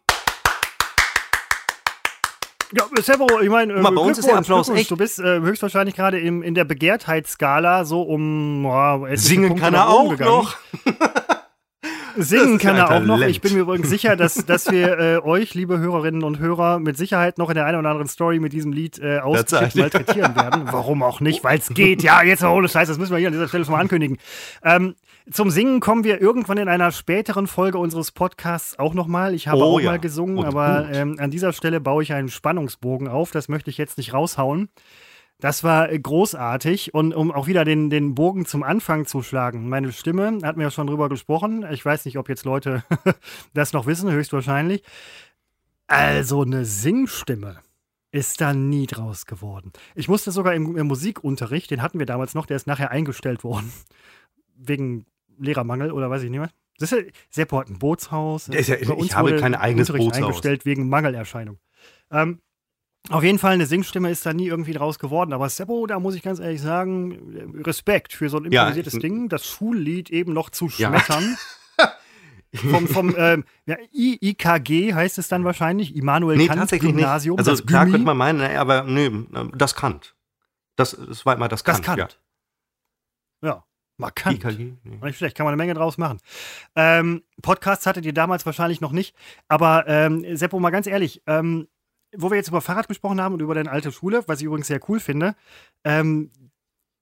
Ja, 2.74 2.84
Servo, 3.02 3.40
ich 3.40 3.50
meine, 3.50 3.74
bei 3.76 3.90
uns 3.90 4.18
ist 4.18 4.28
der 4.28 4.38
Applaus 4.38 4.68
echt. 4.68 4.92
Du 4.92 4.98
bist 4.98 5.20
äh, 5.20 5.40
höchstwahrscheinlich 5.40 5.96
gerade 5.96 6.20
in 6.20 6.56
der 6.56 6.66
Begehrtheitsskala 6.66 7.86
so 7.86 8.02
um 8.02 8.66
oh, 8.66 9.08
Singen 9.14 9.56
kann 9.56 9.76
er 9.76 9.88
auch 9.88 10.18
noch. 10.18 10.58
Singen 12.18 12.58
kann 12.58 12.76
er 12.76 12.92
auch 12.92 13.02
noch. 13.02 13.22
Ich 13.22 13.42
bin 13.42 13.54
mir 13.54 13.62
übrigens 13.62 13.90
sicher, 13.90 14.16
dass, 14.16 14.46
dass 14.46 14.72
wir 14.72 15.00
äh, 15.00 15.18
euch, 15.18 15.54
liebe 15.54 15.80
Hörerinnen 15.80 16.24
und 16.24 16.40
Hörer, 16.40 16.80
mit 16.80 16.98
Sicherheit 16.98 17.38
noch 17.38 17.50
in 17.50 17.56
der 17.56 17.66
einen 17.66 17.80
oder 17.80 17.90
anderen 17.90 18.08
Story 18.08 18.40
mit 18.40 18.54
diesem 18.54 18.72
Lied 18.72 19.00
äh, 19.00 19.20
ausgeschickt 19.20 19.76
malträtieren 19.76 20.36
werden. 20.36 20.64
Warum 20.72 21.04
auch 21.04 21.20
nicht? 21.20 21.44
Weil 21.44 21.60
es 21.60 21.70
geht. 21.70 22.04
Ja, 22.04 22.24
jetzt 22.24 22.42
mal 22.42 22.50
ohne 22.50 22.70
Scheiß, 22.70 22.88
das 22.88 22.98
müssen 22.98 23.12
wir 23.12 23.20
hier 23.20 23.28
an 23.28 23.34
dieser 23.34 23.48
Stelle 23.48 23.66
schon 23.66 23.74
mal 23.74 23.82
ankündigen. 23.82 24.18
Ähm, 24.64 24.96
zum 25.32 25.50
Singen 25.50 25.80
kommen 25.80 26.04
wir 26.04 26.22
irgendwann 26.22 26.58
in 26.58 26.68
einer 26.68 26.92
späteren 26.92 27.48
Folge 27.48 27.80
unseres 27.80 28.12
Podcasts 28.12 28.78
auch 28.78 28.94
nochmal. 28.94 29.34
Ich 29.34 29.48
habe 29.48 29.62
oh, 29.62 29.76
auch 29.76 29.80
ja. 29.80 29.92
mal 29.92 30.00
gesungen, 30.00 30.38
und 30.38 30.46
aber 30.46 30.88
ähm, 30.92 31.16
an 31.20 31.32
dieser 31.32 31.52
Stelle 31.52 31.82
baue 31.82 32.04
ich 32.04 32.14
einen 32.14 32.30
Spannungsbogen 32.30 33.08
auf. 33.08 33.32
Das 33.32 33.50
möchte 33.50 33.70
ich 33.70 33.78
jetzt 33.78 33.98
nicht 33.98 34.14
raushauen. 34.14 34.70
Das 35.40 35.64
war 35.64 35.92
äh, 35.92 36.00
großartig. 36.00 36.94
Und 36.94 37.14
um 37.14 37.32
auch 37.32 37.48
wieder 37.48 37.66
den, 37.66 37.90
den 37.90 38.16
Bogen 38.16 38.46
zum 38.46 38.64
Anfang 38.64 39.06
zu 39.06 39.22
schlagen, 39.22 39.70
meine 39.70 39.92
Stimme, 39.92 40.40
hat 40.44 40.58
mir 40.58 40.64
ja 40.64 40.72
schon 40.72 40.88
drüber 40.88 41.10
gesprochen. 41.10 41.66
Ich 41.72 41.86
weiß 41.86 42.06
nicht, 42.06 42.18
ob 42.18 42.30
jetzt 42.30 42.46
Leute 42.46 42.84
das 43.54 43.74
noch 43.74 43.86
wissen, 43.86 44.12
höchstwahrscheinlich. 44.12 44.84
Also 45.88 46.42
eine 46.42 46.66
Singstimme 46.66 47.60
ist 48.12 48.40
da 48.40 48.54
nie 48.54 48.88
draus 48.88 49.26
geworden. 49.26 49.74
Ich 49.94 50.08
musste 50.08 50.32
sogar 50.32 50.54
im, 50.54 50.78
im 50.78 50.88
Musikunterricht, 50.88 51.70
den 51.70 51.82
hatten 51.82 52.00
wir 52.00 52.06
damals 52.06 52.34
noch, 52.34 52.46
der 52.46 52.56
ist 52.56 52.66
nachher 52.66 52.92
eingestellt 52.92 53.44
worden. 53.44 53.72
Wegen 54.56 55.06
Lehrermangel 55.38 55.92
oder 55.92 56.10
weiß 56.10 56.24
ich 56.24 56.30
nicht 56.30 56.40
mehr. 56.40 56.50
Das 56.78 56.92
ist 56.92 56.98
ja, 56.98 57.12
Seppo 57.30 57.60
hat 57.60 57.70
ein 57.70 57.78
Bootshaus. 57.78 58.48
Ja, 58.48 58.60
ich 58.60 59.16
habe 59.16 59.36
kein 59.36 59.56
eigenes 59.56 59.92
Bootshaus. 59.92 60.14
eingestellt 60.14 60.66
wegen 60.66 60.90
Mangelerscheinung. 60.90 61.60
Ähm, 62.12 62.40
auf 63.10 63.24
jeden 63.24 63.40
Fall, 63.40 63.54
eine 63.54 63.66
Singstimme 63.66 64.10
ist 64.10 64.26
da 64.26 64.34
nie 64.34 64.48
irgendwie 64.48 64.74
draus 64.74 65.00
geworden. 65.00 65.34
Aber 65.34 65.50
Seppo, 65.50 65.86
da 65.86 66.00
muss 66.00 66.16
ich 66.16 66.24
ganz 66.24 66.40
ehrlich 66.40 66.62
sagen, 66.62 67.62
Respekt 67.64 68.14
für 68.14 68.30
so 68.30 68.38
ein 68.38 68.46
improvisiertes 68.46 68.94
ja, 68.94 69.00
Ding, 69.00 69.30
das 69.30 69.46
Schullied 69.46 70.10
eben 70.10 70.34
noch 70.34 70.50
zu 70.50 70.70
schmettern. 70.70 71.38
Ja. 71.80 71.94
vom 72.70 72.88
vom 72.88 73.16
ähm, 73.18 73.44
ja, 73.66 73.76
IKG 73.94 74.94
heißt 74.94 75.18
es 75.18 75.28
dann 75.28 75.44
wahrscheinlich, 75.44 75.96
Immanuel 75.96 76.38
nee, 76.38 76.48
Kant 76.48 76.72
Gymnasium. 76.72 77.38
Nicht. 77.38 77.48
Also 77.48 77.64
klar 77.64 77.86
könnte 77.86 78.06
man 78.06 78.18
meinen, 78.18 78.42
aber 78.56 78.84
nee, 78.84 79.12
das 79.54 79.76
Kant. 79.76 80.16
Das, 80.76 80.98
das 81.08 81.26
war 81.26 81.36
immer 81.36 81.48
das 81.48 81.64
Kant. 81.64 81.80
Das 81.80 81.86
Kant. 81.86 82.20
Ja. 83.42 83.50
ja. 83.50 83.64
Markant. 83.98 84.44
IKG? 84.44 84.74
Nee. 84.84 84.98
Nicht 85.02 85.18
schlecht, 85.18 85.38
kann 85.38 85.46
man 85.46 85.54
eine 85.54 85.62
Menge 85.62 85.74
draus 85.74 85.98
machen. 85.98 86.20
Ähm, 86.76 87.24
Podcasts 87.42 87.86
hattet 87.86 88.06
ihr 88.06 88.14
damals 88.14 88.46
wahrscheinlich 88.46 88.82
noch 88.82 88.92
nicht, 88.92 89.16
aber 89.48 89.86
ähm, 89.88 90.36
Seppo, 90.36 90.60
mal 90.60 90.70
ganz 90.70 90.88
ehrlich, 90.88 91.22
ähm, 91.28 91.68
wo 92.18 92.30
wir 92.30 92.38
jetzt 92.38 92.50
über 92.50 92.62
Fahrrad 92.62 92.88
gesprochen 92.88 93.22
haben 93.22 93.34
und 93.34 93.42
über 93.42 93.56
deine 93.56 93.72
alte 93.72 93.92
Schule, 93.92 94.24
was 94.28 94.40
ich 94.40 94.46
übrigens 94.46 94.68
sehr 94.68 94.80
cool 94.90 95.00
finde, 95.00 95.36
ähm, 95.84 96.32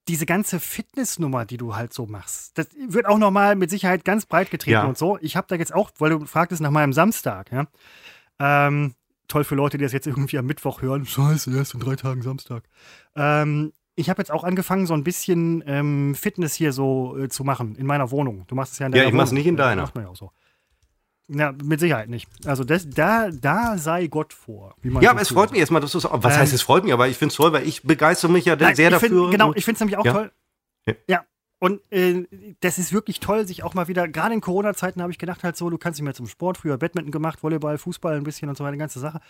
diese 0.07 0.25
ganze 0.25 0.59
Fitnessnummer, 0.59 1.45
die 1.45 1.57
du 1.57 1.75
halt 1.75 1.93
so 1.93 2.05
machst, 2.05 2.57
das 2.57 2.67
wird 2.87 3.05
auch 3.05 3.17
nochmal 3.17 3.55
mit 3.55 3.69
Sicherheit 3.69 4.03
ganz 4.03 4.25
breit 4.25 4.51
getreten 4.51 4.71
ja. 4.71 4.85
und 4.85 4.97
so. 4.97 5.17
Ich 5.21 5.37
habe 5.37 5.47
da 5.47 5.55
jetzt 5.55 5.73
auch, 5.73 5.91
weil 5.97 6.09
du 6.09 6.25
fragtest 6.25 6.61
nach 6.61 6.71
meinem 6.71 6.93
Samstag, 6.93 7.51
ja. 7.51 7.67
Ähm, 8.39 8.95
toll 9.27 9.43
für 9.43 9.55
Leute, 9.55 9.77
die 9.77 9.83
das 9.83 9.93
jetzt 9.93 10.07
irgendwie 10.07 10.37
am 10.37 10.45
Mittwoch 10.45 10.81
hören. 10.81 11.05
Scheiße, 11.05 11.55
erst 11.55 11.73
in 11.73 11.79
drei 11.79 11.95
Tagen 11.95 12.21
Samstag. 12.21 12.63
Ähm, 13.15 13.71
ich 13.95 14.09
habe 14.09 14.21
jetzt 14.21 14.31
auch 14.31 14.43
angefangen, 14.43 14.87
so 14.87 14.93
ein 14.93 15.03
bisschen 15.03 15.63
ähm, 15.67 16.15
Fitness 16.15 16.55
hier 16.55 16.73
so 16.73 17.17
äh, 17.17 17.29
zu 17.29 17.43
machen 17.43 17.75
in 17.75 17.85
meiner 17.85 18.11
Wohnung. 18.11 18.45
Du 18.47 18.55
machst 18.55 18.73
es 18.73 18.79
ja 18.79 18.87
in 18.87 18.91
deiner 18.91 19.03
Ja, 19.03 19.09
ich 19.09 19.15
mach's 19.15 19.31
nicht 19.31 19.45
in 19.45 19.55
deiner. 19.55 19.83
Das 19.83 19.89
macht 19.89 19.95
man 19.95 20.03
ja 20.05 20.09
auch 20.09 20.15
so. 20.15 20.31
Ja, 21.29 21.53
mit 21.63 21.79
Sicherheit 21.79 22.09
nicht. 22.09 22.27
Also 22.45 22.63
das, 22.63 22.89
da, 22.89 23.29
da 23.31 23.77
sei 23.77 24.07
Gott 24.07 24.33
vor. 24.33 24.75
ja, 25.01 25.11
aber 25.11 25.21
es 25.21 25.29
freut 25.29 25.51
mich 25.51 25.61
erstmal, 25.61 25.81
dass 25.81 25.93
du 25.93 25.97
es 25.97 26.05
auch. 26.05 26.21
Was 26.21 26.33
ähm, 26.33 26.41
heißt, 26.41 26.53
es 26.53 26.61
freut 26.61 26.83
mich, 26.83 26.91
aber 26.91 27.07
ich 27.07 27.17
finde 27.17 27.31
es 27.31 27.37
toll, 27.37 27.53
weil 27.53 27.65
ich 27.67 27.83
begeistere 27.83 28.31
mich 28.31 28.45
ja 28.45 28.55
nein, 28.55 28.75
sehr 28.75 28.89
dafür. 28.89 29.09
Find, 29.09 29.31
genau, 29.31 29.53
ich 29.55 29.63
finde 29.63 29.75
es 29.75 29.79
nämlich 29.79 29.97
auch 29.97 30.05
ja. 30.05 30.13
toll. 30.13 30.31
Ja. 30.85 30.93
ja. 31.07 31.25
Und 31.59 31.79
äh, 31.93 32.27
das 32.59 32.77
ist 32.77 32.91
wirklich 32.91 33.21
toll, 33.21 33.47
sich 33.47 33.63
auch 33.63 33.73
mal 33.73 33.87
wieder, 33.87 34.09
gerade 34.09 34.33
in 34.33 34.41
Corona-Zeiten 34.41 35.01
habe 35.01 35.13
ich 35.13 35.17
gedacht, 35.17 35.45
halt 35.45 35.55
so, 35.55 35.69
du 35.69 35.77
kannst 35.77 35.97
nicht 35.97 36.03
mehr 36.03 36.13
zum 36.13 36.27
Sport, 36.27 36.57
früher 36.57 36.77
Badminton 36.77 37.09
gemacht, 37.11 37.41
Volleyball, 37.41 37.77
Fußball 37.77 38.17
ein 38.17 38.23
bisschen 38.23 38.49
und 38.49 38.57
so 38.57 38.65
eine 38.65 38.77
ganze 38.77 38.99
Sache. 38.99 39.21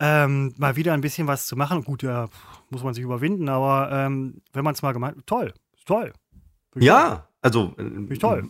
Ähm, 0.00 0.54
mal 0.56 0.76
wieder 0.76 0.94
ein 0.94 1.02
bisschen 1.02 1.26
was 1.26 1.46
zu 1.46 1.56
machen. 1.56 1.84
Gut, 1.84 2.02
ja, 2.02 2.28
muss 2.70 2.82
man 2.82 2.94
sich 2.94 3.04
überwinden, 3.04 3.50
aber 3.50 3.90
ähm, 3.92 4.40
wenn 4.54 4.64
man 4.64 4.72
es 4.72 4.80
mal 4.80 4.92
gemacht 4.92 5.16
toll, 5.26 5.52
toll. 5.84 6.14
Ja, 6.74 7.28
also. 7.42 7.74
Äh, 7.76 8.16
toll. 8.16 8.48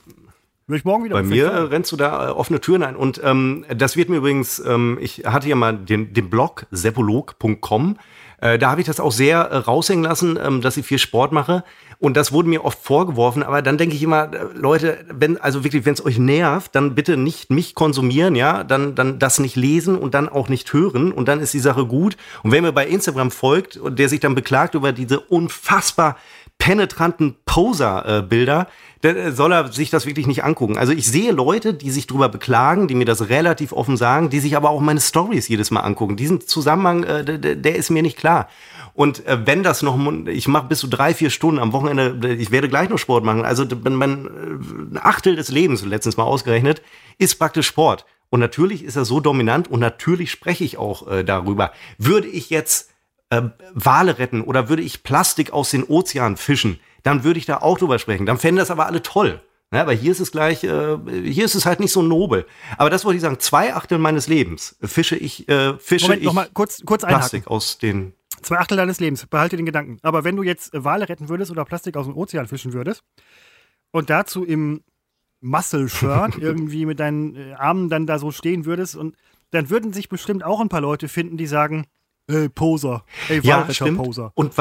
Ich 0.71 0.85
morgen 0.85 1.05
wieder 1.05 1.15
Bei 1.15 1.23
mir 1.23 1.51
fahren. 1.51 1.67
rennst 1.69 1.93
du 1.93 1.97
da 1.97 2.29
äh, 2.29 2.31
offene 2.31 2.61
Türen 2.61 2.83
ein. 2.83 2.95
Und 2.95 3.21
ähm, 3.25 3.65
das 3.75 3.97
wird 3.97 4.11
mir 4.11 4.17
übrigens, 4.17 4.59
ähm, 4.59 4.99
ich 5.01 5.25
hatte 5.25 5.49
ja 5.49 5.57
mal 5.57 5.77
den, 5.77 6.13
den 6.13 6.29
Blog 6.29 6.67
seppolog.com. 6.71 7.97
Äh, 8.41 8.59
da 8.59 8.71
habe 8.71 8.81
ich 8.81 8.87
das 8.87 9.01
auch 9.01 9.11
sehr 9.11 9.39
äh, 9.39 9.57
raushängen 9.57 10.05
lassen, 10.05 10.39
ähm, 10.41 10.61
dass 10.61 10.77
ich 10.77 10.87
viel 10.87 10.99
Sport 10.99 11.33
mache. 11.33 11.65
Und 11.99 12.17
das 12.17 12.33
wurde 12.33 12.49
mir 12.49 12.65
oft 12.65 12.79
vorgeworfen. 12.79 13.43
Aber 13.43 13.63
dann 13.63 13.79
denke 13.79 13.97
ich 13.97 14.03
immer, 14.03 14.33
äh, 14.33 14.45
Leute, 14.55 14.99
wenn, 15.11 15.39
also 15.39 15.65
wirklich, 15.65 15.87
wenn 15.87 15.95
es 15.95 16.05
euch 16.05 16.19
nervt, 16.19 16.75
dann 16.75 16.95
bitte 16.95 17.17
nicht 17.17 17.51
mich 17.51 17.75
konsumieren, 17.75 18.37
ja, 18.37 18.63
dann, 18.63 18.95
dann 18.95 19.19
das 19.19 19.41
nicht 19.41 19.57
lesen 19.57 19.97
und 19.97 20.15
dann 20.15 20.29
auch 20.29 20.49
nicht 20.49 20.73
hören. 20.73 21.13
Und 21.13 21.29
dann 21.29 21.41
ist 21.41 21.55
die 21.55 21.59
Sache 21.59 21.87
gut. 21.87 22.17
Und 22.43 22.53
wer 22.53 22.61
mir 22.61 22.73
bei 22.73 22.87
Instagram 22.87 23.31
folgt 23.31 23.79
und 23.79 23.99
der 23.99 24.09
sich 24.09 24.21
dann 24.21 24.35
beklagt 24.35 24.75
über 24.75 24.93
diese 24.93 25.19
unfassbar 25.19 26.17
penetranten 26.59 27.37
Poser-Bilder, 27.47 28.67
dann 29.01 29.35
soll 29.35 29.53
er 29.53 29.73
sich 29.73 29.91
das 29.91 30.07
wirklich 30.07 30.27
nicht 30.27 30.45
angucken. 30.45 30.77
Also 30.77 30.93
ich 30.93 31.07
sehe 31.07 31.33
Leute, 31.33 31.73
die 31.73 31.91
sich 31.91 32.07
drüber 32.07 32.29
beklagen, 32.29 32.89
die 32.89 32.95
mir 32.95 33.05
das 33.05 33.29
relativ 33.29 33.73
offen 33.73 33.97
sagen, 33.97 34.29
die 34.29 34.41
sich 34.41 34.57
aber 34.57 34.71
auch 34.71 34.81
meine 34.81 35.01
Stories 35.01 35.49
jedes 35.49 35.71
Mal 35.71 35.81
angucken. 35.81 36.17
Diesen 36.17 36.41
Zusammenhang, 36.41 37.05
äh, 37.05 37.25
der, 37.25 37.55
der 37.55 37.77
ist 37.77 37.91
mir 37.91 38.03
nicht 38.03 38.19
klar. 38.19 38.49
Und 38.95 39.25
äh, 39.27 39.47
wenn 39.47 39.63
das 39.63 39.83
noch, 39.83 39.97
ich 40.27 40.49
mache 40.49 40.67
bis 40.67 40.81
zu 40.81 40.89
drei, 40.89 41.15
vier 41.15 41.31
Stunden 41.31 41.61
am 41.61 41.73
Wochenende, 41.73 42.35
ich 42.35 42.51
werde 42.51 42.69
gleich 42.69 42.89
noch 42.89 42.99
Sport 42.99 43.25
machen. 43.25 43.45
Also 43.45 43.65
mein 43.89 44.93
äh, 44.95 44.99
Achtel 44.99 45.37
des 45.37 45.51
Lebens, 45.51 45.85
letztens 45.85 46.17
mal 46.17 46.25
ausgerechnet, 46.25 46.83
ist 47.19 47.39
praktisch 47.39 47.69
Sport. 47.69 48.05
Und 48.31 48.41
natürlich 48.41 48.83
ist 48.85 48.97
er 48.97 49.05
so 49.05 49.21
dominant 49.21 49.71
und 49.71 49.81
natürlich 49.81 50.31
spreche 50.33 50.65
ich 50.65 50.77
auch 50.77 51.07
äh, 51.07 51.25
darüber. 51.25 51.73
Würde 51.97 52.27
ich 52.27 52.51
jetzt 52.51 52.91
äh, 53.31 53.43
Wale 53.75 54.19
retten 54.19 54.43
oder 54.43 54.69
würde 54.69 54.83
ich 54.83 55.03
Plastik 55.03 55.53
aus 55.53 55.71
den 55.71 55.85
Ozeanen 55.85 56.37
fischen, 56.37 56.81
dann 57.03 57.25
würde 57.25 57.39
ich 57.39 57.47
da 57.47 57.59
auch 57.59 57.79
drüber 57.79 57.99
sprechen. 57.99 58.27
Dann 58.27 58.39
fänden 58.39 58.59
das 58.59 58.71
aber 58.71 58.87
alle 58.87 59.03
toll. 59.03 59.41
Ja, 59.73 59.83
aber 59.83 59.93
hier 59.93 60.13
ist 60.13 60.21
es 60.21 60.33
gleich, 60.33 60.65
äh, 60.65 60.97
hier 61.25 61.45
ist 61.45 61.55
es 61.55 61.67
halt 61.67 61.79
nicht 61.79 61.93
so 61.93 62.01
nobel. 62.01 62.47
Aber 62.79 62.89
das 62.89 63.05
wollte 63.05 63.17
ich 63.17 63.23
sagen, 63.23 63.39
zwei 63.39 63.75
Achtel 63.75 63.99
meines 63.99 64.27
Lebens 64.27 64.77
fische 64.83 65.17
ich, 65.17 65.47
äh, 65.49 65.79
fische 65.79 66.07
Moment, 66.07 66.23
ich 66.23 66.27
noch 66.27 66.33
mal 66.33 66.49
kurz, 66.55 66.83
kurz 66.87 67.05
Plastik 67.05 67.47
aus 67.49 67.77
den. 67.77 68.15
Zwei 68.41 68.59
Achtel 68.59 68.79
deines 68.79 68.99
Lebens, 68.99 69.27
behalte 69.27 69.57
den 69.57 69.67
Gedanken. 69.67 69.99
Aber 70.03 70.25
wenn 70.25 70.37
du 70.37 70.43
jetzt 70.43 70.71
Wale 70.73 71.09
retten 71.09 71.29
würdest 71.29 71.51
oder 71.51 71.65
Plastik 71.67 71.97
aus 71.97 72.07
dem 72.07 72.17
Ozean 72.17 72.47
fischen 72.47 72.73
würdest 72.73 73.03
und 73.91 74.09
dazu 74.09 74.43
im 74.43 74.83
Muscle-Shirt 75.41 76.37
irgendwie 76.41 76.87
mit 76.87 76.99
deinen 76.99 77.37
äh, 77.37 77.53
Armen 77.55 77.91
dann 77.91 78.07
da 78.07 78.19
so 78.19 78.31
stehen 78.31 78.65
würdest 78.65 78.97
und 78.97 79.17
dann 79.51 79.69
würden 79.69 79.93
sich 79.93 80.09
bestimmt 80.09 80.45
auch 80.45 80.61
ein 80.61 80.69
paar 80.71 80.81
Leute 80.81 81.09
finden, 81.09 81.37
die 81.37 81.47
sagen, 81.47 81.87
Ey, 82.29 82.49
Poser. 82.51 83.05
Ey, 83.29 83.41
ja, 83.43 83.67
stimmt. 83.73 83.99
Poser. 83.99 84.33
Und 84.35 84.53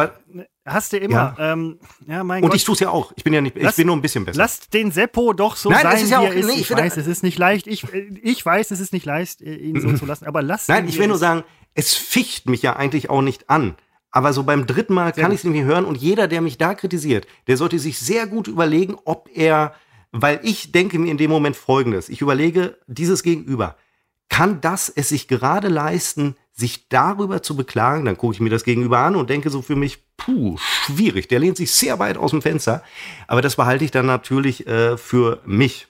Hast 0.66 0.94
du 0.94 0.98
immer. 0.98 1.36
Ja, 1.38 1.54
ähm, 1.54 1.80
ja 2.08 2.24
mein 2.24 2.44
Und 2.44 2.50
Gott. 2.50 2.58
ich 2.58 2.64
tue 2.64 2.74
es 2.74 2.80
ja 2.80 2.90
auch. 2.90 3.14
Ich 3.16 3.24
bin 3.24 3.34
ja 3.34 3.42
nicht, 3.42 3.56
lass, 3.58 3.74
ich 3.74 3.78
bin 3.78 3.88
nur 3.88 3.96
ein 3.96 4.02
bisschen 4.02 4.26
besser. 4.26 4.38
Lasst 4.38 4.74
den 4.74 4.92
Seppo 4.92 5.34
doch 5.34 5.56
so 5.56 5.70
Nein, 5.70 5.84
sein, 5.84 6.04
ist 6.04 6.10
ja 6.10 6.22
wie 6.22 6.26
er 6.26 6.34
ist. 6.34 6.46
Nee, 6.46 6.54
ich, 6.54 6.62
ich 6.62 6.72
weiß, 6.72 6.98
es 6.98 7.08
ist 7.08 7.24
nicht 7.24 7.38
leicht. 7.38 7.68
Ich, 7.68 7.86
ich 8.22 8.46
weiß, 8.46 8.72
es 8.72 8.80
ist 8.80 8.92
nicht 8.92 9.06
leicht, 9.06 9.42
ihn 9.42 9.80
so 9.80 9.94
zu 9.98 10.06
lassen. 10.06 10.26
Aber 10.26 10.42
lasst 10.42 10.70
Nein, 10.70 10.88
ich 10.88 10.98
will 10.98 11.08
nur 11.08 11.18
sagen, 11.18 11.44
es 11.74 11.94
ficht 11.94 12.50
mich 12.50 12.62
ja 12.62 12.76
eigentlich 12.76 13.10
auch 13.10 13.22
nicht 13.22 13.50
an. 13.50 13.76
Aber 14.12 14.34
so 14.34 14.44
beim 14.44 14.66
dritten 14.66 14.94
Mal 14.94 15.12
kann 15.14 15.32
ich 15.32 15.40
es 15.40 15.44
nicht 15.44 15.54
mehr 15.54 15.66
hören. 15.66 15.86
Und 15.86 15.98
jeder, 15.98 16.28
der 16.28 16.42
mich 16.42 16.58
da 16.58 16.74
kritisiert, 16.74 17.28
der 17.48 17.58
sollte 17.58 17.80
sich 17.80 18.00
sehr 18.00 18.28
gut 18.28 18.48
überlegen, 18.48 18.96
ob 19.06 19.30
er, 19.34 19.74
weil 20.12 20.40
ich 20.44 20.72
denke 20.72 21.00
mir 21.00 21.12
in 21.12 21.18
dem 21.18 21.30
Moment 21.30 21.56
Folgendes. 21.56 22.10
Ich 22.10 22.22
überlege, 22.22 22.78
dieses 22.88 23.24
Gegenüber, 23.24 23.76
kann 24.30 24.62
das 24.62 24.90
es 24.90 25.10
sich 25.10 25.28
gerade 25.28 25.68
leisten, 25.68 26.36
sich 26.54 26.90
darüber 26.90 27.44
zu 27.44 27.56
beklagen, 27.56 28.06
dann 28.06 28.18
gucke 28.18 28.34
ich 28.34 28.40
mir 28.40 28.50
das 28.50 28.64
gegenüber 28.64 29.00
an 29.00 29.16
und 29.16 29.30
denke 29.30 29.50
so 29.50 29.62
für 29.62 29.76
mich, 29.76 30.00
puh, 30.18 30.58
schwierig. 30.58 31.28
Der 31.28 31.40
lehnt 31.40 31.58
sich 31.58 31.72
sehr 31.72 32.00
weit 32.00 32.18
aus 32.18 32.32
dem 32.32 32.42
Fenster. 32.42 32.84
Aber 33.28 33.42
das 33.42 33.56
behalte 33.56 33.86
ich 33.86 33.92
dann 33.92 34.08
natürlich 34.08 34.66
äh, 34.66 34.98
für 34.98 35.42
mich. 35.46 35.88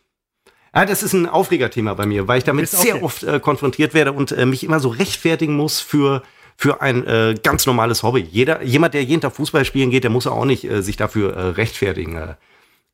Ja, 0.76 0.86
das 0.86 1.04
ist 1.04 1.14
ein 1.14 1.28
Aufregerthema 1.28 1.94
bei 1.94 2.06
mir, 2.06 2.28
weil 2.28 2.38
ich 2.38 2.44
damit 2.44 2.70
sehr 2.70 3.02
oft 3.02 3.24
äh, 3.24 3.40
konfrontiert 3.40 3.94
werde 3.94 4.12
und 4.12 4.32
äh, 4.34 4.46
mich 4.46 4.64
immer 4.64 4.80
so 4.80 4.90
rechtfertigen 4.90 5.56
muss 5.56 5.80
für 5.80 6.22
für 6.60 6.82
ein 6.82 7.06
äh, 7.06 7.36
ganz 7.42 7.68
normales 7.68 8.02
Hobby. 8.02 8.28
Jeder, 8.32 8.64
jemand, 8.64 8.96
der 8.96 9.04
jeden 9.04 9.22
Tag 9.22 9.36
Fußball 9.36 9.64
spielen 9.64 9.92
geht, 9.92 10.04
der 10.04 10.10
muss 10.10 10.26
auch 10.26 10.44
nicht 10.44 10.64
äh, 10.64 10.82
sich 10.82 10.98
dafür 10.98 11.36
äh, 11.36 11.50
rechtfertigen. 11.50 12.16
Äh, 12.16 12.34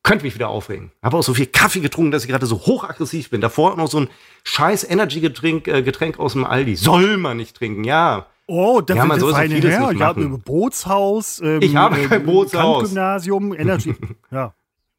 könnte 0.04 0.24
mich 0.24 0.34
wieder 0.34 0.48
aufregen. 0.48 0.92
Habe 1.02 1.16
auch 1.16 1.22
so 1.22 1.34
viel 1.34 1.46
Kaffee 1.46 1.80
getrunken, 1.80 2.12
dass 2.12 2.22
ich 2.22 2.30
gerade 2.30 2.46
so 2.46 2.60
hochaggressiv 2.60 3.30
bin. 3.30 3.40
Davor 3.40 3.76
noch 3.76 3.90
so 3.90 4.00
ein 4.00 4.08
scheiß 4.44 4.88
Energy-Getränk 4.88 5.66
äh, 5.66 5.82
Getränk 5.82 6.20
aus 6.20 6.34
dem 6.34 6.44
Aldi. 6.44 6.76
Soll 6.76 7.16
man 7.16 7.38
nicht 7.38 7.56
trinken, 7.56 7.82
ja. 7.82 8.26
Oh, 8.46 8.82
das 8.82 8.96
ja, 8.96 9.06
man 9.06 9.18
soll 9.18 9.32
so 9.32 9.38
her. 9.38 9.90
Ich 9.92 10.02
habe 10.02 10.20
ein 10.20 10.40
Bootshaus. 10.40 11.40
Ähm, 11.42 11.60
ich 11.62 11.74
habe 11.74 11.96
kein 11.96 12.20
ähm, 12.20 12.26
Bootshaus. 12.26 12.84
Gymnasium, 12.84 13.54
Energy. 13.54 13.94
ja. 14.30 14.54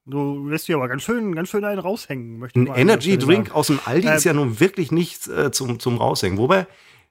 Du 0.07 0.49
lässt 0.49 0.67
dir 0.67 0.75
aber 0.75 0.87
ganz 0.87 1.03
schön, 1.03 1.33
ganz 1.33 1.49
schön 1.49 1.63
einen 1.63 1.79
raushängen. 1.79 2.39
Möchte 2.39 2.59
ein 2.59 2.67
Energy-Drink 2.67 3.53
aus 3.53 3.67
dem 3.67 3.79
Aldi 3.85 4.07
ähm, 4.07 4.13
ist 4.13 4.23
ja 4.23 4.33
nun 4.33 4.59
wirklich 4.59 4.91
nichts 4.91 5.27
äh, 5.27 5.51
zum, 5.51 5.79
zum 5.79 5.97
raushängen. 5.97 6.37
Wobei, 6.39 6.67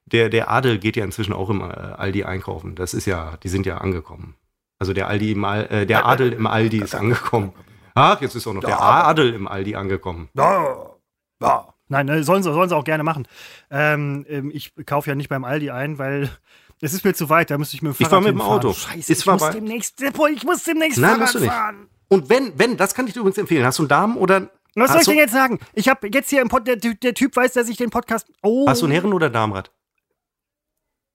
der, 0.06 0.28
der 0.28 0.50
Adel 0.50 0.78
geht 0.78 0.96
ja 0.96 1.04
inzwischen 1.04 1.32
auch 1.32 1.50
im 1.50 1.60
äh, 1.60 1.64
Aldi 1.64 2.24
einkaufen. 2.24 2.74
Das 2.74 2.94
ist 2.94 3.06
ja, 3.06 3.36
die 3.42 3.48
sind 3.48 3.66
ja 3.66 3.78
angekommen. 3.78 4.34
Also 4.80 4.92
der 4.92 5.08
Aldi 5.08 5.32
im 5.32 5.44
Al 5.44 5.66
äh, 5.70 5.86
der 5.86 6.06
Adel 6.06 6.32
im 6.32 6.46
Aldi 6.46 6.78
ist 6.78 6.94
angekommen. 6.94 7.52
Ach, 7.94 8.20
jetzt 8.20 8.34
ist 8.34 8.46
auch 8.46 8.52
noch 8.52 8.62
ja, 8.62 8.68
der 8.68 8.80
Adel 8.80 9.34
im 9.34 9.46
Aldi 9.46 9.76
angekommen. 9.76 10.28
Ja, 10.34 10.90
ja. 11.40 11.68
Nein, 11.88 12.06
ne, 12.06 12.24
sollen 12.24 12.42
sie, 12.42 12.52
sollen 12.52 12.68
sie 12.68 12.76
auch 12.76 12.84
gerne 12.84 13.04
machen. 13.04 13.28
Ähm, 13.70 14.24
ähm, 14.28 14.50
ich 14.52 14.72
kaufe 14.86 15.10
ja 15.10 15.14
nicht 15.14 15.28
beim 15.28 15.44
Aldi 15.44 15.70
ein, 15.70 15.98
weil 15.98 16.30
es 16.80 16.92
ist 16.92 17.04
mir 17.04 17.14
zu 17.14 17.28
weit. 17.28 17.50
Da 17.50 17.58
müsste 17.58 17.76
ich 17.76 17.82
mit 17.82 17.92
dem 17.92 17.94
Fahrrad 17.94 18.08
Ich 18.08 18.12
war 18.12 18.20
mit 18.20 18.30
dem 18.30 18.40
Auto. 18.40 18.72
Scheiße, 18.72 19.12
ich, 19.12 19.26
muss 19.26 19.50
demnächst, 19.50 20.00
ich 20.00 20.44
muss 20.44 20.64
demnächst 20.64 20.98
Nein, 20.98 21.20
Fahrrad 21.20 21.44
fahren. 21.44 21.88
Und 22.08 22.30
wenn, 22.30 22.58
wenn, 22.58 22.76
das 22.76 22.94
kann 22.94 23.06
ich 23.06 23.12
dir 23.12 23.20
übrigens 23.20 23.38
empfehlen. 23.38 23.64
Hast 23.64 23.78
du 23.78 23.82
einen 23.82 23.88
Darm 23.88 24.16
oder 24.16 24.50
was 24.76 24.90
soll 24.90 25.00
ich 25.00 25.06
denn 25.06 25.16
jetzt 25.18 25.32
sagen? 25.32 25.60
Ich 25.72 25.88
habe 25.88 26.08
jetzt 26.12 26.30
hier 26.30 26.42
im 26.42 26.48
Pod, 26.48 26.66
der, 26.66 26.76
der, 26.76 27.14
Typ 27.14 27.36
weiß, 27.36 27.52
dass 27.52 27.68
ich 27.68 27.76
den 27.76 27.90
Podcast. 27.90 28.26
Oh. 28.42 28.66
Hast 28.66 28.82
du 28.82 28.86
ein 28.86 28.90
Herren- 28.90 29.12
oder 29.12 29.30
Darmrad? 29.30 29.70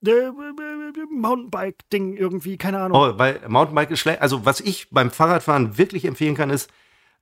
Mountainbike-Ding 0.02 2.16
irgendwie, 2.16 2.58
keine 2.58 2.80
Ahnung. 2.80 2.98
Oh, 2.98 3.18
weil 3.18 3.42
Mountainbike 3.48 3.92
ist 3.92 4.00
schlecht. 4.00 4.22
Also, 4.22 4.46
was 4.46 4.62
ich 4.62 4.90
beim 4.92 5.12
Fahrradfahren 5.12 5.78
wirklich 5.78 6.06
empfehlen 6.06 6.36
kann, 6.36 6.50
ist, 6.50 6.72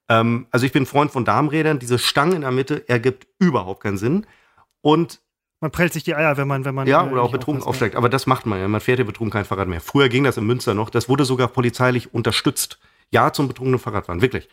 ähm, 0.10 0.48
also 0.52 0.66
ich 0.66 0.72
bin 0.72 0.86
Freund 0.86 1.12
von 1.12 1.26
Darmrädern. 1.26 1.80
Diese 1.80 2.00
Stange 2.00 2.36
in 2.36 2.42
der 2.42 2.52
Mitte 2.52 2.88
ergibt 2.88 3.28
überhaupt 3.40 3.82
keinen 3.82 3.98
Sinn. 3.98 4.26
Und 4.82 5.20
man 5.60 5.72
prellt 5.72 5.92
sich 5.92 6.04
die 6.04 6.16
Eier, 6.16 6.38
wenn 6.38 6.48
man, 6.48 6.66
wenn 6.66 6.76
man. 6.76 6.88
Ja, 6.88 7.06
äh, 7.06 7.10
oder 7.10 7.24
auch 7.24 7.32
betrunken 7.32 7.64
aufsteigt. 7.64 7.96
Aber 7.96 8.10
das 8.10 8.28
macht 8.28 8.46
man 8.46 8.60
ja. 8.60 8.68
Man 8.68 8.82
fährt 8.82 9.00
ja 9.00 9.06
betrunken 9.06 9.34
kein 9.34 9.46
Fahrrad 9.46 9.68
mehr. 9.68 9.82
Früher 9.82 10.08
ging 10.08 10.24
das 10.24 10.38
in 10.38 10.46
Münster 10.46 10.74
noch. 10.74 10.90
Das 10.90 11.10
wurde 11.10 11.26
sogar 11.26 11.48
polizeilich 11.48 12.14
unterstützt. 12.14 12.80
Ja, 13.10 13.34
zum 13.34 13.48
betrunkenen 13.48 13.80
Fahrradfahren. 13.80 14.22
Wirklich. 14.22 14.50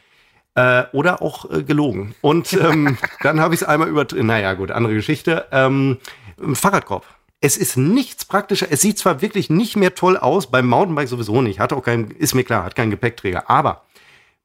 Äh, 0.54 0.84
oder 0.92 1.20
auch 1.20 1.50
äh, 1.50 1.62
gelogen. 1.62 2.14
Und 2.22 2.52
ähm, 2.54 2.96
dann 3.22 3.40
habe 3.40 3.54
ich 3.54 3.60
es 3.60 3.66
einmal 3.66 3.88
über. 3.88 4.06
Naja, 4.14 4.54
gut, 4.54 4.70
andere 4.70 4.94
Geschichte. 4.94 5.46
Ähm, 5.52 5.98
Fahrradkorb 6.54 7.04
Es 7.44 7.58
ist 7.58 7.76
nichts 7.76 8.24
praktischer. 8.24 8.68
Es 8.70 8.80
sieht 8.80 8.98
zwar 8.98 9.20
wirklich 9.20 9.50
nicht 9.50 9.76
mehr 9.76 9.94
toll 9.94 10.16
aus, 10.16 10.50
beim 10.50 10.66
Mountainbike 10.66 11.08
sowieso 11.08 11.42
nicht. 11.42 11.60
Hat 11.60 11.74
auch 11.74 11.82
kein, 11.82 12.10
ist 12.12 12.32
mir 12.34 12.42
klar, 12.42 12.64
hat 12.64 12.74
keinen 12.74 12.90
Gepäckträger. 12.90 13.50
Aber 13.50 13.82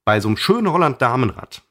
bei 0.04 0.20
so 0.20 0.28
einem 0.28 0.36
schönen 0.36 0.70
Holland 0.70 1.02
Damenrad, 1.02 1.62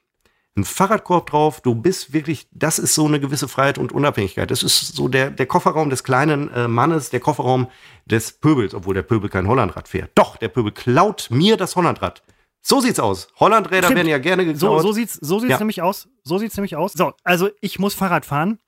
ein 0.57 0.65
Fahrradkorb 0.65 1.29
drauf, 1.29 1.61
du 1.61 1.75
bist 1.75 2.15
wirklich, 2.15 2.49
das 2.51 2.79
ist 2.79 2.95
so 2.95 3.05
eine 3.05 3.21
gewisse 3.21 3.47
Freiheit 3.47 3.77
und 3.77 3.93
Unabhängigkeit. 3.93 4.51
Das 4.51 4.63
ist 4.63 4.97
so 4.97 5.09
der, 5.09 5.31
der 5.31 5.45
Kofferraum 5.45 5.91
des 5.91 6.03
kleinen 6.03 6.51
äh, 6.55 6.67
Mannes, 6.67 7.11
der 7.11 7.21
Kofferraum 7.21 7.69
des 8.07 8.33
Pöbels, 8.33 8.73
obwohl 8.73 8.95
der 8.95 9.03
Pöbel 9.03 9.29
kein 9.29 9.49
Hollandrad 9.49 9.87
fährt. 9.87 10.13
Doch, 10.15 10.39
der 10.39 10.49
Pöbel 10.49 10.73
klaut 10.73 11.29
mir 11.31 11.59
das 11.59 11.77
Hollandrad. 11.77 12.23
So 12.63 12.81
sieht's 12.81 13.01
aus. 13.01 13.29
Hollandräder 13.39 13.89
Stimmt. 13.89 13.97
werden 13.99 14.09
ja 14.09 14.19
gerne 14.19 14.45
So, 14.57 14.69
geklaut. 14.71 14.83
so 14.83 14.93
sieht's, 14.93 15.13
so 15.13 15.41
sieht's 15.41 15.51
Ja. 15.53 15.59
nämlich 15.59 15.83
aus. 15.83 16.09
So 16.25 16.39
sieht's 16.39 16.57
nämlich 16.57 16.75
aus. 16.75 16.95
So, 16.95 17.13
also 17.23 17.51
ich 17.61 17.79
muss 17.79 17.93
Fahrrad 17.93 18.25
fahren 18.25 18.59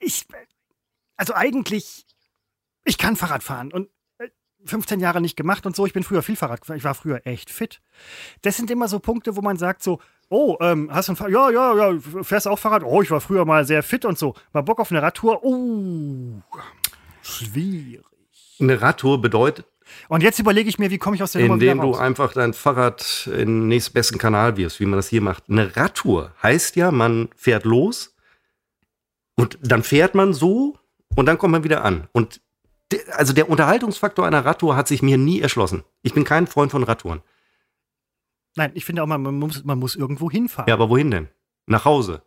ich, 0.00 0.26
also 1.16 1.34
eigentlich, 1.34 2.06
ich 2.84 2.98
kann 2.98 3.16
Fahrrad 3.16 3.42
fahren 3.42 3.72
und 3.72 3.88
äh, 4.18 4.28
15 4.64 5.00
Jahre 5.00 5.20
nicht 5.20 5.36
gemacht 5.36 5.66
und 5.66 5.76
so. 5.76 5.86
Ich 5.86 5.92
bin 5.92 6.02
früher 6.02 6.22
viel 6.22 6.36
Fahrrad 6.36 6.60
gefahren. 6.60 6.76
Ich 6.76 6.84
war 6.84 6.94
früher 6.94 7.26
echt 7.26 7.50
fit. 7.50 7.80
Das 8.42 8.56
sind 8.56 8.70
immer 8.70 8.88
so 8.88 8.98
Punkte, 8.98 9.36
wo 9.36 9.42
man 9.42 9.56
sagt 9.56 9.82
so, 9.82 10.00
oh, 10.28 10.56
ähm, 10.60 10.90
hast 10.92 11.08
du 11.08 11.12
ein 11.12 11.16
Fahrrad? 11.16 11.32
Ja, 11.32 11.50
ja, 11.50 11.92
ja, 11.92 12.00
fährst 12.22 12.46
du 12.46 12.50
auch 12.50 12.58
Fahrrad? 12.58 12.82
Oh, 12.84 13.02
ich 13.02 13.10
war 13.10 13.20
früher 13.20 13.44
mal 13.44 13.64
sehr 13.66 13.82
fit 13.82 14.04
und 14.04 14.18
so. 14.18 14.34
Mal 14.52 14.62
Bock 14.62 14.80
auf 14.80 14.90
eine 14.90 15.02
Radtour? 15.02 15.44
Oh, 15.44 16.42
schwierig. 17.22 18.04
Eine 18.58 18.80
Radtour 18.80 19.20
bedeutet, 19.20 19.66
Und 20.08 20.22
jetzt 20.22 20.38
überlege 20.38 20.68
ich 20.68 20.78
mir, 20.78 20.90
wie 20.90 20.98
komme 20.98 21.16
ich 21.16 21.22
aus 21.22 21.32
der 21.32 21.42
Nummer 21.42 21.54
indem 21.54 21.80
du 21.80 21.94
einfach 21.94 22.32
dein 22.32 22.54
Fahrrad 22.54 23.26
in 23.26 23.60
den 23.60 23.68
nächstbesten 23.68 24.18
Kanal 24.18 24.56
wirfst, 24.56 24.80
wie 24.80 24.86
man 24.86 24.98
das 24.98 25.08
hier 25.08 25.20
macht. 25.20 25.44
Eine 25.48 25.76
Radtour 25.76 26.32
heißt 26.42 26.76
ja, 26.76 26.90
man 26.90 27.28
fährt 27.36 27.64
los 27.64 28.15
und 29.36 29.58
dann 29.62 29.82
fährt 29.82 30.14
man 30.14 30.32
so 30.32 30.78
und 31.14 31.26
dann 31.26 31.38
kommt 31.38 31.52
man 31.52 31.64
wieder 31.64 31.84
an. 31.84 32.08
Und 32.12 32.40
de, 32.92 33.00
also 33.12 33.32
der 33.32 33.48
Unterhaltungsfaktor 33.48 34.26
einer 34.26 34.44
Radtour 34.44 34.76
hat 34.76 34.88
sich 34.88 35.02
mir 35.02 35.18
nie 35.18 35.40
erschlossen. 35.40 35.84
Ich 36.02 36.14
bin 36.14 36.24
kein 36.24 36.46
Freund 36.46 36.72
von 36.72 36.82
Radtouren. 36.82 37.22
Nein, 38.56 38.72
ich 38.74 38.84
finde 38.84 39.02
auch, 39.02 39.06
man, 39.06 39.22
man, 39.22 39.38
muss, 39.38 39.64
man 39.64 39.78
muss 39.78 39.94
irgendwo 39.94 40.30
hinfahren. 40.30 40.68
Ja, 40.68 40.74
aber 40.74 40.88
wohin 40.88 41.10
denn? 41.10 41.28
Nach 41.66 41.84
Hause. 41.84 42.22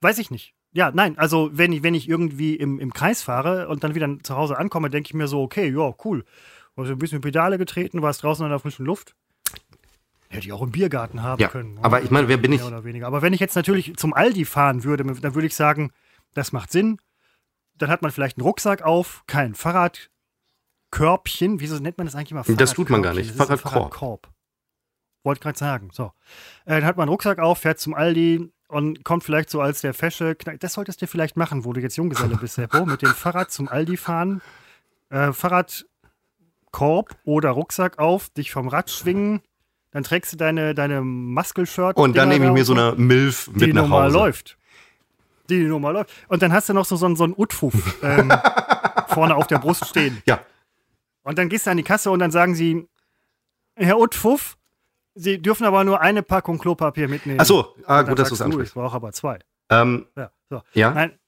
Weiß 0.00 0.18
ich 0.18 0.30
nicht. 0.30 0.54
Ja, 0.72 0.90
nein, 0.92 1.16
also 1.18 1.50
wenn 1.52 1.72
ich, 1.72 1.82
wenn 1.82 1.94
ich 1.94 2.08
irgendwie 2.08 2.56
im, 2.56 2.80
im 2.80 2.92
Kreis 2.92 3.22
fahre 3.22 3.68
und 3.68 3.84
dann 3.84 3.94
wieder 3.94 4.08
zu 4.22 4.34
Hause 4.34 4.58
ankomme, 4.58 4.90
denke 4.90 5.08
ich 5.08 5.14
mir 5.14 5.28
so, 5.28 5.42
okay, 5.42 5.70
ja, 5.70 5.94
cool. 6.04 6.24
Also 6.74 6.92
ein 6.92 6.98
bisschen 6.98 7.20
Pedale 7.20 7.58
getreten, 7.58 8.02
warst 8.02 8.22
draußen 8.22 8.44
in 8.44 8.50
der 8.50 8.58
frischen 8.58 8.84
Luft. 8.84 9.14
Hätte 10.28 10.46
ich 10.46 10.52
auch 10.52 10.62
im 10.62 10.72
Biergarten 10.72 11.22
haben 11.22 11.40
Ja, 11.40 11.46
können. 11.48 11.78
aber 11.80 12.02
ich 12.02 12.10
meine, 12.10 12.26
wer 12.26 12.38
bin 12.38 12.50
mehr 12.50 12.58
ich? 12.60 12.66
Oder 12.66 12.82
weniger. 12.82 13.06
Aber 13.06 13.22
wenn 13.22 13.32
ich 13.32 13.38
jetzt 13.38 13.54
natürlich 13.54 13.94
zum 13.96 14.12
Aldi 14.14 14.44
fahren 14.44 14.82
würde, 14.82 15.04
dann 15.04 15.34
würde 15.36 15.46
ich 15.46 15.54
sagen, 15.54 15.92
das 16.34 16.52
macht 16.52 16.70
Sinn. 16.70 16.98
Dann 17.76 17.90
hat 17.90 18.02
man 18.02 18.10
vielleicht 18.10 18.38
einen 18.38 18.46
Rucksack 18.46 18.82
auf, 18.82 19.24
kein 19.26 19.54
Fahrradkörbchen. 19.54 21.60
Wieso 21.60 21.78
nennt 21.78 21.98
man 21.98 22.06
das 22.06 22.14
eigentlich 22.14 22.32
immer 22.32 22.44
Das 22.56 22.74
tut 22.74 22.90
man 22.90 23.02
gar 23.02 23.14
nicht. 23.14 23.34
Fahrradkorb. 23.34 23.72
Fahrradkorb. 23.72 24.28
Wollte 25.24 25.40
gerade 25.40 25.58
sagen. 25.58 25.88
So. 25.92 26.12
Äh, 26.66 26.80
dann 26.80 26.84
hat 26.84 26.96
man 26.96 27.04
einen 27.04 27.10
Rucksack 27.10 27.38
auf, 27.38 27.58
fährt 27.58 27.80
zum 27.80 27.94
Aldi 27.94 28.52
und 28.68 29.04
kommt 29.04 29.24
vielleicht 29.24 29.50
so 29.50 29.60
als 29.60 29.80
der 29.80 29.94
fesche 29.94 30.36
Das 30.60 30.74
solltest 30.74 31.02
du 31.02 31.06
vielleicht 31.06 31.36
machen, 31.36 31.64
wo 31.64 31.72
du 31.72 31.80
jetzt 31.80 31.96
Junggeselle 31.96 32.36
bist, 32.36 32.54
Seppo. 32.54 32.84
Mit 32.84 33.02
dem 33.02 33.14
Fahrrad 33.14 33.50
zum 33.50 33.68
Aldi 33.68 33.96
fahren. 33.96 34.42
Äh, 35.10 35.32
Fahrradkorb 35.32 37.16
oder 37.24 37.50
Rucksack 37.50 37.98
auf, 37.98 38.28
dich 38.30 38.52
vom 38.52 38.68
Rad 38.68 38.90
schwingen. 38.90 39.40
Dann 39.90 40.02
trägst 40.02 40.32
du 40.32 40.36
deine, 40.36 40.74
deine 40.74 41.02
Muscle-Shirt. 41.02 41.96
Und 41.96 42.16
dann 42.16 42.28
nehme 42.28 42.46
ich 42.46 42.52
mir 42.52 42.64
so 42.64 42.74
eine 42.74 42.94
Milf 42.96 43.48
die 43.54 43.66
mit 43.66 43.74
nach 43.74 43.82
normal 43.82 44.06
Hause. 44.06 44.18
läuft. 44.18 44.58
Die 45.50 45.64
normal 45.64 45.92
läuft. 45.92 46.10
Und 46.28 46.42
dann 46.42 46.52
hast 46.52 46.68
du 46.68 46.72
noch 46.72 46.84
so, 46.86 46.96
so, 46.96 47.06
einen- 47.06 47.16
so 47.16 47.24
einen 47.24 47.34
Utfuff 47.36 48.02
ähm, 48.02 48.30
vorne 49.08 49.34
auf 49.36 49.46
der 49.46 49.58
Brust 49.58 49.86
stehen. 49.86 50.22
Ja, 50.26 50.40
Und 51.22 51.38
dann 51.38 51.48
gehst 51.48 51.66
du 51.66 51.70
an 51.70 51.76
die 51.76 51.82
Kasse 51.82 52.10
und 52.10 52.18
dann 52.20 52.30
sagen 52.30 52.54
sie, 52.54 52.88
Herr 53.76 53.98
Utfuff, 53.98 54.56
Sie 55.16 55.40
dürfen 55.40 55.64
aber 55.64 55.84
nur 55.84 56.00
eine 56.00 56.24
Packung 56.24 56.58
Klopapier 56.58 57.06
mitnehmen. 57.08 57.38
Ach 57.40 57.44
so, 57.44 57.76
ah, 57.86 58.02
gut, 58.02 58.18
dass 58.18 58.28
du 58.30 58.34
es 58.34 58.42
ansprichst. 58.42 58.70
Ich 58.72 58.74
brauche 58.74 58.96
aber 58.96 59.12
zwei. 59.12 59.38
Ähm, 59.70 60.06
Ja, 60.16 60.30
so. 60.50 60.62
ja. 60.72 60.90
Nein. 60.90 61.18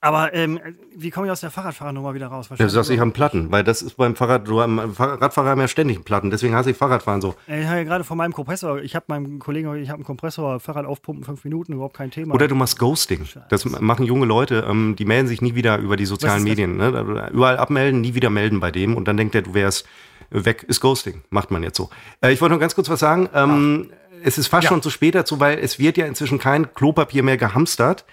Aber 0.00 0.34
ähm, 0.34 0.60
wie 0.96 1.10
komme 1.10 1.26
ich 1.26 1.32
aus 1.32 1.40
der 1.40 1.50
Fahrradfahrernummer 1.50 2.12
wieder 2.12 2.26
raus? 2.26 2.48
Ja, 2.50 2.56
Du 2.56 2.68
sagst, 2.68 2.90
ich 2.90 2.96
habe 2.98 3.04
einen 3.04 3.12
Platten, 3.12 3.50
weil 3.52 3.62
das 3.64 3.82
ist 3.82 3.96
beim 3.96 4.16
Fahrrad, 4.16 4.46
du 4.46 4.58
Radfahrer 4.60 5.50
haben 5.50 5.60
ja 5.60 5.68
ständig 5.68 5.96
einen 5.96 6.04
Platten, 6.04 6.30
deswegen 6.30 6.54
hasse 6.54 6.70
ich 6.70 6.76
Fahrradfahren 6.76 7.20
so. 7.20 7.34
Ich 7.46 7.66
habe 7.66 7.78
ja 7.78 7.84
gerade 7.84 8.04
von 8.04 8.18
meinem 8.18 8.32
Kompressor, 8.32 8.80
ich 8.80 8.96
habe 8.96 9.06
meinem 9.08 9.38
Kollegen, 9.38 9.74
ich 9.76 9.88
habe 9.88 9.98
einen 9.98 10.04
Kompressor, 10.04 10.58
Fahrrad 10.60 10.86
aufpumpen, 10.86 11.24
fünf 11.24 11.44
Minuten, 11.44 11.72
überhaupt 11.72 11.96
kein 11.96 12.10
Thema. 12.10 12.34
Oder 12.34 12.48
du 12.48 12.54
machst 12.56 12.78
Ghosting. 12.78 13.26
Das 13.48 13.64
machen 13.64 14.04
junge 14.04 14.26
Leute, 14.26 14.66
ähm, 14.68 14.96
die 14.98 15.04
melden 15.04 15.28
sich 15.28 15.40
nie 15.40 15.54
wieder 15.54 15.78
über 15.78 15.96
die 15.96 16.06
sozialen? 16.06 16.42
Medien. 16.42 16.76
Ne? 16.76 17.28
Überall 17.32 17.56
abmelden, 17.56 18.00
nie 18.00 18.14
wieder 18.14 18.28
melden 18.30 18.60
bei 18.60 18.70
dem 18.72 18.96
und 18.96 19.06
dann 19.06 19.16
denkt 19.16 19.34
er, 19.34 19.42
du 19.42 19.54
wärst 19.54 19.86
weg. 20.30 20.64
Ist 20.64 20.80
Ghosting. 20.80 21.22
Macht 21.30 21.50
man 21.52 21.62
jetzt 21.62 21.76
so. 21.76 21.90
Äh, 22.20 22.32
ich 22.32 22.40
wollte 22.40 22.54
noch 22.54 22.60
ganz 22.60 22.74
kurz 22.74 22.88
was 22.90 23.00
sagen. 23.00 23.28
Ähm, 23.32 23.90
es 24.24 24.36
ist 24.38 24.48
fast 24.48 24.64
Ja. 24.64 24.68
schon 24.70 24.82
zu 24.82 24.90
spät 24.90 25.14
dazu, 25.14 25.38
weil 25.38 25.58
es 25.58 25.78
wird 25.78 25.96
ja 25.96 26.06
inzwischen 26.06 26.38
kein 26.38 26.74
Klopapier 26.74 27.22
mehr 27.22 27.36
gehamstert. 27.36 28.04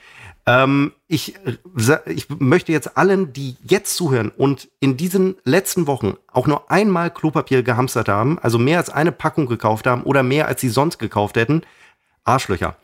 Ähm, 0.46 0.92
ich, 1.08 1.36
ich 2.06 2.28
möchte 2.40 2.74
jetzt 2.74 2.98
allen, 2.98 3.32
die 3.32 3.56
jetzt 3.64 3.96
zuhören 3.96 4.30
und 4.30 4.70
in 4.82 4.98
diesen 4.98 5.36
letzten 5.46 5.88
Wochen 5.88 6.16
auch 6.32 6.48
nur 6.48 6.70
einmal 6.70 7.12
Klopapier 7.12 7.64
gehamstert 7.64 8.10
haben, 8.10 8.40
also 8.40 8.60
mehr 8.60 8.78
als 8.78 8.90
eine 8.90 9.14
Packung 9.14 9.46
gekauft 9.48 9.88
haben 9.88 10.04
oder 10.04 10.22
mehr 10.22 10.48
als 10.48 10.60
sie 10.60 10.70
sonst 10.70 10.98
gekauft 11.00 11.38
hätten, 11.38 11.62
Arschlöcher. 12.26 12.76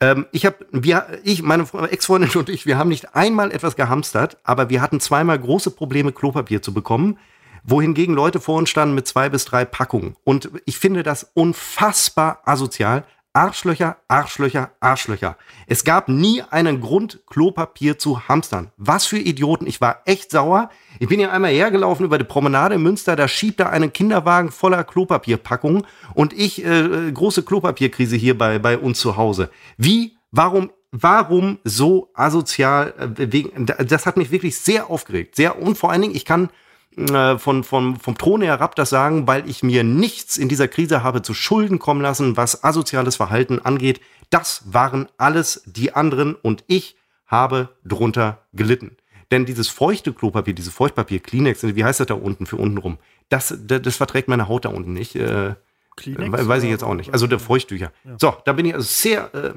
Ähm, 0.00 0.26
ich 0.32 0.44
habe, 0.44 0.66
wir, 0.72 1.06
ich, 1.22 1.42
meine 1.42 1.64
Fre- 1.64 1.86
Ex-Freundin 1.86 2.30
und 2.34 2.48
ich, 2.48 2.66
wir 2.66 2.78
haben 2.78 2.88
nicht 2.88 3.14
einmal 3.14 3.52
etwas 3.52 3.76
gehamstert, 3.76 4.38
aber 4.42 4.68
wir 4.68 4.80
hatten 4.80 4.98
zweimal 4.98 5.38
große 5.38 5.70
Probleme, 5.70 6.12
Klopapier 6.12 6.62
zu 6.62 6.74
bekommen, 6.74 7.18
wohingegen 7.62 8.14
Leute 8.14 8.40
vor 8.40 8.56
uns 8.56 8.70
standen 8.70 8.94
mit 8.94 9.06
zwei 9.06 9.28
bis 9.28 9.44
drei 9.44 9.64
Packungen. 9.64 10.16
Und 10.24 10.50
ich 10.64 10.78
finde 10.78 11.02
das 11.02 11.30
unfassbar 11.34 12.42
asozial. 12.44 13.04
Arschlöcher, 13.38 13.98
Arschlöcher, 14.08 14.72
Arschlöcher. 14.80 15.36
Es 15.68 15.84
gab 15.84 16.08
nie 16.08 16.42
einen 16.50 16.80
Grund, 16.80 17.20
Klopapier 17.28 17.96
zu 17.96 18.26
hamstern. 18.26 18.72
Was 18.78 19.06
für 19.06 19.18
Idioten. 19.18 19.68
Ich 19.68 19.80
war 19.80 20.02
echt 20.06 20.32
sauer. 20.32 20.70
Ich 20.98 21.06
bin 21.06 21.20
ja 21.20 21.30
einmal 21.30 21.52
hergelaufen 21.52 22.04
über 22.04 22.18
die 22.18 22.24
Promenade 22.24 22.74
in 22.74 22.82
Münster, 22.82 23.14
da 23.14 23.28
schiebt 23.28 23.60
da 23.60 23.68
einen 23.68 23.92
Kinderwagen 23.92 24.50
voller 24.50 24.82
Klopapierpackungen 24.82 25.86
und 26.14 26.32
ich, 26.32 26.64
äh, 26.64 27.12
große 27.12 27.44
Klopapierkrise 27.44 28.16
hier 28.16 28.36
bei, 28.36 28.58
bei 28.58 28.76
uns 28.76 28.98
zu 28.98 29.16
Hause. 29.16 29.50
Wie, 29.76 30.16
warum, 30.32 30.72
warum 30.90 31.60
so 31.62 32.10
asozial? 32.14 33.14
Äh, 33.18 33.84
das 33.84 34.04
hat 34.04 34.16
mich 34.16 34.32
wirklich 34.32 34.58
sehr 34.58 34.90
aufgeregt. 34.90 35.36
Sehr, 35.36 35.62
und 35.62 35.78
vor 35.78 35.92
allen 35.92 36.02
Dingen, 36.02 36.16
ich 36.16 36.24
kann 36.24 36.48
äh, 36.96 37.38
von, 37.38 37.64
von, 37.64 37.96
vom 37.96 38.18
Throne 38.18 38.46
herab 38.46 38.74
das 38.74 38.90
sagen, 38.90 39.26
weil 39.26 39.48
ich 39.48 39.62
mir 39.62 39.84
nichts 39.84 40.36
in 40.36 40.48
dieser 40.48 40.68
Krise 40.68 41.02
habe 41.02 41.22
zu 41.22 41.34
Schulden 41.34 41.78
kommen 41.78 42.00
lassen, 42.00 42.36
was 42.36 42.64
asoziales 42.64 43.16
Verhalten 43.16 43.60
angeht. 43.60 44.00
Das 44.30 44.62
waren 44.66 45.08
alles 45.16 45.62
die 45.66 45.94
anderen 45.94 46.34
und 46.34 46.64
ich 46.66 46.96
habe 47.26 47.70
drunter 47.84 48.46
gelitten. 48.52 48.96
Denn 49.30 49.44
dieses 49.44 49.68
feuchte 49.68 50.12
Klopapier, 50.12 50.54
diese 50.54 50.70
Feuchtpapier, 50.70 51.20
Kleenex, 51.20 51.62
wie 51.62 51.84
heißt 51.84 52.00
das 52.00 52.06
da 52.06 52.14
unten 52.14 52.46
für 52.46 52.56
unten 52.56 52.78
rum? 52.78 52.98
Das, 53.28 53.54
das, 53.60 53.82
das 53.82 53.96
verträgt 53.96 54.28
meine 54.28 54.48
Haut 54.48 54.64
da 54.64 54.70
unten 54.70 54.94
nicht. 54.94 55.14
Äh, 55.16 55.54
Kleenex 55.98 56.32
we- 56.32 56.48
weiß 56.48 56.62
ich 56.62 56.70
jetzt 56.70 56.84
auch 56.84 56.94
nicht. 56.94 57.12
Also 57.12 57.26
der 57.26 57.38
Feuchttücher. 57.38 57.92
So, 58.18 58.34
da 58.44 58.52
bin 58.52 58.66
ich 58.66 58.74
also 58.74 58.86
sehr, 58.86 59.30
äh, 59.34 59.52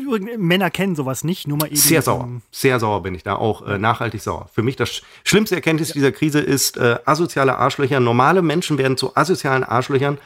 Übrigens, 0.00 0.30
Männer 0.38 0.70
kennen 0.70 0.96
sowas 0.96 1.24
nicht, 1.24 1.46
nur 1.48 1.58
mal 1.58 1.66
eben. 1.66 1.76
sehr 1.76 2.02
sauer. 2.02 2.28
Sehr 2.50 2.80
sauer 2.80 3.02
bin 3.02 3.14
ich 3.14 3.22
da, 3.22 3.36
auch 3.36 3.66
äh, 3.66 3.78
nachhaltig 3.78 4.20
sauer. 4.22 4.48
Für 4.52 4.62
mich 4.62 4.76
das 4.76 4.88
sch- 4.90 5.02
schlimmste 5.24 5.54
Erkenntnis 5.54 5.92
dieser 5.92 6.12
Krise 6.12 6.40
ist 6.40 6.76
äh, 6.76 6.98
asoziale 7.04 7.56
Arschlöcher. 7.56 8.00
Normale 8.00 8.42
Menschen 8.42 8.78
werden 8.78 8.96
zu 8.96 9.16
asozialen 9.16 9.64
Arschlöchern 9.64 10.18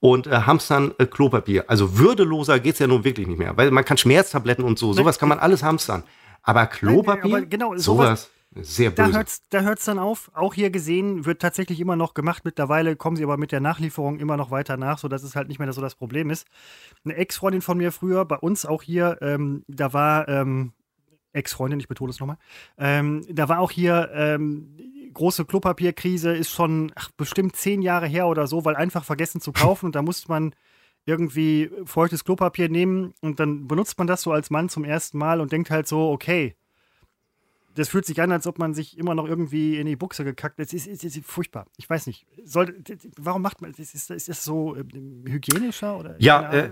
und 0.00 0.26
äh, 0.26 0.30
hamstern 0.42 0.92
äh, 0.98 1.06
Klopapier. 1.06 1.64
Also 1.68 1.98
würdeloser 1.98 2.60
geht's 2.60 2.78
ja 2.78 2.86
nun 2.86 3.04
wirklich 3.04 3.26
nicht 3.26 3.38
mehr. 3.38 3.56
Weil 3.56 3.70
man 3.70 3.84
kann 3.84 3.96
Schmerztabletten 3.96 4.64
und 4.64 4.78
so, 4.78 4.92
sowas 4.92 5.18
kann 5.18 5.28
man 5.28 5.38
alles 5.38 5.62
hamstern. 5.62 6.02
Aber 6.44 6.66
Klopapier, 6.66 7.36
aber 7.36 7.46
genau, 7.46 7.70
sowas- 7.76 7.84
sowas, 7.84 8.30
sehr 8.54 8.90
Da 8.90 9.06
böse. 9.06 9.16
hört's, 9.18 9.42
da 9.48 9.60
hört's 9.62 9.84
dann 9.84 9.98
auf. 9.98 10.30
Auch 10.34 10.54
hier 10.54 10.70
gesehen 10.70 11.24
wird 11.24 11.40
tatsächlich 11.40 11.80
immer 11.80 11.96
noch 11.96 12.14
gemacht. 12.14 12.44
Mittlerweile 12.44 12.96
kommen 12.96 13.16
sie 13.16 13.24
aber 13.24 13.36
mit 13.36 13.52
der 13.52 13.60
Nachlieferung 13.60 14.18
immer 14.18 14.36
noch 14.36 14.50
weiter 14.50 14.76
nach, 14.76 14.98
sodass 14.98 15.22
es 15.22 15.34
halt 15.34 15.48
nicht 15.48 15.58
mehr 15.58 15.72
so 15.72 15.80
das 15.80 15.94
Problem 15.94 16.30
ist. 16.30 16.46
Eine 17.04 17.16
Ex-Freundin 17.16 17.62
von 17.62 17.78
mir 17.78 17.92
früher, 17.92 18.24
bei 18.24 18.36
uns 18.36 18.66
auch 18.66 18.82
hier, 18.82 19.18
ähm, 19.22 19.64
da 19.68 19.92
war 19.92 20.28
ähm, 20.28 20.72
Ex-Freundin, 21.32 21.80
ich 21.80 21.88
betone 21.88 22.10
es 22.10 22.20
nochmal, 22.20 22.36
ähm, 22.76 23.24
da 23.30 23.48
war 23.48 23.60
auch 23.60 23.70
hier 23.70 24.10
ähm, 24.12 24.76
große 25.14 25.44
Klopapierkrise, 25.44 26.34
ist 26.34 26.50
schon 26.50 26.92
ach, 26.94 27.10
bestimmt 27.16 27.56
zehn 27.56 27.82
Jahre 27.82 28.06
her 28.06 28.26
oder 28.26 28.46
so, 28.46 28.64
weil 28.64 28.76
einfach 28.76 29.04
vergessen 29.04 29.40
zu 29.40 29.52
kaufen 29.52 29.86
und 29.86 29.94
da 29.94 30.02
musste 30.02 30.28
man 30.28 30.54
irgendwie 31.04 31.70
feuchtes 31.84 32.24
Klopapier 32.24 32.68
nehmen 32.68 33.14
und 33.20 33.40
dann 33.40 33.66
benutzt 33.66 33.98
man 33.98 34.06
das 34.06 34.22
so 34.22 34.30
als 34.30 34.50
Mann 34.50 34.68
zum 34.68 34.84
ersten 34.84 35.18
Mal 35.18 35.40
und 35.40 35.52
denkt 35.52 35.70
halt 35.70 35.88
so, 35.88 36.10
okay, 36.10 36.54
das 37.74 37.88
fühlt 37.88 38.04
sich 38.04 38.20
an, 38.20 38.32
als 38.32 38.46
ob 38.46 38.58
man 38.58 38.74
sich 38.74 38.98
immer 38.98 39.14
noch 39.14 39.26
irgendwie 39.26 39.78
in 39.78 39.86
die 39.86 39.96
Buchse 39.96 40.24
gekackt 40.24 40.58
hat. 40.58 40.66
Es 40.66 40.72
ist, 40.72 40.86
es 40.86 41.04
ist 41.04 41.24
furchtbar. 41.24 41.66
Ich 41.76 41.88
weiß 41.88 42.06
nicht. 42.06 42.26
Soll, 42.44 42.76
warum 43.16 43.42
macht 43.42 43.62
man 43.62 43.70
ist, 43.72 43.94
ist, 43.94 44.10
ist 44.10 44.28
das 44.28 44.44
so 44.44 44.76
ähm, 44.76 45.24
hygienischer? 45.26 45.98
Oder? 45.98 46.16
Ja, 46.18 46.52
äh, 46.52 46.70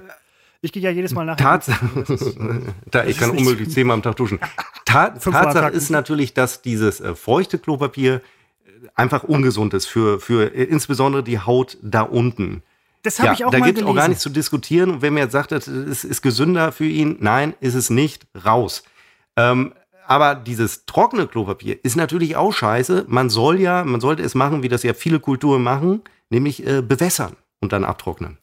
ich 0.63 0.73
gehe 0.73 0.83
ja 0.83 0.91
jedes 0.91 1.13
Mal 1.13 1.25
nach. 1.25 1.37
Tats 1.37 1.67
da, 2.91 3.05
ich 3.05 3.11
ist 3.11 3.19
kann 3.19 3.31
unmöglich 3.31 3.71
zehnmal 3.71 3.95
am 3.95 4.03
Tag 4.03 4.17
duschen. 4.17 4.39
Ta 4.85 5.11
Tatsache 5.11 5.71
ist 5.71 5.91
natürlich, 5.91 6.35
dass 6.35 6.61
dieses 6.61 7.01
äh, 7.01 7.15
feuchte 7.15 7.59
Klopapier 7.59 8.17
äh, 8.17 8.71
einfach 8.95 9.25
ungesund 9.25 9.73
ist 9.73 9.87
für, 9.87 10.21
für 10.21 10.55
äh, 10.55 10.65
insbesondere 10.65 11.23
die 11.23 11.39
Haut 11.39 11.79
da 11.83 12.03
unten. 12.03 12.63
Das 13.03 13.19
habe 13.19 13.29
ja, 13.29 13.33
ich 13.33 13.45
auch 13.47 13.51
da 13.51 13.59
mal 13.59 13.67
gibt 13.67 13.79
es 13.79 13.85
auch 13.85 13.95
gar 13.95 14.09
nichts 14.09 14.23
zu 14.23 14.29
diskutieren. 14.29 14.91
Und 14.91 15.03
wenn 15.03 15.15
mir 15.15 15.21
jetzt 15.21 15.33
sagt, 15.33 15.53
es 15.53 15.67
ist, 15.67 16.05
ist 16.05 16.21
gesünder 16.21 16.73
für 16.73 16.85
ihn, 16.85 17.17
nein, 17.21 17.55
ist 17.61 17.75
es 17.75 17.89
nicht, 17.89 18.27
raus. 18.45 18.83
Ähm, 19.37 19.73
aber 20.11 20.35
dieses 20.35 20.87
trockene 20.87 21.29
Klopapier 21.29 21.85
ist 21.85 21.95
natürlich 21.95 22.35
auch 22.35 22.53
scheiße. 22.53 23.05
Man 23.07 23.31
soll 23.31 23.61
ja, 23.61 23.85
man 23.85 24.01
sollte 24.01 24.25
es 24.25 24.35
machen, 24.35 24.65
wie 24.65 24.69
das 24.69 24.83
ja 24.83 24.93
viele 24.93 25.21
Kulturen 25.21 25.63
machen, 25.63 26.03
nämlich 26.31 26.67
äh, 26.67 26.83
bewässern 26.83 27.37
und 27.61 27.73
dann 27.73 27.85
abtrocknen. 27.85 28.39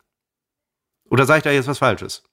Oder 1.10 1.26
sage 1.26 1.40
ich 1.40 1.44
da 1.44 1.52
jetzt 1.52 1.68
was 1.68 1.80
Falsches? 1.80 2.24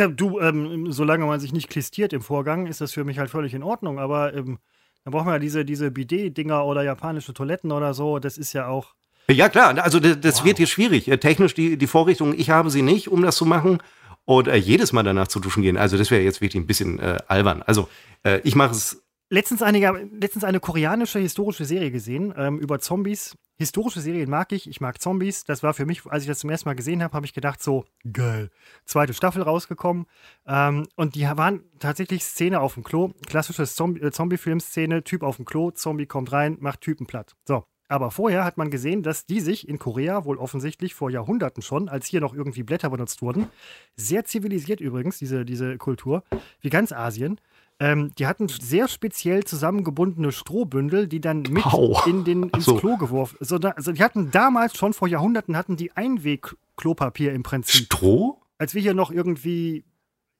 Ja, 0.00 0.08
du, 0.08 0.40
ähm, 0.40 0.90
solange 0.90 1.26
man 1.26 1.38
sich 1.38 1.52
nicht 1.52 1.68
klistiert 1.68 2.14
im 2.14 2.22
Vorgang, 2.22 2.66
ist 2.66 2.80
das 2.80 2.94
für 2.94 3.04
mich 3.04 3.18
halt 3.18 3.28
völlig 3.28 3.52
in 3.52 3.62
Ordnung. 3.62 3.98
Aber 3.98 4.32
ähm, 4.32 4.58
dann 5.04 5.12
braucht 5.12 5.26
man 5.26 5.34
ja 5.34 5.38
diese, 5.38 5.66
diese 5.66 5.90
Bidet-Dinger 5.90 6.64
oder 6.64 6.82
japanische 6.82 7.34
Toiletten 7.34 7.72
oder 7.72 7.92
so. 7.92 8.18
Das 8.18 8.38
ist 8.38 8.54
ja 8.54 8.68
auch. 8.68 8.94
Ja, 9.30 9.50
klar, 9.50 9.76
also 9.84 10.00
das, 10.00 10.18
das 10.18 10.38
Wow. 10.38 10.44
wird 10.46 10.56
hier 10.56 10.66
schwierig. 10.66 11.08
Äh, 11.08 11.18
Technisch 11.18 11.52
die, 11.52 11.76
die 11.76 11.86
Vorrichtung, 11.86 12.32
ich 12.34 12.48
habe 12.48 12.70
sie 12.70 12.80
nicht, 12.80 13.08
um 13.08 13.20
das 13.20 13.36
zu 13.36 13.44
machen. 13.44 13.82
Und 14.24 14.48
äh, 14.48 14.56
jedes 14.56 14.92
Mal 14.92 15.02
danach 15.02 15.28
zu 15.28 15.40
duschen 15.40 15.62
gehen, 15.62 15.76
also 15.76 15.98
das 15.98 16.10
wäre 16.10 16.22
jetzt 16.22 16.40
wirklich 16.40 16.62
ein 16.62 16.66
bisschen 16.66 16.98
äh, 16.98 17.18
albern. 17.26 17.62
Also 17.62 17.88
äh, 18.22 18.40
ich 18.44 18.54
mache 18.54 18.72
es, 18.72 19.02
Letztens 19.32 19.62
eine, 19.62 19.78
ja, 19.78 19.92
letztens 19.92 20.44
eine 20.44 20.60
koreanische 20.60 21.18
historische 21.18 21.64
Serie 21.64 21.90
gesehen 21.90 22.34
ähm, 22.36 22.58
über 22.58 22.80
Zombies. 22.80 23.34
Historische 23.56 24.02
Serien 24.02 24.28
mag 24.28 24.52
ich. 24.52 24.68
Ich 24.68 24.82
mag 24.82 25.00
Zombies. 25.00 25.44
Das 25.44 25.62
war 25.62 25.72
für 25.72 25.86
mich, 25.86 26.04
als 26.04 26.24
ich 26.24 26.28
das 26.28 26.40
zum 26.40 26.50
ersten 26.50 26.68
Mal 26.68 26.74
gesehen 26.74 27.02
habe, 27.02 27.14
habe 27.14 27.24
ich 27.24 27.32
gedacht, 27.32 27.62
so 27.62 27.86
geil. 28.12 28.50
Zweite 28.84 29.14
Staffel 29.14 29.40
rausgekommen. 29.40 30.04
Ähm, 30.46 30.86
und 30.96 31.14
die 31.14 31.22
waren 31.22 31.62
tatsächlich 31.78 32.24
Szene 32.24 32.60
auf 32.60 32.74
dem 32.74 32.84
Klo. 32.84 33.12
Klassische 33.26 33.62
äh, 33.62 34.10
Zombie-Film-Szene. 34.10 35.02
Typ 35.02 35.22
auf 35.22 35.36
dem 35.36 35.46
Klo, 35.46 35.70
Zombie 35.70 36.04
kommt 36.04 36.30
rein, 36.30 36.58
macht 36.60 36.82
Typen 36.82 37.06
platt. 37.06 37.34
So. 37.48 37.64
Aber 37.92 38.10
vorher 38.10 38.42
hat 38.42 38.56
man 38.56 38.70
gesehen, 38.70 39.02
dass 39.02 39.26
die 39.26 39.40
sich 39.40 39.68
in 39.68 39.78
Korea 39.78 40.24
wohl 40.24 40.38
offensichtlich 40.38 40.94
vor 40.94 41.10
Jahrhunderten 41.10 41.62
schon, 41.62 41.90
als 41.90 42.06
hier 42.06 42.22
noch 42.22 42.32
irgendwie 42.32 42.62
Blätter 42.62 42.88
benutzt 42.88 43.20
wurden, 43.20 43.48
sehr 43.96 44.24
zivilisiert 44.24 44.80
übrigens, 44.80 45.18
diese, 45.18 45.44
diese 45.44 45.76
Kultur, 45.76 46.24
wie 46.62 46.70
ganz 46.70 46.90
Asien. 46.92 47.38
Ähm, 47.78 48.10
die 48.16 48.26
hatten 48.26 48.48
sehr 48.48 48.88
speziell 48.88 49.44
zusammengebundene 49.44 50.32
Strohbündel, 50.32 51.06
die 51.06 51.20
dann 51.20 51.42
mit 51.50 51.66
Au. 51.66 52.02
in 52.06 52.24
den, 52.24 52.44
ins 52.44 52.64
so. 52.64 52.76
Klo 52.76 52.96
geworfen. 52.96 53.36
So, 53.40 53.58
da, 53.58 53.72
also 53.72 53.92
die 53.92 54.02
hatten 54.02 54.30
damals 54.30 54.74
schon 54.78 54.94
vor 54.94 55.06
Jahrhunderten 55.06 55.54
hatten 55.54 55.76
die 55.76 55.92
Einweg-Klopapier 55.94 57.34
im 57.34 57.42
Prinzip. 57.42 57.84
Stroh? 57.84 58.40
Als 58.56 58.72
wir 58.72 58.80
hier 58.80 58.94
noch 58.94 59.10
irgendwie, 59.10 59.84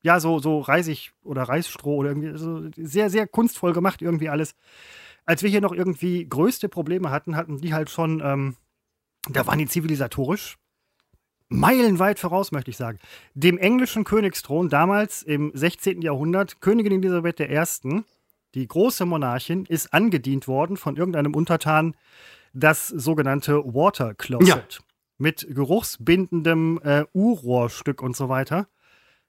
ja, 0.01 0.21
so, 0.21 0.39
so 0.39 0.61
Reisig 0.61 1.13
oder 1.23 1.43
Reisstroh 1.43 1.97
oder 1.97 2.11
irgendwie, 2.13 2.39
so 2.39 2.63
sehr, 2.79 3.11
sehr 3.11 3.27
kunstvoll 3.27 3.75
gemacht 3.75 4.01
irgendwie 4.01 4.31
alles. 4.31 4.55
Als 5.25 5.43
wir 5.43 5.51
hier 5.51 5.61
noch 5.61 5.73
irgendwie 5.73 6.29
größte 6.29 6.69
Probleme 6.69 7.11
hatten, 7.11 7.37
hatten 7.37 7.59
die 7.59 7.75
halt 7.75 7.91
schon, 7.91 8.21
ähm, 8.25 8.57
da 9.29 9.47
waren 9.47 9.59
die 9.59 9.67
zivilisatorisch 9.67 10.57
meilenweit 11.53 12.19
voraus, 12.19 12.51
möchte 12.51 12.71
ich 12.71 12.77
sagen. 12.77 12.99
Dem 13.35 13.59
englischen 13.59 14.05
Königsthron 14.05 14.69
damals 14.69 15.23
im 15.23 15.53
16. 15.55 16.03
Jahrhundert, 16.03 16.61
Königin 16.61 16.93
Elisabeth 16.93 17.41
I., 17.41 18.03
die 18.55 18.67
große 18.67 19.07
Monarchin, 19.07 19.65
ist 19.67 19.95
angedient 19.95 20.49
worden 20.49 20.77
von 20.77 20.97
irgendeinem 20.97 21.35
Untertan, 21.35 21.95
das 22.53 22.89
sogenannte 22.89 23.63
Water 23.65 24.15
Closet. 24.15 24.49
Ja. 24.49 24.85
Mit 25.19 25.47
geruchsbindendem 25.49 26.81
äh, 26.83 27.05
Urrohrstück 27.13 28.03
und 28.03 28.17
so 28.17 28.29
weiter. 28.29 28.67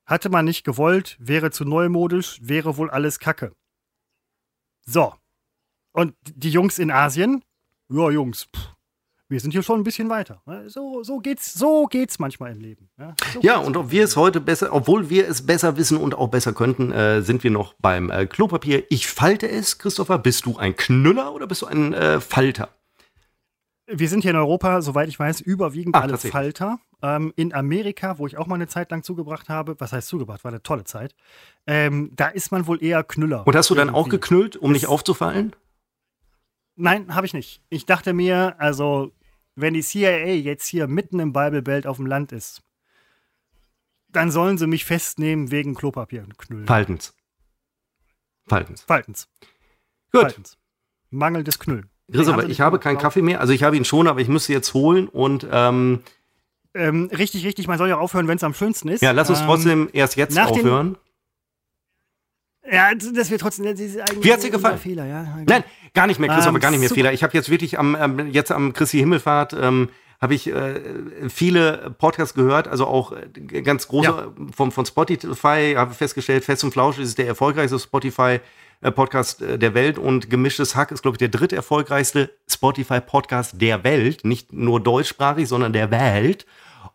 Hatte 0.06 0.30
man 0.30 0.46
nicht 0.46 0.66
gewollt, 0.66 1.18
wäre 1.20 1.52
zu 1.52 1.66
neumodisch, 1.66 2.40
wäre 2.42 2.78
wohl 2.78 2.90
alles 2.90 3.20
Kacke. 3.20 3.54
So. 4.86 5.14
Und 5.94 6.14
die 6.36 6.50
Jungs 6.50 6.78
in 6.80 6.92
Asien? 6.92 7.44
Ja, 7.90 8.10
Jungs, 8.10 8.48
pff, 8.56 8.70
wir 9.30 9.40
sind 9.40 9.52
hier 9.52 9.64
schon 9.64 9.80
ein 9.80 9.84
bisschen 9.84 10.10
weiter. 10.10 10.42
ne? 10.46 10.70
So, 10.70 11.04
so 11.04 11.20
geht's, 11.20 11.54
so 11.54 11.86
geht's 11.86 12.20
manchmal 12.20 12.52
im 12.52 12.60
Leben. 12.60 12.90
Ja, 13.00 13.16
so 13.34 13.40
Ja, 13.42 13.58
und 13.58 13.78
ob 13.78 13.92
wir 13.92 14.04
es 14.04 14.16
heute 14.16 14.42
besser, 14.42 14.74
obwohl 14.74 15.10
wir 15.10 15.28
es 15.28 15.46
besser 15.46 15.78
wissen 15.78 15.98
und 15.98 16.16
auch 16.16 16.28
besser 16.30 16.54
könnten, 16.54 16.92
äh, 16.92 17.22
sind 17.22 17.44
wir 17.44 17.52
noch 17.52 17.74
beim 17.80 18.10
äh, 18.10 18.26
Klopapier. 18.26 18.84
Ich 18.90 19.08
falte 19.08 19.48
es, 19.50 19.78
Christopher. 19.78 20.18
Bist 20.20 20.46
du 20.46 20.58
ein 20.58 20.76
Knüller 20.76 21.34
oder 21.34 21.48
bist 21.48 21.62
du 21.62 21.68
ein 21.68 21.94
äh, 21.94 22.20
Falter? 22.20 22.70
Wir 23.86 24.08
sind 24.08 24.22
hier 24.22 24.32
in 24.32 24.38
Europa, 24.38 24.82
soweit 24.82 25.10
ich 25.10 25.20
weiß, 25.20 25.42
überwiegend 25.42 25.96
Ach, 25.96 26.04
alle. 26.04 26.18
Falter. 26.18 26.80
Ähm, 27.02 27.34
in 27.36 27.54
Amerika, 27.54 28.18
wo 28.18 28.26
ich 28.28 28.38
auch 28.38 28.48
mal 28.48 28.56
eine 28.56 28.68
Zeit 28.68 28.90
lang 28.92 29.04
zugebracht 29.04 29.50
habe, 29.50 29.76
was 29.80 29.92
heißt 29.92 30.08
zugebracht, 30.08 30.44
war 30.46 30.52
eine 30.52 30.64
tolle 30.64 30.86
Zeit, 30.86 31.14
ähm, 31.68 32.12
da 32.16 32.30
ist 32.30 32.52
man 32.54 32.66
wohl 32.66 32.82
eher 32.82 33.04
Knüller. 33.04 33.46
Und 33.46 33.56
hast 33.58 33.70
du 33.70 33.76
dann 33.76 33.90
auch 33.90 34.08
Irgendwie. 34.08 34.20
geknüllt, 34.22 34.56
um 34.56 34.72
nicht 34.72 34.86
Das- 34.86 34.90
aufzufallen? 34.90 35.54
Nein, 36.76 37.14
habe 37.14 37.26
ich 37.26 37.34
nicht. 37.34 37.62
Ich 37.70 37.86
dachte 37.86 38.14
mir, 38.14 38.56
also, 38.60 39.12
wenn 39.56 39.74
die 39.74 39.84
CIA 39.84 40.34
jetzt 40.36 40.66
hier 40.68 40.88
mitten 40.88 41.20
im 41.20 41.34
Bible 41.34 41.62
Belt 41.62 41.86
auf 41.86 41.98
dem 41.98 42.06
Land 42.06 42.32
ist, 42.32 42.64
dann 44.10 44.32
sollen 44.32 44.58
sie 44.58 44.68
mich 44.68 44.86
festnehmen 44.86 45.52
wegen 45.52 45.76
Klopapier 45.76 46.24
und 46.24 46.38
Knüllen. 46.38 46.68
Faltens. 46.68 47.14
Faltens. 48.48 48.82
Faltens. 48.82 49.28
Gut. 50.12 50.22
Faltens. 50.22 50.58
Mangel 51.10 51.44
des 51.44 51.60
Knüllen. 51.60 51.90
Haben 52.14 52.42
sie 52.42 52.52
ich 52.52 52.62
habe 52.62 52.80
keinen 52.80 52.98
Kaffee 52.98 53.22
mehr. 53.22 53.40
Also 53.40 53.54
ich 53.54 53.64
habe 53.64 53.78
ihn 53.78 53.86
schon, 53.86 54.08
aber 54.08 54.20
ich 54.20 54.28
müsste 54.28 54.54
jetzt 54.54 54.74
holen. 54.74 55.08
Und 55.08 55.48
ähm, 55.50 56.04
Ähm, 56.74 57.10
richtig, 57.12 57.46
richtig, 57.46 57.68
man 57.68 57.78
soll 57.78 57.90
ja 57.90 57.98
aufhören, 57.98 58.28
wenn 58.28 58.38
es 58.38 58.44
am 58.44 58.54
schönsten 58.54 58.90
ist. 58.90 59.02
ja, 59.02 59.12
lass 59.12 59.30
uns 59.30 59.40
ähm, 59.40 59.46
trotzdem 59.46 59.90
erst 59.94 60.16
jetzt 60.18 60.38
aufhören. 60.38 60.98
Ja, 62.74 62.90
das 62.96 63.30
wird 63.30 63.42
trotzdem. 63.42 63.66
Das 63.66 63.80
ist 63.80 64.00
eigentlich 64.00 64.24
Wie 64.24 64.34
hat's 64.34 64.44
dir 64.44 64.52
gefallen? 64.52 64.78
Fehler, 64.78 65.06
ja. 65.06 65.38
Nein, 65.48 65.64
gar 65.94 66.08
nicht 66.08 66.20
mehr, 66.20 66.30
Christopher, 66.30 66.56
Ähm, 66.56 66.62
gar 66.62 66.72
nicht 66.72 66.80
mehr 66.80 66.90
super. 66.90 67.00
Fehler. 67.00 67.14
Ich 67.14 67.24
habe 67.24 67.34
jetzt 67.34 67.50
wirklich 67.50 67.78
am, 67.80 67.96
ähm, 68.00 68.32
jetzt 68.32 68.52
am 68.52 68.74
Christi 68.74 68.98
Himmelfahrt 69.00 69.54
ähm, 69.60 69.90
habe 70.22 70.36
ich 70.36 70.48
äh, 70.48 70.80
viele 71.30 71.94
Podcasts 71.98 72.34
gehört, 72.34 72.68
also 72.70 72.88
auch 72.88 73.12
äh, 73.12 73.62
ganz 73.62 73.88
große 73.90 74.08
Ja. 74.08 74.34
vom, 74.56 74.72
von 74.72 74.86
Spotify, 74.86 75.74
habe 75.76 75.94
festgestellt, 75.94 76.46
Fest 76.46 76.64
und 76.64 76.72
Flausch 76.72 76.98
ist 76.98 77.18
der 77.18 77.28
erfolgreichste 77.28 77.78
Spotify 77.78 78.40
äh, 78.82 78.92
Podcast 78.92 79.42
äh, 79.42 79.60
der 79.60 79.74
Welt 79.74 79.98
und 79.98 80.30
Gemischtes 80.30 80.76
Hack 80.78 80.92
ist, 80.92 81.02
glaube 81.02 81.16
ich, 81.16 81.20
der 81.20 81.28
dritte 81.28 81.56
erfolgreichste 81.58 82.30
Spotify 82.50 83.02
Podcast 83.02 83.62
der 83.62 83.84
Welt, 83.84 84.24
nicht 84.24 84.54
nur 84.54 84.80
deutschsprachig, 84.80 85.48
sondern 85.48 85.74
der 85.74 85.92
Welt. 85.92 86.46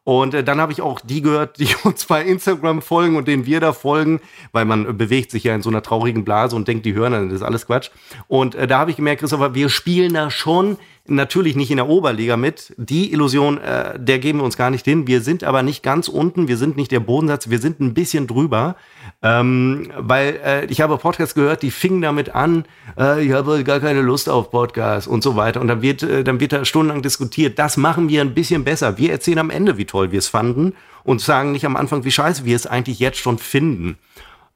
Und 0.08 0.32
äh, 0.32 0.42
dann 0.42 0.58
habe 0.58 0.72
ich 0.72 0.80
auch 0.80 1.00
die 1.00 1.20
gehört, 1.20 1.58
die 1.58 1.68
uns 1.84 2.06
bei 2.06 2.24
Instagram 2.24 2.80
folgen 2.80 3.16
und 3.16 3.28
denen 3.28 3.44
wir 3.44 3.60
da 3.60 3.74
folgen, 3.74 4.22
weil 4.52 4.64
man 4.64 4.88
äh, 4.88 4.92
bewegt 4.94 5.30
sich 5.30 5.44
ja 5.44 5.54
in 5.54 5.60
so 5.60 5.68
einer 5.68 5.82
traurigen 5.82 6.24
Blase 6.24 6.56
und 6.56 6.66
denkt, 6.66 6.86
die 6.86 6.94
hören, 6.94 7.12
dann, 7.12 7.28
das 7.28 7.40
ist 7.40 7.42
alles 7.42 7.66
Quatsch. 7.66 7.90
Und 8.26 8.54
äh, 8.54 8.66
da 8.66 8.78
habe 8.78 8.90
ich 8.90 8.96
gemerkt, 8.96 9.20
Christopher, 9.20 9.54
wir 9.54 9.68
spielen 9.68 10.14
da 10.14 10.30
schon 10.30 10.78
natürlich 11.08 11.56
nicht 11.56 11.70
in 11.70 11.76
der 11.76 11.88
Oberliga 11.88 12.36
mit. 12.36 12.74
Die 12.76 13.12
Illusion, 13.12 13.58
äh, 13.58 13.98
der 13.98 14.18
geben 14.18 14.38
wir 14.38 14.44
uns 14.44 14.56
gar 14.56 14.70
nicht 14.70 14.84
hin. 14.84 15.06
Wir 15.06 15.20
sind 15.20 15.44
aber 15.44 15.62
nicht 15.62 15.82
ganz 15.82 16.08
unten, 16.08 16.48
wir 16.48 16.56
sind 16.56 16.76
nicht 16.76 16.90
der 16.90 17.00
Bodensatz, 17.00 17.50
wir 17.50 17.58
sind 17.58 17.80
ein 17.80 17.94
bisschen 17.94 18.26
drüber. 18.26 18.76
Ähm, 19.22 19.90
weil 19.96 20.40
äh, 20.44 20.64
ich 20.66 20.80
habe 20.80 20.96
Podcasts 20.98 21.34
gehört, 21.34 21.62
die 21.62 21.70
fingen 21.70 22.02
damit 22.02 22.34
an, 22.34 22.64
äh, 22.98 23.24
ich 23.24 23.32
habe 23.32 23.64
gar 23.64 23.80
keine 23.80 24.02
Lust 24.02 24.28
auf 24.28 24.50
Podcasts 24.50 25.08
und 25.08 25.22
so 25.22 25.36
weiter. 25.36 25.60
Und 25.60 25.68
dann 25.68 25.82
wird, 25.82 26.02
äh, 26.02 26.24
dann 26.24 26.40
wird 26.40 26.52
da 26.52 26.64
stundenlang 26.64 27.02
diskutiert. 27.02 27.58
Das 27.58 27.76
machen 27.76 28.08
wir 28.08 28.20
ein 28.20 28.34
bisschen 28.34 28.64
besser. 28.64 28.98
Wir 28.98 29.12
erzählen 29.12 29.38
am 29.38 29.50
Ende, 29.50 29.76
wie 29.76 29.86
toll 29.86 30.12
wir 30.12 30.18
es 30.18 30.28
fanden 30.28 30.74
und 31.04 31.20
sagen 31.20 31.52
nicht 31.52 31.66
am 31.66 31.76
Anfang, 31.76 32.04
wie 32.04 32.10
scheiße 32.10 32.44
wir 32.44 32.54
es 32.54 32.66
eigentlich 32.66 32.98
jetzt 32.98 33.18
schon 33.18 33.38
finden. 33.38 33.98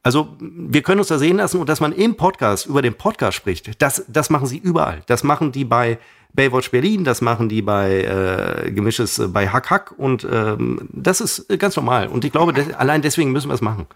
Also 0.05 0.37
wir 0.41 0.83
können 0.83 0.99
uns 0.99 1.09
da 1.09 1.19
sehen 1.19 1.37
lassen 1.37 1.61
und 1.61 1.69
dass 1.69 1.81
man 1.81 1.93
im 1.93 2.17
Podcast 2.17 2.67
über 2.67 2.83
den 2.83 2.95
Podcast 2.95 3.37
spricht, 3.37 3.81
das, 3.81 4.05
das 4.09 4.31
machen 4.31 4.47
sie 4.47 4.59
überall. 4.59 5.03
Das 5.07 5.23
machen 5.23 5.53
die 5.53 5.65
bei 5.65 5.99
Baywatch 6.35 6.71
Berlin, 6.71 7.05
das 7.05 7.21
machen 7.21 7.49
die 7.49 7.63
bei 7.63 8.03
äh, 8.03 8.71
Gemisches 8.71 9.19
äh, 9.19 9.29
bei 9.29 9.49
Hack 9.49 9.71
Hack 9.71 9.93
und 9.97 10.27
ähm, 10.31 10.89
das 10.93 11.21
ist 11.21 11.51
äh, 11.51 11.59
ganz 11.59 11.77
normal. 11.77 12.09
Und 12.09 12.25
ich 12.25 12.33
glaube, 12.33 12.53
des, 12.53 12.73
allein 12.75 13.03
deswegen 13.03 13.33
müssen 13.33 13.49
wir 13.49 13.55
es 13.55 13.61
machen. 13.61 13.87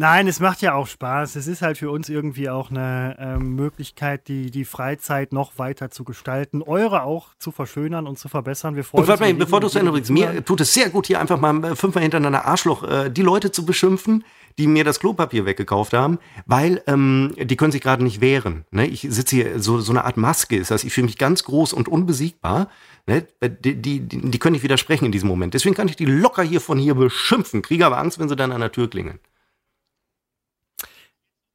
Nein, 0.00 0.28
es 0.28 0.38
macht 0.38 0.62
ja 0.62 0.74
auch 0.74 0.86
Spaß. 0.86 1.34
Es 1.34 1.48
ist 1.48 1.60
halt 1.60 1.76
für 1.76 1.90
uns 1.90 2.08
irgendwie 2.08 2.48
auch 2.48 2.70
eine 2.70 3.16
ähm, 3.18 3.56
Möglichkeit, 3.56 4.28
die, 4.28 4.52
die 4.52 4.64
Freizeit 4.64 5.32
noch 5.32 5.58
weiter 5.58 5.90
zu 5.90 6.04
gestalten, 6.04 6.62
eure 6.62 7.02
auch 7.02 7.34
zu 7.40 7.50
verschönern 7.50 8.06
und 8.06 8.16
zu 8.16 8.28
verbessern. 8.28 8.76
Wir 8.76 8.84
freuen 8.84 9.02
Und 9.02 9.08
warte 9.08 9.24
uns 9.24 9.32
mal, 9.32 9.38
bevor 9.38 9.60
du 9.60 9.66
es 9.66 10.06
die 10.06 10.12
mir 10.12 10.44
tut 10.44 10.60
es 10.60 10.72
sehr 10.72 10.88
gut, 10.90 11.08
hier 11.08 11.18
einfach 11.18 11.40
mal 11.40 11.64
äh, 11.64 11.74
fünfmal 11.74 12.02
hintereinander 12.02 12.44
Arschloch 12.44 12.84
äh, 12.84 13.10
die 13.10 13.22
Leute 13.22 13.50
zu 13.50 13.66
beschimpfen, 13.66 14.22
die 14.58 14.66
mir 14.66 14.84
das 14.84 15.00
Klopapier 15.00 15.46
weggekauft 15.46 15.92
haben, 15.92 16.18
weil 16.44 16.82
ähm, 16.86 17.34
die 17.38 17.56
können 17.56 17.72
sich 17.72 17.80
gerade 17.80 18.02
nicht 18.02 18.20
wehren. 18.20 18.64
Ne? 18.70 18.86
Ich 18.86 19.06
sitze 19.08 19.36
hier, 19.36 19.60
so, 19.60 19.80
so 19.80 19.92
eine 19.92 20.04
Art 20.04 20.16
Maske 20.16 20.56
ist 20.56 20.70
das. 20.70 20.84
Ich 20.84 20.92
fühle 20.92 21.06
mich 21.06 21.16
ganz 21.16 21.44
groß 21.44 21.72
und 21.72 21.88
unbesiegbar. 21.88 22.68
Ne? 23.06 23.26
Die, 23.40 23.76
die, 23.76 24.00
die, 24.00 24.38
können 24.38 24.54
nicht 24.54 24.64
widersprechen 24.64 25.06
in 25.06 25.12
diesem 25.12 25.28
Moment. 25.28 25.54
Deswegen 25.54 25.76
kann 25.76 25.88
ich 25.88 25.96
die 25.96 26.04
locker 26.04 26.42
hier 26.42 26.60
von 26.60 26.78
hier 26.78 26.94
beschimpfen, 26.94 27.62
kriege 27.62 27.86
aber 27.86 27.98
Angst, 27.98 28.18
wenn 28.18 28.28
sie 28.28 28.36
dann 28.36 28.52
an 28.52 28.60
der 28.60 28.72
Tür 28.72 28.90
klingeln. 28.90 29.20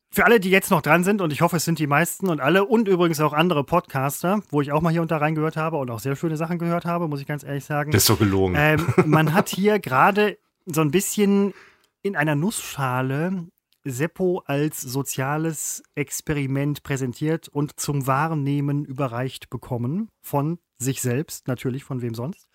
Für 0.09 0.25
alle, 0.25 0.39
die 0.39 0.51
jetzt 0.51 0.69
noch 0.69 0.83
dran 0.83 1.03
sind, 1.03 1.21
und 1.21 1.33
ich 1.33 1.41
hoffe, 1.41 1.57
es 1.57 1.65
sind 1.65 1.79
die 1.79 1.87
meisten 1.87 2.29
und 2.29 2.39
alle, 2.39 2.65
und 2.65 2.87
übrigens 2.87 3.19
auch 3.19 3.33
andere 3.33 3.63
Podcaster, 3.63 4.43
wo 4.51 4.61
ich 4.61 4.71
auch 4.71 4.79
mal 4.79 4.91
hier 4.91 5.01
und 5.01 5.09
da 5.09 5.17
reingehört 5.17 5.57
habe 5.57 5.77
und 5.77 5.89
auch 5.89 5.99
sehr 5.99 6.15
schöne 6.15 6.37
Sachen 6.37 6.59
gehört 6.59 6.85
habe, 6.85 7.07
muss 7.07 7.19
ich 7.19 7.25
ganz 7.25 7.43
ehrlich 7.43 7.65
sagen. 7.65 7.91
ist 7.91 8.09
doch 8.09 8.19
gelogen. 8.19 8.55
Ähm, 8.55 8.85
man 9.05 9.33
hat 9.33 9.49
hier 9.55 9.79
gerade 9.79 10.37
so 10.67 10.81
ein 10.81 10.91
bisschen 10.91 11.55
in 12.03 12.15
einer 12.15 12.35
Nussschale 12.35 13.47
Seppo 13.85 14.43
als 14.45 14.81
soziales 14.81 15.83
Experiment 15.95 16.83
präsentiert 16.83 17.49
und 17.49 17.79
zum 17.79 18.07
Wahrnehmen 18.07 18.85
überreicht 18.85 19.49
bekommen. 19.49 20.09
Von 20.21 20.59
sich 20.77 21.01
selbst, 21.01 21.47
natürlich, 21.47 21.83
von 21.83 22.01
wem 22.01 22.13
sonst. 22.13 22.47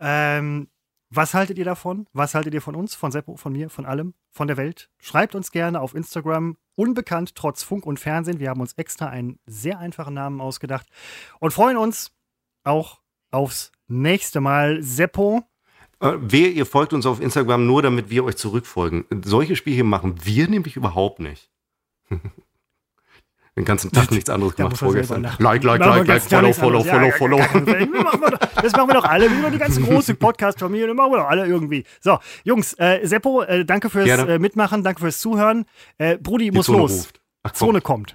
Ähm, 0.00 0.68
was 1.10 1.34
haltet 1.34 1.58
ihr 1.58 1.64
davon? 1.64 2.08
Was 2.12 2.34
haltet 2.34 2.54
ihr 2.54 2.62
von 2.62 2.74
uns, 2.74 2.94
von 2.96 3.12
Seppo, 3.12 3.36
von 3.36 3.52
mir, 3.52 3.70
von 3.70 3.86
allem, 3.86 4.14
von 4.30 4.48
der 4.48 4.56
Welt? 4.56 4.90
Schreibt 4.98 5.36
uns 5.36 5.52
gerne 5.52 5.80
auf 5.80 5.94
Instagram, 5.94 6.56
unbekannt 6.74 7.36
trotz 7.36 7.62
Funk 7.62 7.86
und 7.86 8.00
Fernsehen. 8.00 8.40
Wir 8.40 8.50
haben 8.50 8.60
uns 8.60 8.72
extra 8.72 9.08
einen 9.08 9.38
sehr 9.46 9.78
einfachen 9.78 10.14
Namen 10.14 10.40
ausgedacht 10.40 10.88
und 11.38 11.52
freuen 11.52 11.76
uns 11.76 12.12
auch 12.64 13.00
aufs 13.30 13.70
nächste 13.86 14.40
Mal. 14.40 14.82
Seppo. 14.82 15.44
Äh, 16.04 16.18
wer, 16.20 16.52
ihr 16.52 16.66
folgt 16.66 16.92
uns 16.92 17.06
auf 17.06 17.20
Instagram 17.20 17.66
nur, 17.66 17.80
damit 17.82 18.10
wir 18.10 18.24
euch 18.24 18.36
zurückfolgen. 18.36 19.06
Solche 19.24 19.56
Spiele 19.56 19.84
machen 19.84 20.16
wir 20.22 20.48
nämlich 20.48 20.76
überhaupt 20.76 21.18
nicht. 21.18 21.48
den 23.56 23.64
ganzen 23.64 23.90
Tag 23.90 24.10
nichts 24.10 24.28
anderes 24.28 24.54
gemacht 24.54 24.76
vorgestern. 24.76 25.22
Like, 25.38 25.62
like, 25.62 25.80
like, 25.80 26.06
like, 26.06 26.22
follow, 26.22 26.52
follow, 26.52 26.82
follow, 26.82 27.10
follow. 27.12 27.38
Das 28.60 28.72
machen 28.72 28.88
wir 28.88 28.94
doch 28.94 29.04
alle, 29.04 29.30
wie 29.30 29.50
die 29.50 29.58
ganze 29.58 29.80
große 29.80 30.14
Podcast-Familie, 30.16 30.88
das 30.88 30.96
machen 30.96 31.12
wir 31.12 31.18
doch 31.18 31.28
alle 31.28 31.46
irgendwie. 31.46 31.84
So, 32.00 32.18
Jungs, 32.42 32.74
äh, 32.74 33.06
Seppo, 33.06 33.42
äh, 33.42 33.64
danke 33.64 33.88
fürs 33.88 34.38
Mitmachen, 34.38 34.82
danke 34.82 35.00
fürs 35.00 35.18
Zuhören. 35.20 35.64
Brudi 36.20 36.50
muss 36.50 36.68
los. 36.68 37.08
Zone 37.54 37.80
kommt. 37.80 38.14